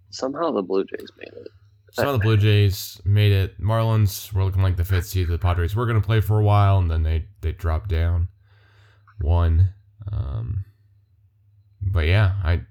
somehow 0.10 0.52
the 0.52 0.64
Blue 0.64 0.84
Jays 0.86 1.10
made 1.18 1.30
it. 1.34 1.48
Some 1.94 2.08
of 2.08 2.14
the 2.14 2.24
Blue 2.24 2.38
Jays 2.38 3.00
made 3.06 3.32
it. 3.32 3.62
Marlins 3.62 4.34
were 4.34 4.44
looking 4.44 4.64
like 4.64 4.78
the 4.78 4.84
fifth 4.84 5.06
seed. 5.08 5.28
The 5.28 5.38
Padres 5.38 5.76
were 5.76 5.86
going 5.86 6.02
to 6.02 6.06
play 6.06 6.22
for 6.22 6.40
a 6.40 6.44
while, 6.44 6.80
and 6.80 6.90
then 6.90 7.04
they 7.04 7.26
they 7.42 7.52
dropped 7.52 7.90
down 7.90 8.30
one. 9.22 9.70
Um, 10.12 10.66
but 11.82 12.08
yeah, 12.08 12.34
I 12.44 12.62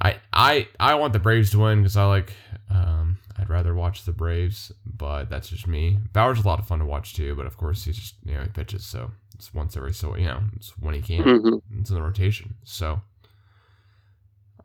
I 0.00 0.16
I 0.32 0.68
I 0.78 0.94
want 0.96 1.12
the 1.12 1.18
Braves 1.18 1.50
to 1.50 1.58
win 1.60 1.80
because 1.82 1.96
I 1.96 2.04
like. 2.04 2.32
Um, 2.70 3.18
I'd 3.38 3.48
rather 3.50 3.74
watch 3.74 4.04
the 4.04 4.12
Braves, 4.12 4.72
but 4.84 5.30
that's 5.30 5.48
just 5.48 5.66
me. 5.66 5.98
Bauer's 6.12 6.44
a 6.44 6.46
lot 6.46 6.58
of 6.58 6.66
fun 6.66 6.78
to 6.80 6.84
watch 6.84 7.14
too, 7.14 7.34
but 7.34 7.46
of 7.46 7.56
course 7.56 7.84
he's 7.84 7.96
just 7.96 8.14
you 8.24 8.34
know 8.34 8.42
he 8.42 8.48
pitches 8.48 8.84
so 8.84 9.10
it's 9.34 9.52
once 9.54 9.76
every 9.76 9.92
so 9.94 10.16
you 10.16 10.26
know 10.26 10.40
it's 10.56 10.76
when 10.78 10.94
he 10.94 11.00
can. 11.00 11.22
Mhm. 11.24 11.62
It's 11.78 11.90
in 11.90 11.96
the 11.96 12.02
rotation. 12.02 12.54
So 12.64 13.00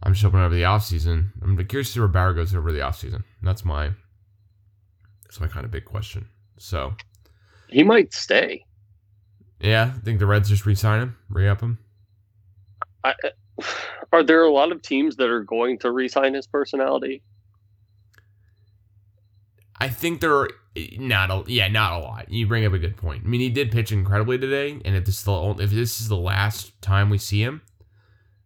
I'm 0.03 0.13
just 0.13 0.23
hoping 0.23 0.39
over 0.39 0.53
the 0.55 0.63
offseason. 0.63 1.31
I'm 1.41 1.57
curious 1.67 1.87
to 1.89 1.93
see 1.93 1.99
where 1.99 2.07
Bauer 2.09 2.33
goes 2.33 2.55
over 2.55 2.71
the 2.71 2.79
offseason. 2.79 3.23
That's 3.43 3.63
my 3.65 3.91
that's 5.23 5.39
my 5.39 5.47
kind 5.47 5.65
of 5.65 5.71
big 5.71 5.85
question. 5.85 6.27
So 6.57 6.93
He 7.69 7.83
might 7.83 8.13
stay. 8.13 8.65
yeah, 9.59 9.93
I 9.95 9.99
think 9.99 10.19
the 10.19 10.25
Reds 10.25 10.49
just 10.49 10.65
re-sign 10.65 11.01
him, 11.01 11.17
re-up 11.29 11.61
him. 11.61 11.77
I, 13.03 13.13
uh, 13.23 13.63
are 14.11 14.23
there 14.23 14.43
a 14.43 14.51
lot 14.51 14.71
of 14.71 14.81
teams 14.81 15.15
that 15.17 15.29
are 15.29 15.43
going 15.43 15.77
to 15.79 15.91
re-sign 15.91 16.33
his 16.33 16.47
personality? 16.47 17.23
I 19.79 19.89
think 19.89 20.21
there 20.21 20.35
are 20.35 20.49
not 20.97 21.31
a 21.31 21.43
yeah, 21.51 21.67
not 21.67 21.93
a 21.93 22.03
lot. 22.03 22.29
You 22.31 22.47
bring 22.47 22.65
up 22.65 22.73
a 22.73 22.79
good 22.79 22.97
point. 22.97 23.23
I 23.25 23.27
mean, 23.27 23.41
he 23.41 23.49
did 23.49 23.71
pitch 23.71 23.91
incredibly 23.91 24.37
today, 24.37 24.79
and 24.85 24.95
if 24.95 25.05
this 25.05 25.19
is 25.19 25.23
the 25.23 25.31
only, 25.31 25.63
if 25.63 25.71
this 25.71 25.99
is 25.99 26.07
the 26.07 26.17
last 26.17 26.79
time 26.81 27.09
we 27.09 27.17
see 27.17 27.41
him, 27.41 27.61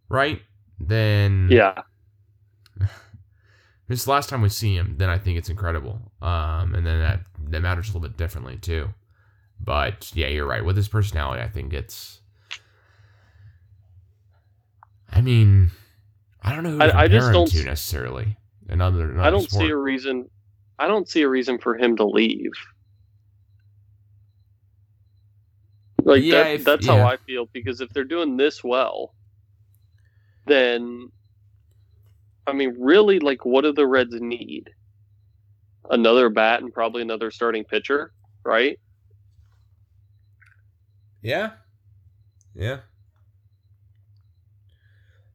right? 0.08 0.40
Then 0.78 1.48
Yeah. 1.50 1.82
this 3.88 4.00
is 4.00 4.04
the 4.04 4.10
last 4.10 4.28
time 4.28 4.42
we 4.42 4.48
see 4.48 4.74
him, 4.76 4.96
then 4.98 5.08
I 5.08 5.18
think 5.18 5.38
it's 5.38 5.48
incredible. 5.48 6.00
Um, 6.20 6.74
and 6.74 6.86
then 6.86 6.98
that 7.00 7.20
that 7.48 7.60
matters 7.62 7.86
a 7.88 7.92
little 7.92 8.08
bit 8.08 8.16
differently 8.16 8.56
too. 8.56 8.88
But 9.60 10.10
yeah, 10.14 10.26
you're 10.28 10.46
right. 10.46 10.64
With 10.64 10.76
his 10.76 10.88
personality, 10.88 11.42
I 11.42 11.48
think 11.48 11.72
it's. 11.72 12.20
I 15.10 15.20
mean, 15.22 15.70
I 16.42 16.54
don't 16.54 16.62
know 16.64 16.70
who 16.72 16.82
I- 16.82 17.04
I 17.04 17.08
just 17.08 17.32
don't 17.32 17.50
to 17.50 17.64
necessarily. 17.64 18.36
Another, 18.68 19.04
another 19.10 19.22
I 19.26 19.30
don't 19.30 19.48
sport. 19.48 19.64
see 19.64 19.70
a 19.70 19.76
reason. 19.76 20.28
I 20.78 20.88
don't 20.88 21.08
see 21.08 21.22
a 21.22 21.28
reason 21.28 21.58
for 21.58 21.76
him 21.78 21.96
to 21.96 22.04
leave. 22.04 22.50
Like 26.04 26.22
Yeah, 26.22 26.42
that, 26.44 26.50
if- 26.54 26.64
that's 26.64 26.86
yeah. 26.86 26.98
how 26.98 27.06
I 27.08 27.16
feel 27.16 27.46
because 27.52 27.80
if 27.80 27.88
they're 27.90 28.04
doing 28.04 28.36
this 28.36 28.62
well, 28.62 29.14
then 30.46 31.10
I 32.46 32.52
mean, 32.52 32.76
really, 32.78 33.18
like, 33.18 33.44
what 33.44 33.62
do 33.62 33.72
the 33.72 33.86
Reds 33.86 34.14
need? 34.20 34.70
Another 35.90 36.28
bat 36.30 36.62
and 36.62 36.72
probably 36.72 37.02
another 37.02 37.30
starting 37.30 37.64
pitcher, 37.64 38.12
right? 38.44 38.78
Yeah. 41.22 41.52
Yeah. 42.54 42.80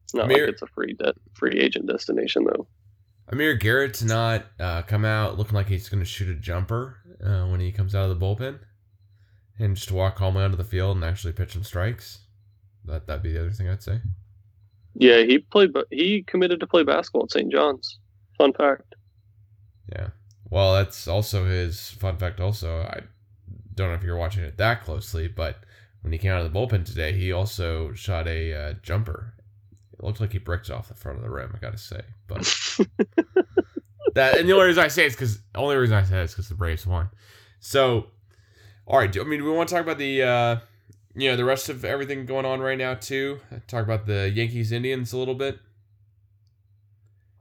It's 0.04 0.14
not 0.14 0.26
Amir- 0.26 0.46
like 0.46 0.54
it's 0.54 0.62
a 0.62 0.66
free 0.66 0.94
de- 0.94 1.14
free 1.34 1.58
agent 1.58 1.86
destination 1.86 2.44
though. 2.44 2.66
Amir 3.28 3.54
Garrett's 3.54 4.02
not 4.02 4.44
uh, 4.60 4.82
come 4.82 5.04
out 5.04 5.38
looking 5.38 5.54
like 5.54 5.68
he's 5.68 5.88
going 5.88 6.02
to 6.02 6.08
shoot 6.08 6.28
a 6.28 6.38
jumper 6.38 6.98
uh, 7.24 7.46
when 7.46 7.60
he 7.60 7.72
comes 7.72 7.94
out 7.94 8.10
of 8.10 8.18
the 8.18 8.24
bullpen, 8.24 8.58
and 9.58 9.76
just 9.76 9.90
walk 9.90 10.16
calmly 10.16 10.42
onto 10.42 10.56
the 10.56 10.64
field 10.64 10.96
and 10.96 11.04
actually 11.04 11.32
pitch 11.32 11.52
some 11.52 11.64
strikes. 11.64 12.20
That 12.84 13.06
that'd 13.06 13.22
be 13.22 13.32
the 13.32 13.40
other 13.40 13.52
thing 13.52 13.68
I'd 13.68 13.82
say. 13.82 14.00
Yeah, 14.94 15.22
he 15.22 15.38
played. 15.38 15.70
He 15.90 16.22
committed 16.22 16.60
to 16.60 16.66
play 16.66 16.82
basketball 16.82 17.24
at 17.24 17.32
St. 17.32 17.50
John's. 17.50 17.98
Fun 18.38 18.52
fact. 18.52 18.94
Yeah. 19.90 20.08
Well, 20.50 20.74
that's 20.74 21.08
also 21.08 21.46
his 21.46 21.90
fun 21.90 22.16
fact. 22.18 22.40
Also, 22.40 22.80
I 22.82 23.00
don't 23.74 23.88
know 23.88 23.94
if 23.94 24.02
you're 24.02 24.16
watching 24.16 24.42
it 24.42 24.58
that 24.58 24.82
closely, 24.84 25.28
but 25.28 25.56
when 26.02 26.12
he 26.12 26.18
came 26.18 26.32
out 26.32 26.44
of 26.44 26.52
the 26.52 26.58
bullpen 26.58 26.84
today, 26.84 27.12
he 27.12 27.32
also 27.32 27.92
shot 27.94 28.26
a 28.28 28.52
uh, 28.52 28.72
jumper. 28.82 29.34
It 29.92 30.04
looked 30.04 30.20
like 30.20 30.32
he 30.32 30.38
bricked 30.38 30.70
off 30.70 30.88
the 30.88 30.94
front 30.94 31.18
of 31.18 31.24
the 31.24 31.30
rim. 31.30 31.52
I 31.54 31.58
gotta 31.58 31.78
say, 31.78 32.02
but 32.26 32.38
that 34.14 34.38
and 34.38 34.48
the 34.48 34.52
only 34.52 34.66
reason 34.66 34.84
I 34.84 34.88
say 34.88 35.06
it's 35.06 35.14
because 35.14 35.40
only 35.54 35.76
reason 35.76 35.96
I 35.96 36.04
say 36.04 36.20
it 36.20 36.24
is 36.24 36.32
because 36.32 36.48
the 36.48 36.54
Braves 36.54 36.86
won. 36.86 37.08
So, 37.60 38.06
all 38.86 38.98
right. 38.98 39.10
do- 39.10 39.20
I 39.20 39.24
mean, 39.24 39.38
do 39.38 39.44
we 39.44 39.52
want 39.52 39.68
to 39.68 39.74
talk 39.74 39.84
about 39.84 39.98
the 39.98 40.22
uh, 40.22 40.56
you 41.14 41.30
know 41.30 41.36
the 41.36 41.44
rest 41.44 41.68
of 41.68 41.84
everything 41.84 42.26
going 42.26 42.46
on 42.46 42.60
right 42.60 42.78
now 42.78 42.94
too? 42.94 43.40
Talk 43.66 43.84
about 43.84 44.06
the 44.06 44.30
Yankees 44.30 44.72
Indians 44.72 45.12
a 45.12 45.18
little 45.18 45.34
bit. 45.34 45.58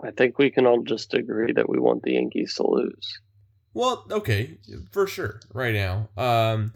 I 0.03 0.11
think 0.11 0.37
we 0.37 0.49
can 0.49 0.65
all 0.65 0.81
just 0.81 1.13
agree 1.13 1.53
that 1.53 1.69
we 1.69 1.79
want 1.79 2.03
the 2.03 2.13
Yankees 2.13 2.55
to 2.55 2.67
lose. 2.67 3.19
Well, 3.73 4.05
okay, 4.11 4.57
for 4.91 5.07
sure, 5.07 5.39
right 5.53 5.73
now. 5.73 6.09
Um, 6.17 6.73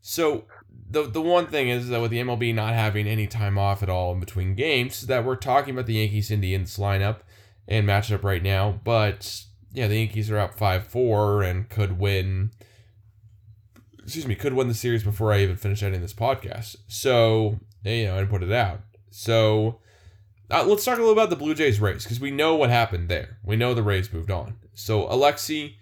so 0.00 0.46
the 0.90 1.02
the 1.02 1.22
one 1.22 1.46
thing 1.46 1.68
is 1.68 1.88
that 1.88 2.00
with 2.00 2.10
the 2.10 2.20
MLB 2.20 2.54
not 2.54 2.74
having 2.74 3.06
any 3.06 3.26
time 3.26 3.58
off 3.58 3.82
at 3.82 3.88
all 3.88 4.12
in 4.12 4.20
between 4.20 4.54
games, 4.54 5.02
that 5.02 5.24
we're 5.24 5.36
talking 5.36 5.74
about 5.74 5.86
the 5.86 5.94
Yankees 5.94 6.30
Indians 6.30 6.76
lineup 6.78 7.20
and 7.68 7.86
matchup 7.86 8.24
right 8.24 8.42
now. 8.42 8.80
But 8.84 9.44
yeah, 9.72 9.86
the 9.86 9.96
Yankees 9.96 10.30
are 10.30 10.38
up 10.38 10.54
five 10.54 10.86
four 10.86 11.42
and 11.42 11.68
could 11.68 11.98
win. 11.98 12.50
Excuse 14.04 14.26
me, 14.26 14.34
could 14.34 14.52
win 14.52 14.68
the 14.68 14.74
series 14.74 15.02
before 15.02 15.32
I 15.32 15.40
even 15.40 15.56
finish 15.56 15.82
editing 15.82 16.02
this 16.02 16.12
podcast. 16.12 16.76
So 16.88 17.58
you 17.82 18.04
know, 18.04 18.18
and 18.18 18.30
put 18.30 18.42
it 18.42 18.52
out. 18.52 18.80
So 19.10 19.80
uh, 20.50 20.64
let's 20.64 20.84
talk 20.84 20.98
a 20.98 21.00
little 21.00 21.12
about 21.12 21.30
the 21.30 21.36
Blue 21.36 21.54
Jays 21.54 21.80
Rays 21.80 22.04
because 22.04 22.20
we 22.20 22.30
know 22.30 22.54
what 22.54 22.70
happened 22.70 23.08
there. 23.08 23.38
We 23.42 23.56
know 23.56 23.74
the 23.74 23.82
Rays 23.82 24.12
moved 24.12 24.30
on. 24.30 24.56
So 24.74 25.06
Alexi, 25.08 25.76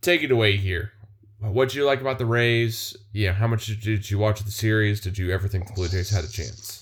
take 0.00 0.22
it 0.22 0.30
away 0.30 0.56
here. 0.56 0.92
What 1.40 1.68
did 1.68 1.74
you 1.74 1.84
like 1.84 2.00
about 2.00 2.18
the 2.18 2.26
Rays? 2.26 2.96
Yeah, 3.12 3.32
how 3.32 3.48
much 3.48 3.66
did 3.66 3.84
you, 3.84 3.96
did 3.96 4.10
you 4.10 4.18
watch 4.18 4.40
the 4.40 4.50
series? 4.50 5.00
Did 5.00 5.18
you 5.18 5.30
ever 5.32 5.48
think 5.48 5.66
the 5.66 5.72
Blue 5.72 5.88
Jays 5.88 6.10
had 6.10 6.24
a 6.24 6.28
chance? 6.28 6.78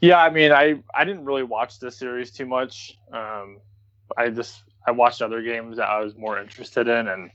Yeah, 0.00 0.18
I 0.18 0.30
mean, 0.30 0.50
I 0.50 0.82
I 0.94 1.04
didn't 1.04 1.24
really 1.24 1.44
watch 1.44 1.78
this 1.78 1.96
series 1.96 2.32
too 2.32 2.46
much. 2.46 2.98
Um, 3.12 3.58
I 4.16 4.30
just 4.30 4.64
I 4.86 4.90
watched 4.90 5.22
other 5.22 5.42
games 5.42 5.76
that 5.76 5.88
I 5.88 6.00
was 6.00 6.16
more 6.16 6.40
interested 6.40 6.88
in, 6.88 7.06
and 7.06 7.30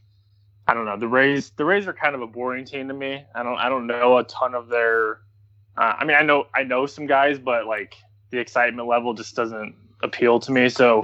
I 0.68 0.74
don't 0.74 0.86
know 0.86 0.98
the 0.98 1.08
Rays. 1.08 1.52
The 1.52 1.66
Rays 1.66 1.88
are 1.88 1.94
kind 1.94 2.16
of 2.16 2.22
a 2.22 2.28
boring 2.28 2.66
team 2.66 2.88
to 2.90 2.94
me. 2.94 3.24
I 3.34 3.44
don't 3.44 3.58
I 3.58 3.70
don't 3.70 3.88
know 3.88 4.18
a 4.18 4.24
ton 4.26 4.54
of 4.54 4.68
their. 4.68 5.22
Uh, 5.78 5.94
I 6.00 6.06
mean, 6.06 6.18
I 6.18 6.24
know 6.24 6.48
I 6.54 6.64
know 6.64 6.86
some 6.86 7.06
guys, 7.06 7.40
but 7.40 7.66
like 7.66 7.96
the 8.32 8.40
excitement 8.40 8.88
level 8.88 9.14
just 9.14 9.36
doesn't 9.36 9.76
appeal 10.04 10.40
to 10.42 10.52
me. 10.52 10.70
So, 10.70 11.04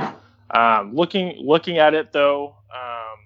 um, 0.54 0.94
looking 0.96 1.36
looking 1.40 1.78
at 1.78 1.94
it 1.94 2.12
though, 2.12 2.56
um, 2.74 3.20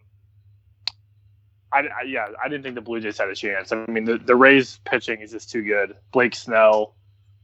I, 1.72 1.80
I 1.80 2.04
yeah 2.06 2.28
I 2.44 2.48
didn't 2.48 2.64
think 2.64 2.76
the 2.76 2.82
Blue 2.82 3.00
Jays 3.00 3.18
had 3.18 3.30
a 3.30 3.36
chance. 3.36 3.72
I 3.72 3.86
mean, 3.88 4.06
the 4.06 4.18
the 4.18 4.36
Rays 4.36 4.80
pitching 4.86 5.22
is 5.22 5.32
just 5.32 5.50
too 5.50 5.64
good. 5.64 5.96
Blake 6.12 6.36
Snell. 6.36 6.94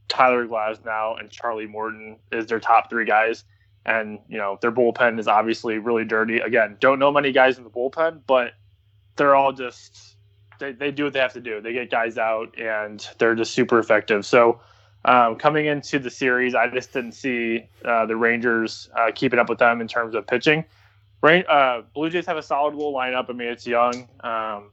Tyler 0.08 0.46
Glasnow 0.46 1.18
and 1.18 1.30
Charlie 1.30 1.66
Morton 1.66 2.18
is 2.30 2.46
their 2.46 2.60
top 2.60 2.90
three 2.90 3.06
guys. 3.06 3.44
And, 3.86 4.18
you 4.28 4.38
know, 4.38 4.58
their 4.60 4.72
bullpen 4.72 5.18
is 5.18 5.28
obviously 5.28 5.78
really 5.78 6.04
dirty. 6.04 6.38
Again, 6.38 6.76
don't 6.80 6.98
know 6.98 7.10
many 7.10 7.32
guys 7.32 7.58
in 7.58 7.64
the 7.64 7.70
bullpen, 7.70 8.20
but 8.26 8.52
they're 9.16 9.34
all 9.34 9.52
just, 9.52 10.16
they, 10.58 10.72
they 10.72 10.90
do 10.90 11.04
what 11.04 11.12
they 11.12 11.20
have 11.20 11.32
to 11.34 11.40
do. 11.40 11.60
They 11.60 11.72
get 11.72 11.90
guys 11.90 12.18
out 12.18 12.58
and 12.58 13.06
they're 13.18 13.34
just 13.34 13.52
super 13.52 13.78
effective. 13.78 14.24
So, 14.26 14.60
um, 15.06 15.36
coming 15.36 15.66
into 15.66 15.98
the 15.98 16.10
series, 16.10 16.54
I 16.54 16.68
just 16.68 16.92
didn't 16.92 17.12
see 17.12 17.68
uh, 17.84 18.06
the 18.06 18.16
Rangers 18.16 18.88
uh, 18.96 19.10
keeping 19.14 19.38
up 19.38 19.50
with 19.50 19.58
them 19.58 19.80
in 19.80 19.88
terms 19.88 20.14
of 20.14 20.26
pitching. 20.26 20.64
Uh, 21.48 21.82
Blue 21.94 22.10
Jays 22.10 22.26
have 22.26 22.36
a 22.36 22.42
solid 22.42 22.74
lineup. 22.74 23.30
I 23.30 23.32
mean, 23.32 23.48
it's 23.48 23.66
young. 23.66 24.08
Um, 24.20 24.70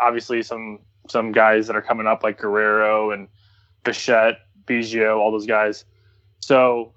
obviously, 0.00 0.42
some 0.42 0.80
some 1.08 1.32
guys 1.32 1.66
that 1.66 1.76
are 1.76 1.82
coming 1.82 2.06
up 2.06 2.22
like 2.22 2.38
Guerrero 2.38 3.10
and 3.12 3.28
Bichette, 3.84 4.40
Biggio, 4.66 5.18
all 5.18 5.30
those 5.30 5.46
guys. 5.46 5.84
So 6.40 6.92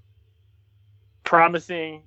promising. 1.23 2.03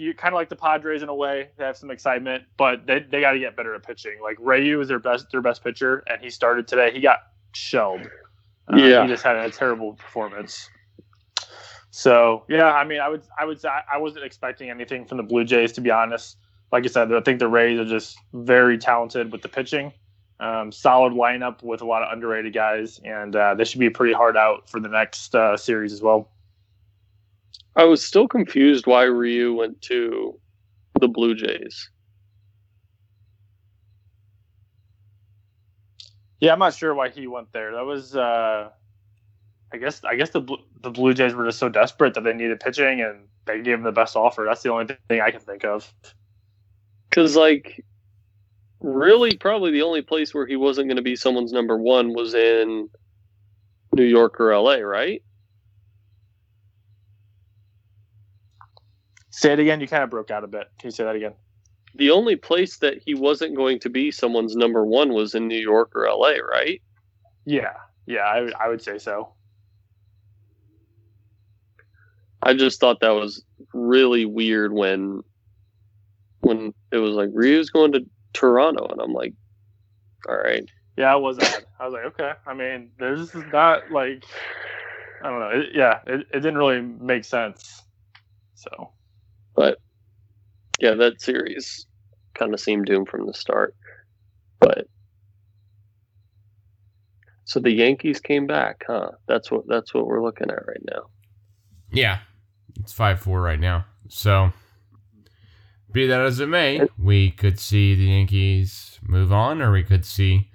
You 0.00 0.14
kind 0.14 0.32
of 0.32 0.38
like 0.38 0.48
the 0.48 0.56
Padres 0.56 1.02
in 1.02 1.10
a 1.10 1.14
way. 1.14 1.50
They 1.58 1.64
have 1.64 1.76
some 1.76 1.90
excitement, 1.90 2.44
but 2.56 2.86
they, 2.86 3.00
they 3.00 3.20
got 3.20 3.32
to 3.32 3.38
get 3.38 3.54
better 3.54 3.74
at 3.74 3.82
pitching. 3.82 4.14
Like 4.22 4.38
Ryu 4.40 4.80
is 4.80 4.88
their 4.88 4.98
best 4.98 5.30
their 5.30 5.42
best 5.42 5.62
pitcher, 5.62 6.02
and 6.06 6.22
he 6.22 6.30
started 6.30 6.66
today. 6.66 6.90
He 6.90 7.00
got 7.00 7.18
shelled. 7.52 8.00
Uh, 8.72 8.76
Yeah. 8.76 9.02
he 9.02 9.08
just 9.08 9.22
had 9.22 9.36
a 9.36 9.50
terrible 9.50 9.92
performance. 9.92 10.70
So 11.90 12.44
yeah, 12.48 12.72
I 12.72 12.84
mean, 12.84 13.00
I 13.00 13.08
would 13.10 13.22
I 13.38 13.44
would 13.44 13.60
say 13.60 13.68
I 13.68 13.98
wasn't 13.98 14.24
expecting 14.24 14.70
anything 14.70 15.04
from 15.04 15.18
the 15.18 15.22
Blue 15.22 15.44
Jays 15.44 15.72
to 15.72 15.82
be 15.82 15.90
honest. 15.90 16.38
Like 16.72 16.84
I 16.84 16.88
said, 16.88 17.12
I 17.12 17.20
think 17.20 17.38
the 17.38 17.48
Rays 17.48 17.78
are 17.78 17.84
just 17.84 18.16
very 18.32 18.78
talented 18.78 19.32
with 19.32 19.42
the 19.42 19.48
pitching. 19.48 19.92
Um, 20.38 20.72
solid 20.72 21.12
lineup 21.12 21.62
with 21.62 21.82
a 21.82 21.84
lot 21.84 22.02
of 22.02 22.10
underrated 22.10 22.54
guys, 22.54 23.00
and 23.04 23.36
uh, 23.36 23.54
this 23.54 23.68
should 23.68 23.80
be 23.80 23.86
a 23.86 23.90
pretty 23.90 24.14
hard 24.14 24.36
out 24.38 24.70
for 24.70 24.80
the 24.80 24.88
next 24.88 25.34
uh, 25.34 25.58
series 25.58 25.92
as 25.92 26.00
well. 26.00 26.30
I 27.76 27.84
was 27.84 28.04
still 28.04 28.26
confused 28.26 28.86
why 28.86 29.04
Ryu 29.04 29.54
went 29.54 29.80
to 29.82 30.38
the 31.00 31.08
Blue 31.08 31.34
Jays. 31.34 31.88
Yeah, 36.40 36.52
I'm 36.52 36.58
not 36.58 36.74
sure 36.74 36.94
why 36.94 37.10
he 37.10 37.26
went 37.26 37.52
there. 37.52 37.72
That 37.72 37.84
was, 37.84 38.16
uh, 38.16 38.70
I 39.72 39.76
guess, 39.76 40.02
I 40.04 40.16
guess 40.16 40.30
the 40.30 40.42
the 40.80 40.90
Blue 40.90 41.14
Jays 41.14 41.34
were 41.34 41.44
just 41.44 41.58
so 41.58 41.68
desperate 41.68 42.14
that 42.14 42.24
they 42.24 42.32
needed 42.32 42.58
pitching, 42.60 43.02
and 43.02 43.28
they 43.44 43.60
gave 43.60 43.74
him 43.74 43.82
the 43.82 43.92
best 43.92 44.16
offer. 44.16 44.44
That's 44.48 44.62
the 44.62 44.72
only 44.72 44.96
thing 45.08 45.20
I 45.20 45.30
can 45.30 45.40
think 45.40 45.64
of. 45.64 45.92
Because, 47.08 47.36
like, 47.36 47.84
really, 48.80 49.36
probably 49.36 49.70
the 49.70 49.82
only 49.82 50.02
place 50.02 50.32
where 50.32 50.46
he 50.46 50.56
wasn't 50.56 50.88
going 50.88 50.96
to 50.96 51.02
be 51.02 51.14
someone's 51.14 51.52
number 51.52 51.76
one 51.76 52.14
was 52.14 52.34
in 52.34 52.88
New 53.92 54.04
York 54.04 54.40
or 54.40 54.56
LA, 54.56 54.76
right? 54.76 55.22
Say 59.40 59.54
it 59.54 59.58
again. 59.58 59.80
You 59.80 59.88
kind 59.88 60.02
of 60.04 60.10
broke 60.10 60.30
out 60.30 60.44
a 60.44 60.46
bit. 60.46 60.70
Can 60.78 60.88
you 60.88 60.90
say 60.90 61.02
that 61.04 61.16
again? 61.16 61.32
The 61.94 62.10
only 62.10 62.36
place 62.36 62.76
that 62.80 62.98
he 63.02 63.14
wasn't 63.14 63.56
going 63.56 63.78
to 63.80 63.88
be 63.88 64.10
someone's 64.10 64.54
number 64.54 64.84
one 64.84 65.14
was 65.14 65.34
in 65.34 65.48
New 65.48 65.58
York 65.58 65.92
or 65.96 66.06
LA, 66.06 66.32
right? 66.46 66.82
Yeah, 67.46 67.72
yeah, 68.04 68.20
I, 68.20 68.42
would- 68.42 68.52
I 68.54 68.68
would 68.68 68.82
say 68.82 68.98
so. 68.98 69.32
I 72.42 72.52
just 72.52 72.80
thought 72.80 73.00
that 73.00 73.14
was 73.14 73.42
really 73.72 74.26
weird 74.26 74.74
when 74.74 75.22
when 76.40 76.74
it 76.92 76.98
was 76.98 77.14
like 77.14 77.30
Ryu's 77.32 77.70
going 77.70 77.92
to 77.92 78.04
Toronto, 78.34 78.88
and 78.88 79.00
I'm 79.00 79.14
like, 79.14 79.32
all 80.28 80.36
right, 80.36 80.68
Yeah, 80.98 81.16
it 81.16 81.20
was 81.20 81.38
odd. 81.38 81.64
I 81.78 81.86
was 81.86 81.94
like, 81.94 82.04
okay. 82.12 82.32
I 82.46 82.52
mean, 82.52 82.90
this 82.98 83.34
is 83.34 83.44
not 83.54 83.90
like, 83.90 84.22
I 85.22 85.30
don't 85.30 85.40
know. 85.40 85.48
It, 85.60 85.68
yeah, 85.74 86.00
it, 86.06 86.20
it 86.30 86.40
didn't 86.40 86.58
really 86.58 86.82
make 86.82 87.24
sense. 87.24 87.82
So 88.54 88.92
but 89.60 89.76
yeah, 90.78 90.94
that 90.94 91.20
series 91.20 91.86
kind 92.34 92.54
of 92.54 92.60
seemed 92.60 92.86
doomed 92.86 93.10
from 93.10 93.26
the 93.26 93.34
start. 93.34 93.76
But 94.58 94.86
so 97.44 97.60
the 97.60 97.70
Yankees 97.70 98.20
came 98.20 98.46
back, 98.46 98.84
huh? 98.86 99.10
That's 99.28 99.50
what 99.50 99.68
that's 99.68 99.92
what 99.92 100.06
we're 100.06 100.22
looking 100.22 100.48
at 100.48 100.66
right 100.66 100.82
now. 100.90 101.10
Yeah, 101.92 102.20
it's 102.78 102.94
five 102.94 103.20
four 103.20 103.42
right 103.42 103.60
now. 103.60 103.84
So, 104.08 104.50
be 105.92 106.06
that 106.06 106.22
as 106.22 106.40
it 106.40 106.48
may, 106.48 106.80
we 106.98 107.30
could 107.30 107.60
see 107.60 107.94
the 107.94 108.06
Yankees 108.06 108.98
move 109.02 109.30
on, 109.30 109.60
or 109.60 109.72
we 109.72 109.82
could 109.82 110.06
see 110.06 110.48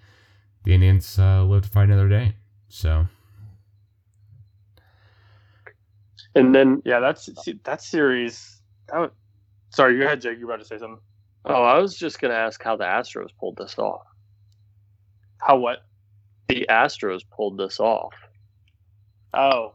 the 0.64 0.74
Indians 0.74 1.20
uh, 1.20 1.44
live 1.44 1.62
to 1.62 1.70
fight 1.70 1.90
another 1.90 2.10
day. 2.10 2.38
So, 2.70 3.06
And 6.34 6.56
then 6.56 6.82
yeah, 6.86 7.00
that's 7.00 7.30
see, 7.44 7.60
that 7.66 7.84
series. 7.84 8.56
That 8.90 9.00
was, 9.00 9.12
sorry, 9.70 9.98
go 10.00 10.06
ahead, 10.06 10.22
Jake. 10.22 10.38
You 10.40 10.48
were 10.48 10.54
about 10.54 10.64
to 10.64 10.68
say 10.68 10.78
something. 10.78 11.00
oh, 11.46 11.64
I 11.64 11.78
was 11.80 11.96
just 11.98 12.20
gonna 12.20 12.34
ask 12.36 12.62
how 12.64 12.76
the 12.76 12.84
Astros 12.86 13.30
pulled 13.40 13.58
this 13.58 13.78
off. 13.78 14.02
How 15.38 15.58
what? 15.58 15.80
The 16.48 16.66
Astros 16.70 17.22
pulled 17.36 17.58
this 17.58 17.80
off. 17.80 18.14
Oh, 19.34 19.74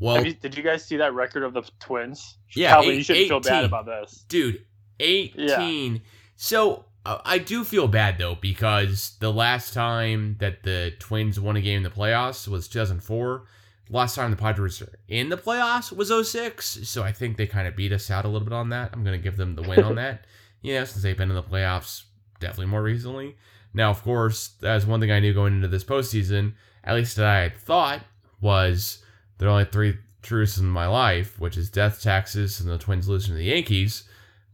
Well, 0.00 0.24
you, 0.24 0.34
did 0.34 0.56
you 0.56 0.62
guys 0.62 0.84
see 0.84 0.96
that 0.98 1.14
record 1.14 1.42
of 1.44 1.54
the 1.54 1.62
Twins? 1.78 2.36
Yeah, 2.54 2.70
Calvin, 2.70 2.90
eight- 2.90 2.96
you 2.98 3.02
shouldn't 3.04 3.28
feel 3.28 3.40
bad 3.40 3.64
about 3.64 3.86
this. 3.86 4.24
dude, 4.28 4.64
18. 4.98 6.02
So 6.36 6.84
uh, 7.06 7.18
I 7.24 7.38
do 7.38 7.64
feel 7.64 7.88
bad 7.88 8.18
though 8.18 8.34
because 8.34 9.16
the 9.20 9.32
last 9.32 9.72
time 9.74 10.36
that 10.40 10.62
the 10.62 10.92
Twins 10.98 11.38
won 11.40 11.56
a 11.56 11.60
game 11.60 11.78
in 11.78 11.82
the 11.82 11.90
playoffs 11.90 12.46
was 12.48 12.68
2004. 12.68 13.44
Last 13.92 14.14
time 14.14 14.30
the 14.30 14.36
Padres 14.36 14.80
were 14.80 14.98
in 15.08 15.30
the 15.30 15.36
playoffs 15.36 15.92
was 15.92 16.12
06. 16.30 16.88
So 16.88 17.02
I 17.02 17.12
think 17.12 17.36
they 17.36 17.46
kind 17.48 17.66
of 17.66 17.74
beat 17.74 17.92
us 17.92 18.10
out 18.10 18.24
a 18.24 18.28
little 18.28 18.46
bit 18.46 18.54
on 18.54 18.68
that. 18.70 18.90
I'm 18.92 19.02
going 19.02 19.18
to 19.18 19.22
give 19.22 19.36
them 19.36 19.56
the 19.56 19.62
win 19.62 19.82
on 19.82 19.96
that. 19.96 20.26
You 20.62 20.74
know, 20.74 20.84
since 20.84 21.02
they've 21.02 21.16
been 21.16 21.30
in 21.30 21.36
the 21.36 21.42
playoffs 21.42 22.02
definitely 22.38 22.66
more 22.66 22.82
recently. 22.82 23.34
Now, 23.72 23.88
of 23.88 24.02
course, 24.02 24.48
that's 24.60 24.84
one 24.84 25.00
thing 25.00 25.10
I 25.10 25.18
knew 25.18 25.32
going 25.32 25.54
into 25.54 25.68
this 25.68 25.84
postseason, 25.84 26.52
at 26.84 26.96
least 26.96 27.16
that 27.16 27.24
I 27.24 27.40
had 27.40 27.56
thought, 27.56 28.02
was 28.42 29.02
there 29.38 29.48
are 29.48 29.52
only 29.52 29.64
three 29.64 29.96
truths 30.20 30.58
in 30.58 30.66
my 30.66 30.86
life, 30.86 31.40
which 31.40 31.56
is 31.56 31.70
death, 31.70 32.02
taxes, 32.02 32.60
and 32.60 32.68
the 32.68 32.76
Twins 32.76 33.08
losing 33.08 33.32
to 33.32 33.38
the 33.38 33.44
Yankees. 33.44 34.04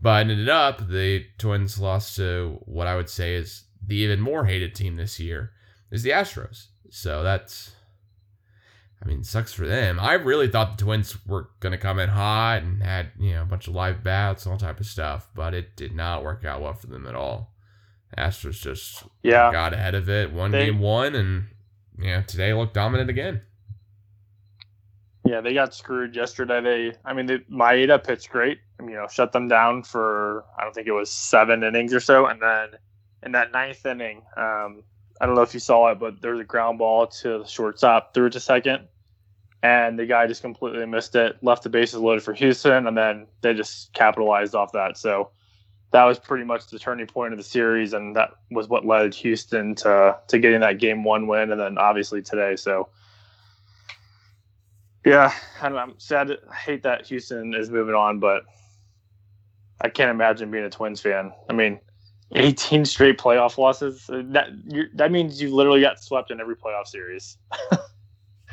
But 0.00 0.26
it 0.26 0.30
ended 0.30 0.48
up 0.48 0.86
the 0.88 1.26
Twins 1.38 1.80
lost 1.80 2.16
to 2.16 2.60
what 2.66 2.86
I 2.86 2.96
would 2.96 3.08
say 3.08 3.34
is 3.34 3.64
the 3.84 3.96
even 3.96 4.20
more 4.20 4.44
hated 4.44 4.74
team 4.74 4.96
this 4.96 5.18
year 5.18 5.52
is 5.90 6.02
the 6.02 6.10
Astros. 6.10 6.66
So 6.90 7.22
that's 7.22 7.72
I 9.02 9.06
mean, 9.08 9.22
sucks 9.22 9.52
for 9.52 9.66
them. 9.66 10.00
I 10.00 10.14
really 10.14 10.48
thought 10.48 10.78
the 10.78 10.84
Twins 10.84 11.16
were 11.26 11.50
gonna 11.60 11.78
come 11.78 11.98
in 11.98 12.08
hot 12.08 12.62
and 12.62 12.82
had, 12.82 13.10
you 13.18 13.34
know, 13.34 13.42
a 13.42 13.46
bunch 13.46 13.68
of 13.68 13.74
live 13.74 14.02
bats 14.02 14.44
and 14.46 14.52
all 14.52 14.58
type 14.58 14.80
of 14.80 14.86
stuff, 14.86 15.28
but 15.34 15.54
it 15.54 15.76
did 15.76 15.94
not 15.94 16.24
work 16.24 16.44
out 16.44 16.60
well 16.62 16.72
for 16.74 16.86
them 16.86 17.06
at 17.06 17.14
all. 17.14 17.52
Astros 18.16 18.60
just 18.62 19.04
Yeah. 19.22 19.52
got 19.52 19.74
ahead 19.74 19.94
of 19.94 20.08
it, 20.08 20.32
one 20.32 20.50
They- 20.50 20.66
game 20.66 20.80
one, 20.80 21.14
and 21.14 21.48
yeah, 21.98 22.22
today 22.22 22.52
looked 22.54 22.74
dominant 22.74 23.10
again. 23.10 23.42
Yeah, 25.24 25.40
they 25.40 25.54
got 25.54 25.74
screwed 25.74 26.14
yesterday. 26.14 26.60
They, 26.60 26.96
I 27.04 27.12
mean, 27.12 27.26
they, 27.26 27.38
Maeda 27.50 28.02
pitched 28.02 28.30
great. 28.30 28.60
You 28.80 28.90
know, 28.94 29.08
shut 29.10 29.32
them 29.32 29.48
down 29.48 29.82
for 29.82 30.44
I 30.56 30.62
don't 30.62 30.72
think 30.74 30.86
it 30.86 30.92
was 30.92 31.10
seven 31.10 31.64
innings 31.64 31.92
or 31.92 32.00
so, 32.00 32.26
and 32.26 32.40
then 32.40 32.68
in 33.24 33.32
that 33.32 33.50
ninth 33.52 33.84
inning, 33.84 34.22
um, 34.36 34.84
I 35.20 35.26
don't 35.26 35.34
know 35.34 35.42
if 35.42 35.54
you 35.54 35.60
saw 35.60 35.88
it, 35.88 35.98
but 35.98 36.20
there 36.20 36.32
was 36.32 36.40
a 36.40 36.44
ground 36.44 36.78
ball 36.78 37.06
to 37.06 37.38
the 37.38 37.44
shortstop, 37.46 38.16
it 38.16 38.30
to 38.32 38.40
second, 38.40 38.88
and 39.62 39.98
the 39.98 40.06
guy 40.06 40.26
just 40.26 40.42
completely 40.42 40.84
missed 40.86 41.14
it, 41.14 41.42
left 41.42 41.62
the 41.62 41.70
bases 41.70 42.00
loaded 42.00 42.22
for 42.22 42.34
Houston, 42.34 42.86
and 42.86 42.96
then 42.96 43.26
they 43.40 43.54
just 43.54 43.92
capitalized 43.92 44.54
off 44.54 44.72
that. 44.72 44.98
So 44.98 45.30
that 45.92 46.04
was 46.04 46.18
pretty 46.18 46.44
much 46.44 46.66
the 46.66 46.78
turning 46.78 47.06
point 47.06 47.32
of 47.32 47.38
the 47.38 47.44
series, 47.44 47.92
and 47.92 48.16
that 48.16 48.32
was 48.50 48.68
what 48.68 48.84
led 48.84 49.14
Houston 49.14 49.74
to 49.76 50.18
to 50.28 50.38
getting 50.38 50.60
that 50.60 50.78
game 50.78 51.04
one 51.04 51.26
win, 51.26 51.50
and 51.52 51.60
then 51.60 51.78
obviously 51.78 52.22
today. 52.22 52.56
So. 52.56 52.88
Yeah, 55.04 55.32
I'm 55.62 55.94
sad. 55.98 56.32
I 56.50 56.54
hate 56.56 56.82
that 56.82 57.06
Houston 57.06 57.54
is 57.54 57.70
moving 57.70 57.94
on, 57.94 58.18
but 58.18 58.42
I 59.80 59.88
can't 59.88 60.10
imagine 60.10 60.50
being 60.50 60.64
a 60.64 60.70
Twins 60.70 61.00
fan. 61.00 61.32
I 61.48 61.52
mean, 61.52 61.78
18 62.34 62.84
straight 62.84 63.18
playoff 63.18 63.56
losses. 63.58 64.08
uh, 64.10 64.22
That 64.26 64.48
you're, 64.66 64.86
that 64.94 65.12
means 65.12 65.40
you 65.40 65.54
literally 65.54 65.80
got 65.80 66.02
swept 66.02 66.30
in 66.30 66.40
every 66.40 66.56
playoff 66.56 66.86
series. 66.86 67.38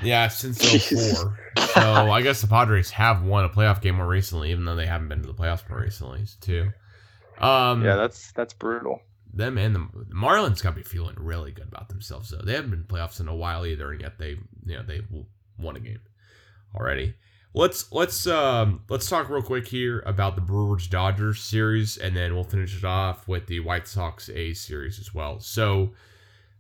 Yeah, 0.02 0.28
since 0.28 0.58
Jeez. 0.58 1.16
04. 1.16 1.40
so 1.74 2.12
I 2.12 2.22
guess 2.24 2.42
the 2.42 2.48
Padres 2.48 2.90
have 2.92 3.24
won 3.24 3.46
a 3.46 3.50
playoff 3.50 3.80
game 3.80 3.96
more 3.96 4.08
recently, 4.08 4.52
even 4.52 4.66
though 4.66 4.76
they 4.76 4.88
haven't 4.88 5.08
been 5.08 5.22
to 5.22 5.28
the 5.28 5.36
playoffs 5.36 5.70
more 5.70 5.80
recently 5.80 6.26
too. 6.42 6.72
Um, 7.38 7.86
yeah, 7.86 7.96
that's 7.96 8.32
that's 8.34 8.54
brutal. 8.54 9.02
them 9.34 9.58
and 9.58 9.76
the, 9.76 9.88
the 10.10 10.16
Marlins 10.16 10.62
got 10.64 10.72
to 10.72 10.76
be 10.78 10.84
feeling 10.84 11.16
really 11.18 11.52
good 11.52 11.68
about 11.68 11.90
themselves. 11.90 12.32
though. 12.32 12.44
they 12.44 12.54
haven't 12.54 12.72
been 12.72 12.84
playoffs 12.84 13.20
in 13.20 13.28
a 13.28 13.36
while 13.36 13.66
either, 13.66 13.92
and 13.92 14.02
yet 14.02 14.18
they, 14.18 14.32
you 14.66 14.76
know, 14.76 14.84
they 14.84 15.02
won 15.60 15.76
a 15.76 15.80
game 15.80 16.02
already. 16.76 17.14
Let's 17.54 17.92
let's 17.92 18.26
um 18.26 18.82
let's 18.90 19.08
talk 19.08 19.30
real 19.30 19.42
quick 19.42 19.68
here 19.68 20.02
about 20.06 20.36
the 20.36 20.42
Brewers 20.42 20.88
Dodgers 20.88 21.40
series, 21.40 21.98
and 21.98 22.16
then 22.16 22.34
we'll 22.34 22.44
finish 22.44 22.76
it 22.76 22.84
off 22.84 23.28
with 23.28 23.48
the 23.48 23.60
White 23.60 23.88
Sox 23.88 24.30
A 24.30 24.54
series 24.54 25.00
as 25.00 25.14
well. 25.14 25.40
So. 25.40 25.94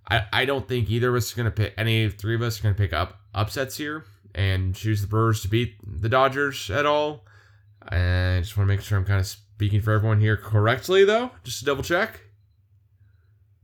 I, 0.05 0.25
I 0.33 0.43
don't 0.43 0.67
think 0.67 0.89
either 0.91 1.07
of 1.07 1.15
us 1.15 1.31
are 1.31 1.37
going 1.37 1.45
to 1.45 1.51
pick 1.51 1.73
any 1.77 2.09
three 2.09 2.35
of 2.35 2.41
us 2.41 2.59
are 2.59 2.63
going 2.63 2.75
to 2.75 2.77
pick 2.77 2.91
up 2.91 3.21
upsets 3.33 3.77
here 3.77 4.03
and 4.35 4.75
choose 4.75 5.01
the 5.01 5.07
Brewers 5.07 5.41
to 5.43 5.47
beat 5.47 5.75
the 5.81 6.09
Dodgers 6.09 6.69
at 6.69 6.85
all. 6.85 7.23
And 7.87 8.37
I 8.37 8.41
just 8.41 8.57
want 8.57 8.67
to 8.69 8.75
make 8.75 8.81
sure 8.83 8.97
I'm 8.97 9.05
kind 9.05 9.19
of 9.19 9.27
speaking 9.27 9.81
for 9.81 9.91
everyone 9.91 10.19
here 10.19 10.37
correctly, 10.37 11.05
though, 11.05 11.31
just 11.43 11.59
to 11.59 11.65
double 11.65 11.83
check. 11.83 12.21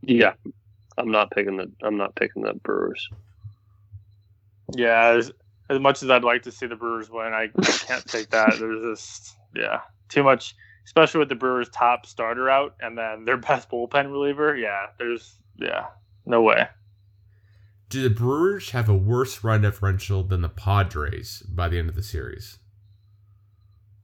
Yeah, 0.02 0.34
I'm 0.98 1.12
not 1.12 1.32
picking 1.32 1.58
the. 1.58 1.72
I'm 1.82 1.98
not 1.98 2.16
picking 2.16 2.44
the 2.44 2.54
Brewers. 2.54 3.10
Yeah, 4.76 5.22
as, 5.70 5.76
as 5.76 5.80
much 5.82 6.04
as 6.04 6.10
I'd 6.10 6.24
like 6.24 6.44
to 6.44 6.52
see 6.52 6.68
the 6.68 6.76
Brewers 6.76 7.10
win, 7.10 7.34
I 7.34 7.50
can't 7.88 8.06
take 8.08 8.30
that. 8.32 8.56
There's 8.60 8.98
just 9.00 9.38
yeah, 9.56 9.82
too 10.10 10.24
much, 10.24 10.56
especially 10.86 11.20
with 11.20 11.30
the 11.30 11.36
Brewers' 11.36 11.70
top 11.70 12.06
starter 12.06 12.50
out 12.50 12.76
and 12.82 12.98
then 12.98 13.26
their 13.26 13.38
best 13.38 13.70
bullpen 13.70 14.12
reliever. 14.12 14.56
Yeah, 14.56 14.88
there's 14.98 15.40
yeah, 15.58 15.88
no 16.26 16.42
way. 16.42 16.68
Do 17.90 18.02
the 18.02 18.10
Brewers 18.10 18.72
have 18.72 18.90
a 18.90 18.96
worse 18.96 19.44
run 19.44 19.62
differential 19.62 20.24
than 20.24 20.42
the 20.42 20.50
Padres 20.50 21.44
by 21.48 21.68
the 21.70 21.78
end 21.78 21.90
of 21.90 21.96
the 21.96 22.02
series? 22.04 22.58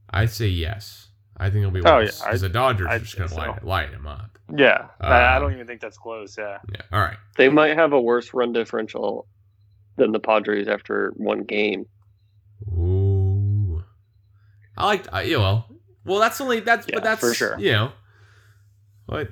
I'd 0.10 0.32
say 0.32 0.48
yes. 0.48 1.10
I 1.38 1.50
think 1.50 1.60
it'll 1.62 1.72
be 1.72 1.82
Oh, 1.86 2.00
worse 2.00 2.22
yeah, 2.22 2.26
because 2.26 2.42
the 2.42 2.50
Dodgers 2.50 2.96
are 2.96 2.96
I'd 2.96 3.04
just 3.04 3.18
going 3.18 3.30
to 3.30 3.36
say 3.36 3.36
light, 3.36 3.64
so. 3.64 3.64
light 3.64 3.92
them 3.92 4.08
up. 4.08 4.40
Yeah, 4.56 4.90
I, 5.02 5.22
I 5.22 5.40
Um, 5.40 5.40
don't 5.40 5.54
even 5.54 5.68
think 5.68 5.82
that's 5.82 5.98
close. 5.98 6.38
Yeah. 6.38 6.60
Yeah. 6.72 6.82
All 6.92 7.02
right. 7.02 7.18
They 7.38 7.50
might 7.50 7.76
have 7.78 7.94
a 7.94 8.02
worse 8.02 8.34
run 8.34 8.52
differential 8.54 9.28
than 9.98 10.12
the 10.12 10.20
Padres 10.20 10.68
after 10.68 11.14
one 11.18 11.44
game. 11.44 11.86
Ooh. 12.70 13.84
I 14.78 14.86
like. 14.86 15.14
I, 15.14 15.24
yeah. 15.24 15.38
Well. 15.38 15.68
Well, 16.06 16.20
that's 16.20 16.40
only 16.42 16.60
that's 16.60 16.88
Yeah, 16.88 16.96
but 16.96 17.04
that's 17.04 17.22
for 17.22 17.34
sure. 17.34 17.60
You 17.60 17.72
know. 17.72 17.92
What? 19.06 19.30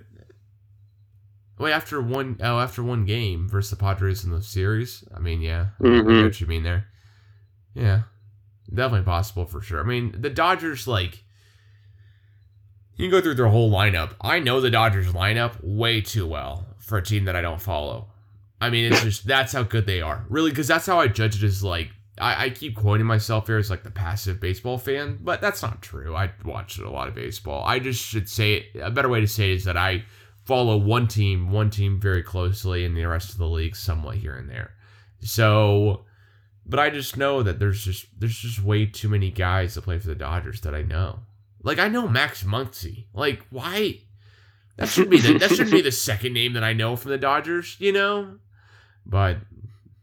Wait, 1.59 1.71
after 1.71 2.01
one 2.01 2.37
oh 2.41 2.59
after 2.59 2.83
one 2.83 3.05
game 3.05 3.47
versus 3.47 3.71
the 3.71 3.75
Padres 3.75 4.23
in 4.23 4.31
the 4.31 4.41
series. 4.41 5.03
I 5.15 5.19
mean, 5.19 5.41
yeah, 5.41 5.67
I 5.79 5.87
know 5.87 6.03
mm-hmm. 6.03 6.23
what 6.23 6.41
you 6.41 6.47
mean 6.47 6.63
there. 6.63 6.87
Yeah, 7.73 8.03
definitely 8.73 9.05
possible 9.05 9.45
for 9.45 9.61
sure. 9.61 9.79
I 9.79 9.83
mean, 9.83 10.15
the 10.19 10.29
Dodgers 10.29 10.87
like. 10.87 11.23
You 12.95 13.05
can 13.05 13.11
go 13.11 13.21
through 13.21 13.35
their 13.35 13.47
whole 13.47 13.71
lineup. 13.71 14.11
I 14.21 14.37
know 14.37 14.61
the 14.61 14.69
Dodgers 14.69 15.07
lineup 15.13 15.57
way 15.63 15.99
too 16.01 16.27
well 16.27 16.67
for 16.77 16.99
a 16.99 17.03
team 17.03 17.25
that 17.25 17.35
I 17.35 17.41
don't 17.41 17.61
follow. 17.61 18.12
I 18.63 18.69
mean, 18.69 18.91
it's 18.91 19.03
just 19.03 19.27
that's 19.27 19.51
how 19.51 19.63
good 19.63 19.85
they 19.85 20.01
are, 20.01 20.25
really, 20.29 20.51
because 20.51 20.67
that's 20.67 20.85
how 20.85 20.99
I 20.99 21.07
judge 21.07 21.43
it 21.43 21.45
as 21.45 21.63
like 21.63 21.89
I, 22.17 22.45
I 22.45 22.49
keep 22.49 22.75
quoting 22.75 23.05
myself 23.05 23.47
here 23.47 23.57
as 23.57 23.69
like 23.69 23.83
the 23.83 23.91
passive 23.91 24.39
baseball 24.39 24.77
fan, 24.77 25.19
but 25.21 25.41
that's 25.41 25.61
not 25.61 25.81
true. 25.81 26.15
I 26.15 26.31
watched 26.45 26.79
a 26.79 26.89
lot 26.89 27.07
of 27.07 27.15
baseball. 27.15 27.63
I 27.65 27.79
just 27.79 28.01
should 28.01 28.29
say 28.29 28.53
it. 28.53 28.79
a 28.81 28.91
better 28.91 29.09
way 29.09 29.19
to 29.19 29.27
say 29.27 29.51
it 29.51 29.55
is 29.55 29.63
that 29.65 29.77
I 29.77 30.05
follow 30.45 30.77
one 30.77 31.07
team, 31.07 31.51
one 31.51 31.69
team 31.69 31.99
very 31.99 32.23
closely, 32.23 32.85
and 32.85 32.95
the 32.95 33.05
rest 33.05 33.31
of 33.31 33.37
the 33.37 33.47
league 33.47 33.75
somewhat 33.75 34.17
here 34.17 34.35
and 34.35 34.49
there. 34.49 34.71
So, 35.19 36.05
but 36.65 36.79
I 36.79 36.89
just 36.89 37.17
know 37.17 37.43
that 37.43 37.59
there's 37.59 37.83
just 37.83 38.05
there's 38.17 38.37
just 38.37 38.63
way 38.63 38.85
too 38.85 39.09
many 39.09 39.31
guys 39.31 39.75
that 39.75 39.83
play 39.83 39.99
for 39.99 40.07
the 40.07 40.15
Dodgers 40.15 40.61
that 40.61 40.75
I 40.75 40.83
know. 40.83 41.19
Like 41.63 41.79
I 41.79 41.87
know 41.87 42.07
Max 42.07 42.43
Muncy. 42.43 43.07
Like 43.13 43.45
why? 43.49 43.99
That 44.77 44.89
should 44.89 45.09
be 45.09 45.19
the 45.19 45.37
that 45.37 45.51
should 45.51 45.71
be 45.71 45.81
the 45.81 45.91
second 45.91 46.33
name 46.33 46.53
that 46.53 46.63
I 46.63 46.73
know 46.73 46.95
from 46.95 47.11
the 47.11 47.17
Dodgers. 47.17 47.75
You 47.79 47.91
know, 47.91 48.37
but 49.05 49.37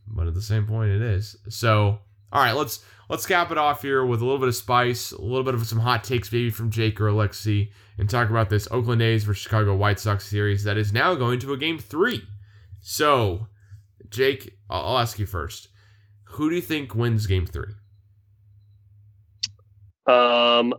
but 0.07 0.27
at 0.27 0.35
the 0.35 0.43
same 0.43 0.67
point 0.67 0.91
it 0.91 1.03
is. 1.03 1.37
So 1.49 1.99
all 2.33 2.43
right, 2.43 2.53
let's 2.53 2.85
let's 3.09 3.27
cap 3.27 3.51
it 3.51 3.59
off 3.59 3.83
here 3.83 4.05
with 4.05 4.21
a 4.21 4.25
little 4.25 4.39
bit 4.39 4.49
of 4.49 4.55
spice, 4.55 5.11
a 5.11 5.21
little 5.21 5.43
bit 5.43 5.55
of 5.55 5.67
some 5.67 5.81
hot 5.81 6.05
takes 6.05 6.33
maybe 6.33 6.51
from 6.51 6.71
Jake 6.71 7.01
or 7.01 7.07
Alexi, 7.07 7.71
and 7.99 8.09
talk 8.09 8.31
about 8.31 8.51
this 8.51 8.69
Oakland 8.71 9.03
A's 9.03 9.25
versus 9.25 9.43
Chicago 9.43 9.75
White 9.75 9.99
Sox 9.99 10.27
series 10.27 10.63
that 10.65 10.77
is 10.77 10.93
now 10.93 11.15
going 11.15 11.41
to 11.41 11.53
a 11.53 11.57
game 11.57 11.79
three. 11.79 12.23
So, 12.81 13.49
Jake, 14.11 14.59
I'll, 14.71 14.99
ask 14.99 15.19
you 15.19 15.27
first. 15.27 15.69
Who 16.25 16.49
do 16.49 16.57
you 16.57 16.63
think 16.63 16.95
wins 16.95 17.27
game 17.27 17.47
three? 17.47 17.75
Um, 20.07 20.73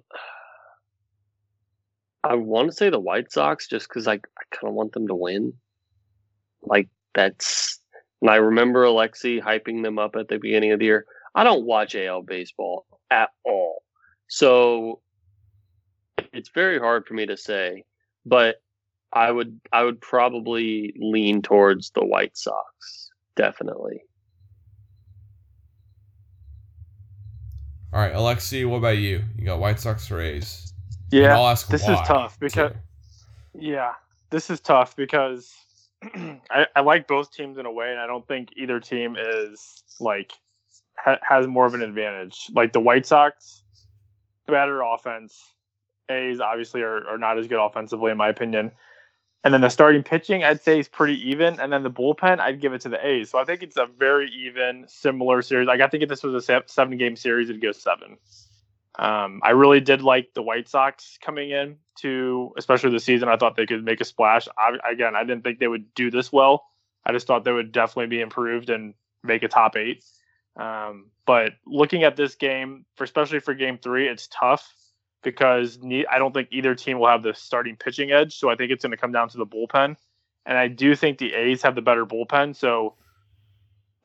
I 2.23 2.35
want 2.35 2.69
to 2.69 2.75
say 2.75 2.89
the 2.89 2.99
White 2.99 3.31
Sox 3.31 3.67
just 3.67 3.89
because 3.89 4.07
I, 4.07 4.13
I 4.13 4.43
kind 4.51 4.69
of 4.69 4.73
want 4.73 4.93
them 4.93 5.07
to 5.09 5.15
win. 5.15 5.53
Like 6.63 6.87
that's, 7.13 7.80
and 8.21 8.29
I 8.29 8.35
remember 8.35 8.85
Alexi 8.85 9.41
hyping 9.41 9.83
them 9.83 9.99
up 9.99 10.15
at 10.15 10.27
the 10.27 10.37
beginning 10.37 10.71
of 10.71 10.79
the 10.79 10.85
year. 10.85 11.05
I 11.33 11.43
don't 11.43 11.65
watch 11.65 11.95
AL 11.95 12.23
baseball 12.23 12.85
at 13.09 13.29
all, 13.45 13.83
so 14.27 15.01
it's 16.33 16.49
very 16.49 16.79
hard 16.79 17.05
for 17.05 17.13
me 17.13 17.25
to 17.25 17.37
say. 17.37 17.83
But 18.25 18.61
I 19.13 19.31
would, 19.31 19.59
I 19.73 19.83
would 19.83 19.99
probably 19.99 20.93
lean 20.97 21.41
towards 21.41 21.91
the 21.91 22.05
White 22.05 22.37
Sox, 22.37 23.09
definitely. 23.35 24.03
All 27.93 27.99
right, 27.99 28.13
Alexi, 28.13 28.67
what 28.69 28.77
about 28.77 28.99
you? 28.99 29.21
You 29.37 29.45
got 29.45 29.59
White 29.59 29.79
Sox 29.79 30.09
or 30.11 30.21
A's? 30.21 30.73
Yeah, 31.11 31.35
I'll 31.35 31.47
ask 31.47 31.67
this 31.67 31.85
why, 31.85 32.01
is 32.01 32.07
tough 32.07 32.39
because 32.39 32.71
too. 32.71 32.77
yeah, 33.59 33.93
this 34.29 34.49
is 34.49 34.61
tough 34.61 34.95
because 34.95 35.53
I, 36.49 36.65
I 36.75 36.81
like 36.81 37.07
both 37.07 37.31
teams 37.31 37.57
in 37.57 37.65
a 37.65 37.71
way, 37.71 37.91
and 37.91 37.99
I 37.99 38.07
don't 38.07 38.27
think 38.27 38.49
either 38.57 38.79
team 38.79 39.15
is 39.19 39.83
like 39.99 40.33
ha- 40.97 41.19
has 41.21 41.47
more 41.47 41.65
of 41.65 41.73
an 41.73 41.81
advantage. 41.81 42.49
Like 42.53 42.73
the 42.73 42.79
White 42.79 43.05
Sox, 43.05 43.63
better 44.47 44.81
offense. 44.81 45.39
A's 46.09 46.39
obviously 46.39 46.81
are, 46.81 47.07
are 47.07 47.17
not 47.17 47.37
as 47.37 47.47
good 47.47 47.63
offensively, 47.63 48.11
in 48.11 48.17
my 48.17 48.29
opinion. 48.29 48.71
And 49.43 49.53
then 49.53 49.61
the 49.61 49.69
starting 49.69 50.03
pitching, 50.03 50.43
I'd 50.43 50.61
say 50.61 50.79
is 50.79 50.87
pretty 50.87 51.29
even. 51.29 51.59
And 51.59 51.73
then 51.73 51.83
the 51.83 51.89
bullpen, 51.89 52.39
I'd 52.39 52.61
give 52.61 52.73
it 52.73 52.81
to 52.81 52.89
the 52.89 53.05
A's. 53.05 53.29
So 53.29 53.39
I 53.39 53.45
think 53.45 53.63
it's 53.63 53.77
a 53.77 53.87
very 53.97 54.29
even, 54.31 54.85
similar 54.87 55.41
series. 55.41 55.67
Like 55.67 55.81
I 55.81 55.87
think 55.87 56.03
if 56.03 56.09
this 56.09 56.21
was 56.21 56.47
a 56.47 56.63
seven 56.67 56.97
game 56.97 57.15
series, 57.15 57.49
it'd 57.49 57.61
go 57.61 57.71
seven. 57.71 58.17
Um, 58.99 59.39
I 59.43 59.51
really 59.51 59.79
did 59.79 60.01
like 60.01 60.33
the 60.35 60.43
White 60.43 60.67
Sox 60.67 61.17
coming 61.23 61.51
in 61.51 61.77
to, 61.99 62.53
especially 62.57 62.91
the 62.91 62.99
season. 62.99 63.29
I 63.29 63.37
thought 63.37 63.55
they 63.55 63.65
could 63.65 63.83
make 63.83 64.01
a 64.01 64.05
splash. 64.05 64.47
I, 64.57 64.77
again, 64.89 65.15
I 65.15 65.23
didn't 65.23 65.43
think 65.43 65.59
they 65.59 65.67
would 65.67 65.93
do 65.93 66.11
this 66.11 66.31
well. 66.31 66.65
I 67.05 67.11
just 67.11 67.27
thought 67.27 67.43
they 67.43 67.51
would 67.51 67.71
definitely 67.71 68.07
be 68.07 68.21
improved 68.21 68.69
and 68.69 68.93
make 69.23 69.43
a 69.43 69.47
top 69.47 69.75
eight. 69.75 70.03
Um, 70.55 71.07
but 71.25 71.53
looking 71.65 72.03
at 72.03 72.15
this 72.15 72.35
game, 72.35 72.85
for 72.95 73.03
especially 73.03 73.39
for 73.39 73.53
game 73.53 73.77
three, 73.77 74.07
it's 74.07 74.27
tough 74.27 74.73
because 75.23 75.79
I 75.83 76.17
don't 76.17 76.33
think 76.33 76.49
either 76.51 76.75
team 76.75 76.99
will 76.99 77.07
have 77.07 77.23
the 77.23 77.33
starting 77.33 77.75
pitching 77.75 78.11
edge. 78.11 78.37
So 78.37 78.49
I 78.49 78.55
think 78.55 78.71
it's 78.71 78.83
going 78.83 78.91
to 78.91 78.97
come 78.97 79.11
down 79.11 79.29
to 79.29 79.37
the 79.37 79.45
bullpen. 79.45 79.95
And 80.45 80.57
I 80.57 80.67
do 80.67 80.95
think 80.95 81.19
the 81.19 81.33
A's 81.33 81.61
have 81.61 81.75
the 81.75 81.81
better 81.81 82.05
bullpen. 82.05 82.55
So 82.55 82.95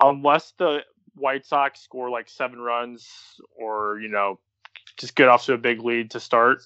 unless 0.01 0.53
the 0.59 0.81
White 1.15 1.47
Sox 1.47 1.81
score 1.81 2.11
like 2.11 2.29
seven 2.29 2.61
runs 2.61 3.09
or, 3.57 3.99
you 4.01 4.09
know, 4.09 4.39
just 4.99 5.17
get 5.17 5.29
off 5.29 5.47
to 5.47 5.55
a 5.55 5.59
big 5.59 5.81
lead 5.81 6.11
to 6.13 6.21
start, 6.21 6.63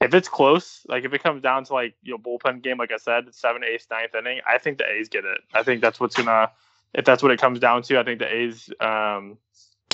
if 0.00 0.14
it's 0.14 0.28
close, 0.28 0.84
like 0.88 1.04
if 1.04 1.12
it 1.14 1.22
comes 1.22 1.42
down 1.42 1.64
to 1.64 1.72
like, 1.72 1.94
you 2.02 2.12
know, 2.12 2.18
bullpen 2.18 2.62
game, 2.62 2.78
like 2.78 2.92
I 2.92 2.98
said, 2.98 3.34
seven, 3.34 3.62
eighth, 3.64 3.86
ninth 3.90 4.14
inning, 4.14 4.40
I 4.46 4.58
think 4.58 4.78
the 4.78 4.84
A's 4.88 5.08
get 5.08 5.24
it. 5.24 5.38
I 5.54 5.62
think 5.62 5.80
that's 5.80 5.98
what's 5.98 6.14
going 6.14 6.26
to, 6.26 6.50
if 6.94 7.04
that's 7.04 7.22
what 7.22 7.32
it 7.32 7.40
comes 7.40 7.58
down 7.58 7.82
to, 7.82 7.98
I 7.98 8.04
think 8.04 8.18
the 8.18 8.32
A's 8.32 8.70
um, 8.80 9.38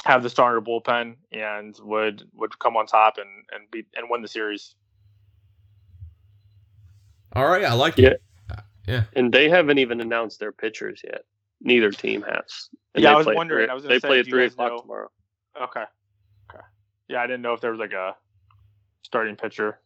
have 0.05 0.23
the 0.23 0.31
stronger 0.31 0.61
bullpen 0.61 1.15
and 1.31 1.77
would 1.83 2.29
would 2.35 2.59
come 2.59 2.77
on 2.77 2.87
top 2.87 3.19
and 3.19 3.29
and 3.53 3.71
beat 3.71 3.87
and 3.95 4.09
win 4.11 4.23
the 4.23 4.29
series. 4.29 4.75
All 7.35 7.47
right, 7.47 7.65
I 7.65 7.73
like 7.73 7.97
yeah. 7.99 8.09
it. 8.09 8.23
Yeah, 8.87 9.05
and 9.15 9.33
they 9.33 9.49
haven't 9.49 9.79
even 9.79 10.01
announced 10.01 10.41
their 10.41 10.53
pitchers 10.53 11.03
yet. 11.05 11.25
Neither 11.61 11.93
team 11.93 12.23
has. 12.23 12.69
And 12.95 13.05
yeah, 13.05 13.13
I 13.13 13.17
was 13.17 13.27
wondering. 13.27 13.71
I 13.71 13.75
was 13.75 13.85
they 13.85 14.01
say, 14.01 14.09
play 14.09 14.21
at 14.21 14.27
three 14.27 14.47
o'clock 14.47 14.73
know? 14.73 14.81
tomorrow. 14.81 15.11
Okay. 15.61 15.85
Okay. 16.51 16.65
Yeah, 17.09 17.23
I 17.23 17.27
didn't 17.27 17.43
know 17.43 17.53
if 17.53 17.61
there 17.61 17.71
was 17.71 17.79
like 17.79 17.93
a 17.93 18.17
starting 19.03 19.37
pitcher. 19.37 19.79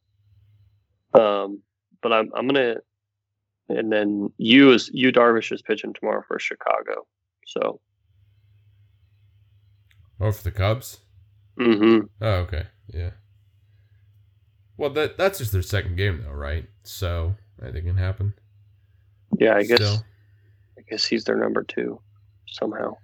Um, 1.18 1.62
but 2.02 2.12
I'm 2.12 2.30
I'm 2.34 2.46
gonna, 2.46 2.76
and 3.68 3.92
then 3.92 4.30
you 4.38 4.72
is 4.72 4.90
Yu 4.92 5.12
Darvish 5.12 5.52
is 5.52 5.62
pitching 5.62 5.92
tomorrow 5.92 6.22
for 6.26 6.38
Chicago. 6.38 7.06
So 7.46 7.80
Oh, 10.20 10.32
for 10.32 10.42
the 10.42 10.50
Cubs? 10.50 10.98
Mm-hmm. 11.58 12.06
Oh, 12.20 12.28
okay. 12.28 12.66
Yeah. 12.88 13.10
Well, 14.76 14.90
that 14.90 15.16
that's 15.16 15.38
just 15.38 15.52
their 15.52 15.62
second 15.62 15.96
game, 15.96 16.22
though, 16.22 16.32
right? 16.32 16.66
So 16.82 17.34
anything 17.62 17.84
can 17.84 17.96
happen. 17.96 18.34
Yeah, 19.38 19.54
I 19.54 19.62
guess. 19.62 19.76
Still. 19.76 20.04
I 20.78 20.82
guess 20.88 21.04
he's 21.04 21.24
their 21.24 21.36
number 21.36 21.64
two 21.64 22.00
somehow. 22.46 22.96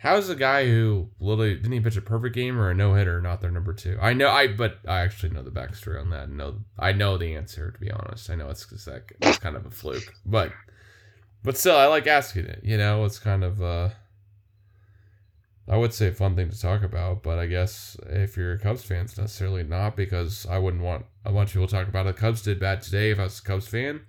How's 0.00 0.28
the 0.28 0.34
guy 0.34 0.66
who 0.66 1.10
literally 1.20 1.56
didn't 1.56 1.72
he 1.72 1.80
pitch 1.80 1.98
a 1.98 2.00
perfect 2.00 2.34
game 2.34 2.58
or 2.58 2.70
a 2.70 2.74
no 2.74 2.94
hitter 2.94 3.20
not 3.20 3.42
their 3.42 3.50
number 3.50 3.74
two? 3.74 3.98
I 4.00 4.14
know, 4.14 4.30
I 4.30 4.46
but 4.46 4.78
I 4.88 5.00
actually 5.00 5.34
know 5.34 5.42
the 5.42 5.50
backstory 5.50 6.00
on 6.00 6.08
that. 6.08 6.30
No, 6.30 6.60
I 6.78 6.92
know 6.92 7.18
the 7.18 7.34
answer 7.34 7.70
to 7.70 7.78
be 7.78 7.90
honest. 7.90 8.30
I 8.30 8.34
know 8.34 8.48
it's 8.48 8.64
because 8.64 8.86
that 8.86 9.02
it's 9.20 9.36
kind 9.36 9.56
of 9.56 9.66
a 9.66 9.70
fluke, 9.70 10.14
but 10.24 10.52
but 11.42 11.58
still, 11.58 11.76
I 11.76 11.84
like 11.84 12.06
asking 12.06 12.46
it. 12.46 12.60
You 12.62 12.78
know, 12.78 13.04
it's 13.04 13.18
kind 13.18 13.44
of 13.44 13.60
uh 13.60 13.90
I 15.68 15.76
would 15.76 15.92
say 15.92 16.08
a 16.08 16.12
fun 16.12 16.34
thing 16.34 16.48
to 16.48 16.58
talk 16.58 16.82
about, 16.82 17.22
but 17.22 17.38
I 17.38 17.44
guess 17.44 17.94
if 18.08 18.38
you're 18.38 18.54
a 18.54 18.58
Cubs 18.58 18.82
fan, 18.82 19.04
it's 19.04 19.18
necessarily 19.18 19.64
not 19.64 19.96
because 19.96 20.46
I 20.46 20.56
wouldn't 20.56 20.82
want 20.82 21.04
a 21.26 21.32
bunch 21.32 21.50
of 21.50 21.52
people 21.52 21.68
to 21.68 21.74
talk 21.74 21.88
about 21.88 22.06
it. 22.06 22.16
Cubs 22.16 22.40
did 22.40 22.58
bad 22.58 22.80
today 22.80 23.10
if 23.10 23.18
I 23.18 23.24
was 23.24 23.38
a 23.38 23.42
Cubs 23.42 23.68
fan. 23.68 24.00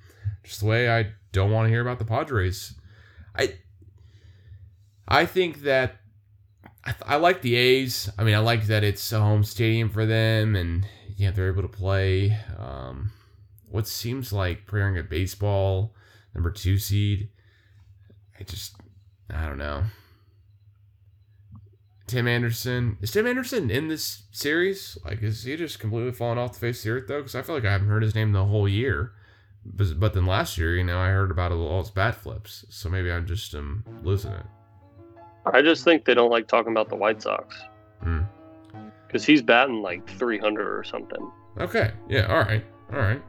Just 0.45 0.61
the 0.61 0.67
way 0.67 0.89
I 0.89 1.11
don't 1.33 1.51
want 1.51 1.65
to 1.65 1.69
hear 1.69 1.81
about 1.81 1.99
the 1.99 2.05
Padres. 2.05 2.75
I 3.35 3.55
I 5.11 5.25
think 5.25 5.63
that 5.63 5.97
I, 6.85 6.95
I 7.05 7.15
like 7.17 7.41
the 7.41 7.55
A's. 7.55 8.09
I 8.17 8.23
mean, 8.23 8.33
I 8.33 8.39
like 8.39 8.67
that 8.67 8.85
it's 8.85 9.11
a 9.11 9.19
home 9.19 9.43
stadium 9.43 9.89
for 9.89 10.05
them, 10.05 10.55
and 10.55 10.87
yeah, 11.17 11.31
they're 11.31 11.49
able 11.49 11.63
to 11.63 11.67
play. 11.67 12.37
Um, 12.57 13.11
what 13.69 13.87
seems 13.87 14.31
like 14.31 14.65
preparing 14.65 14.97
a 14.97 15.03
baseball 15.03 15.93
number 16.33 16.49
two 16.49 16.77
seed. 16.77 17.29
I 18.39 18.43
just 18.43 18.77
I 19.29 19.45
don't 19.47 19.57
know. 19.57 19.83
Tim 22.07 22.25
Anderson. 22.25 22.97
Is 23.01 23.11
Tim 23.11 23.27
Anderson 23.27 23.69
in 23.69 23.89
this 23.89 24.23
series? 24.31 24.97
Like, 25.03 25.21
is 25.23 25.43
he 25.43 25.57
just 25.57 25.79
completely 25.79 26.13
falling 26.13 26.37
off 26.37 26.53
the 26.53 26.59
face 26.59 26.79
of 26.79 26.83
the 26.85 26.89
earth, 26.91 27.07
though? 27.09 27.19
Because 27.19 27.35
I 27.35 27.41
feel 27.41 27.55
like 27.55 27.65
I 27.65 27.71
haven't 27.73 27.89
heard 27.89 28.03
his 28.03 28.15
name 28.15 28.31
the 28.31 28.45
whole 28.45 28.67
year. 28.67 29.11
But, 29.65 29.99
but 29.99 30.13
then 30.13 30.25
last 30.25 30.57
year, 30.57 30.75
you 30.75 30.83
know, 30.83 30.99
I 30.99 31.09
heard 31.09 31.31
about 31.31 31.51
all 31.51 31.81
his 31.81 31.91
bat 31.91 32.15
flips. 32.15 32.65
So 32.69 32.89
maybe 32.89 33.11
I'm 33.11 33.25
just 33.25 33.53
um, 33.55 33.85
losing 34.03 34.31
it. 34.31 34.45
I 35.45 35.61
just 35.61 35.83
think 35.83 36.05
they 36.05 36.13
don't 36.13 36.29
like 36.29 36.47
talking 36.47 36.71
about 36.71 36.89
the 36.89 36.95
White 36.95 37.21
Sox. 37.21 37.55
Hmm. 38.03 38.21
Because 39.07 39.25
he's 39.25 39.41
batting 39.41 39.81
like 39.81 40.07
300 40.17 40.67
or 40.77 40.83
something. 40.83 41.31
Okay. 41.59 41.91
Yeah. 42.07 42.27
All 42.27 42.39
right. 42.39 42.63
All 42.93 42.99
right. 42.99 43.21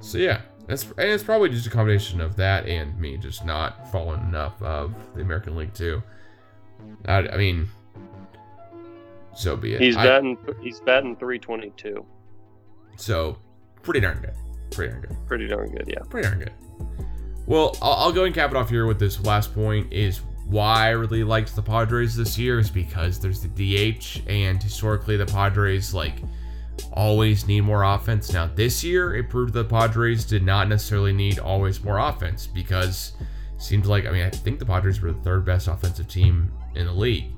So 0.00 0.18
yeah, 0.18 0.40
that's 0.66 0.84
and 0.84 1.10
it's 1.10 1.22
probably 1.24 1.48
just 1.50 1.66
a 1.66 1.70
combination 1.70 2.20
of 2.20 2.36
that 2.36 2.66
and 2.66 2.98
me 2.98 3.16
just 3.18 3.44
not 3.44 3.90
following 3.92 4.20
enough 4.22 4.60
of 4.62 4.94
the 5.14 5.20
American 5.20 5.56
League 5.56 5.74
too. 5.74 6.02
I, 7.06 7.18
I 7.28 7.36
mean, 7.36 7.68
so 9.34 9.56
be 9.56 9.74
it. 9.74 9.80
He's 9.80 9.96
I- 9.96 10.04
batting. 10.06 10.38
He's 10.62 10.80
batting 10.80 11.16
322. 11.16 12.04
so 12.96 13.36
pretty 13.82 14.00
darn 14.00 14.20
good. 14.20 14.34
Pretty 14.70 14.90
darn 14.92 15.02
good. 15.02 15.16
Pretty 15.26 15.48
darn 15.48 15.70
good. 15.70 15.84
Yeah. 15.86 16.00
Pretty 16.08 16.28
darn 16.28 16.38
good. 16.38 16.52
Well, 17.46 17.76
I'll, 17.82 17.92
I'll 17.94 18.12
go 18.12 18.24
and 18.24 18.34
cap 18.34 18.50
it 18.50 18.56
off 18.56 18.70
here 18.70 18.86
with 18.86 18.98
this 18.98 19.22
last 19.24 19.52
point 19.54 19.92
is 19.92 20.20
why 20.50 20.88
I 20.88 20.90
really 20.90 21.24
liked 21.24 21.54
the 21.54 21.62
Padres 21.62 22.16
this 22.16 22.36
year 22.36 22.58
is 22.58 22.70
because 22.70 23.20
there's 23.20 23.40
the 23.40 23.48
DH 23.48 24.28
and 24.28 24.62
historically 24.62 25.16
the 25.16 25.26
Padres 25.26 25.94
like 25.94 26.16
always 26.92 27.46
need 27.46 27.62
more 27.62 27.84
offense. 27.84 28.32
Now 28.32 28.50
this 28.54 28.82
year 28.82 29.14
it 29.14 29.28
proved 29.28 29.52
the 29.52 29.64
Padres 29.64 30.24
did 30.24 30.42
not 30.42 30.68
necessarily 30.68 31.12
need 31.12 31.38
always 31.38 31.82
more 31.84 31.98
offense 31.98 32.46
because 32.46 33.12
it 33.20 33.62
seems 33.62 33.86
like 33.86 34.06
I 34.06 34.10
mean 34.10 34.22
I 34.22 34.30
think 34.30 34.58
the 34.58 34.66
Padres 34.66 35.00
were 35.00 35.12
the 35.12 35.20
third 35.20 35.44
best 35.44 35.68
offensive 35.68 36.08
team 36.08 36.52
in 36.74 36.86
the 36.86 36.92
league. 36.92 37.32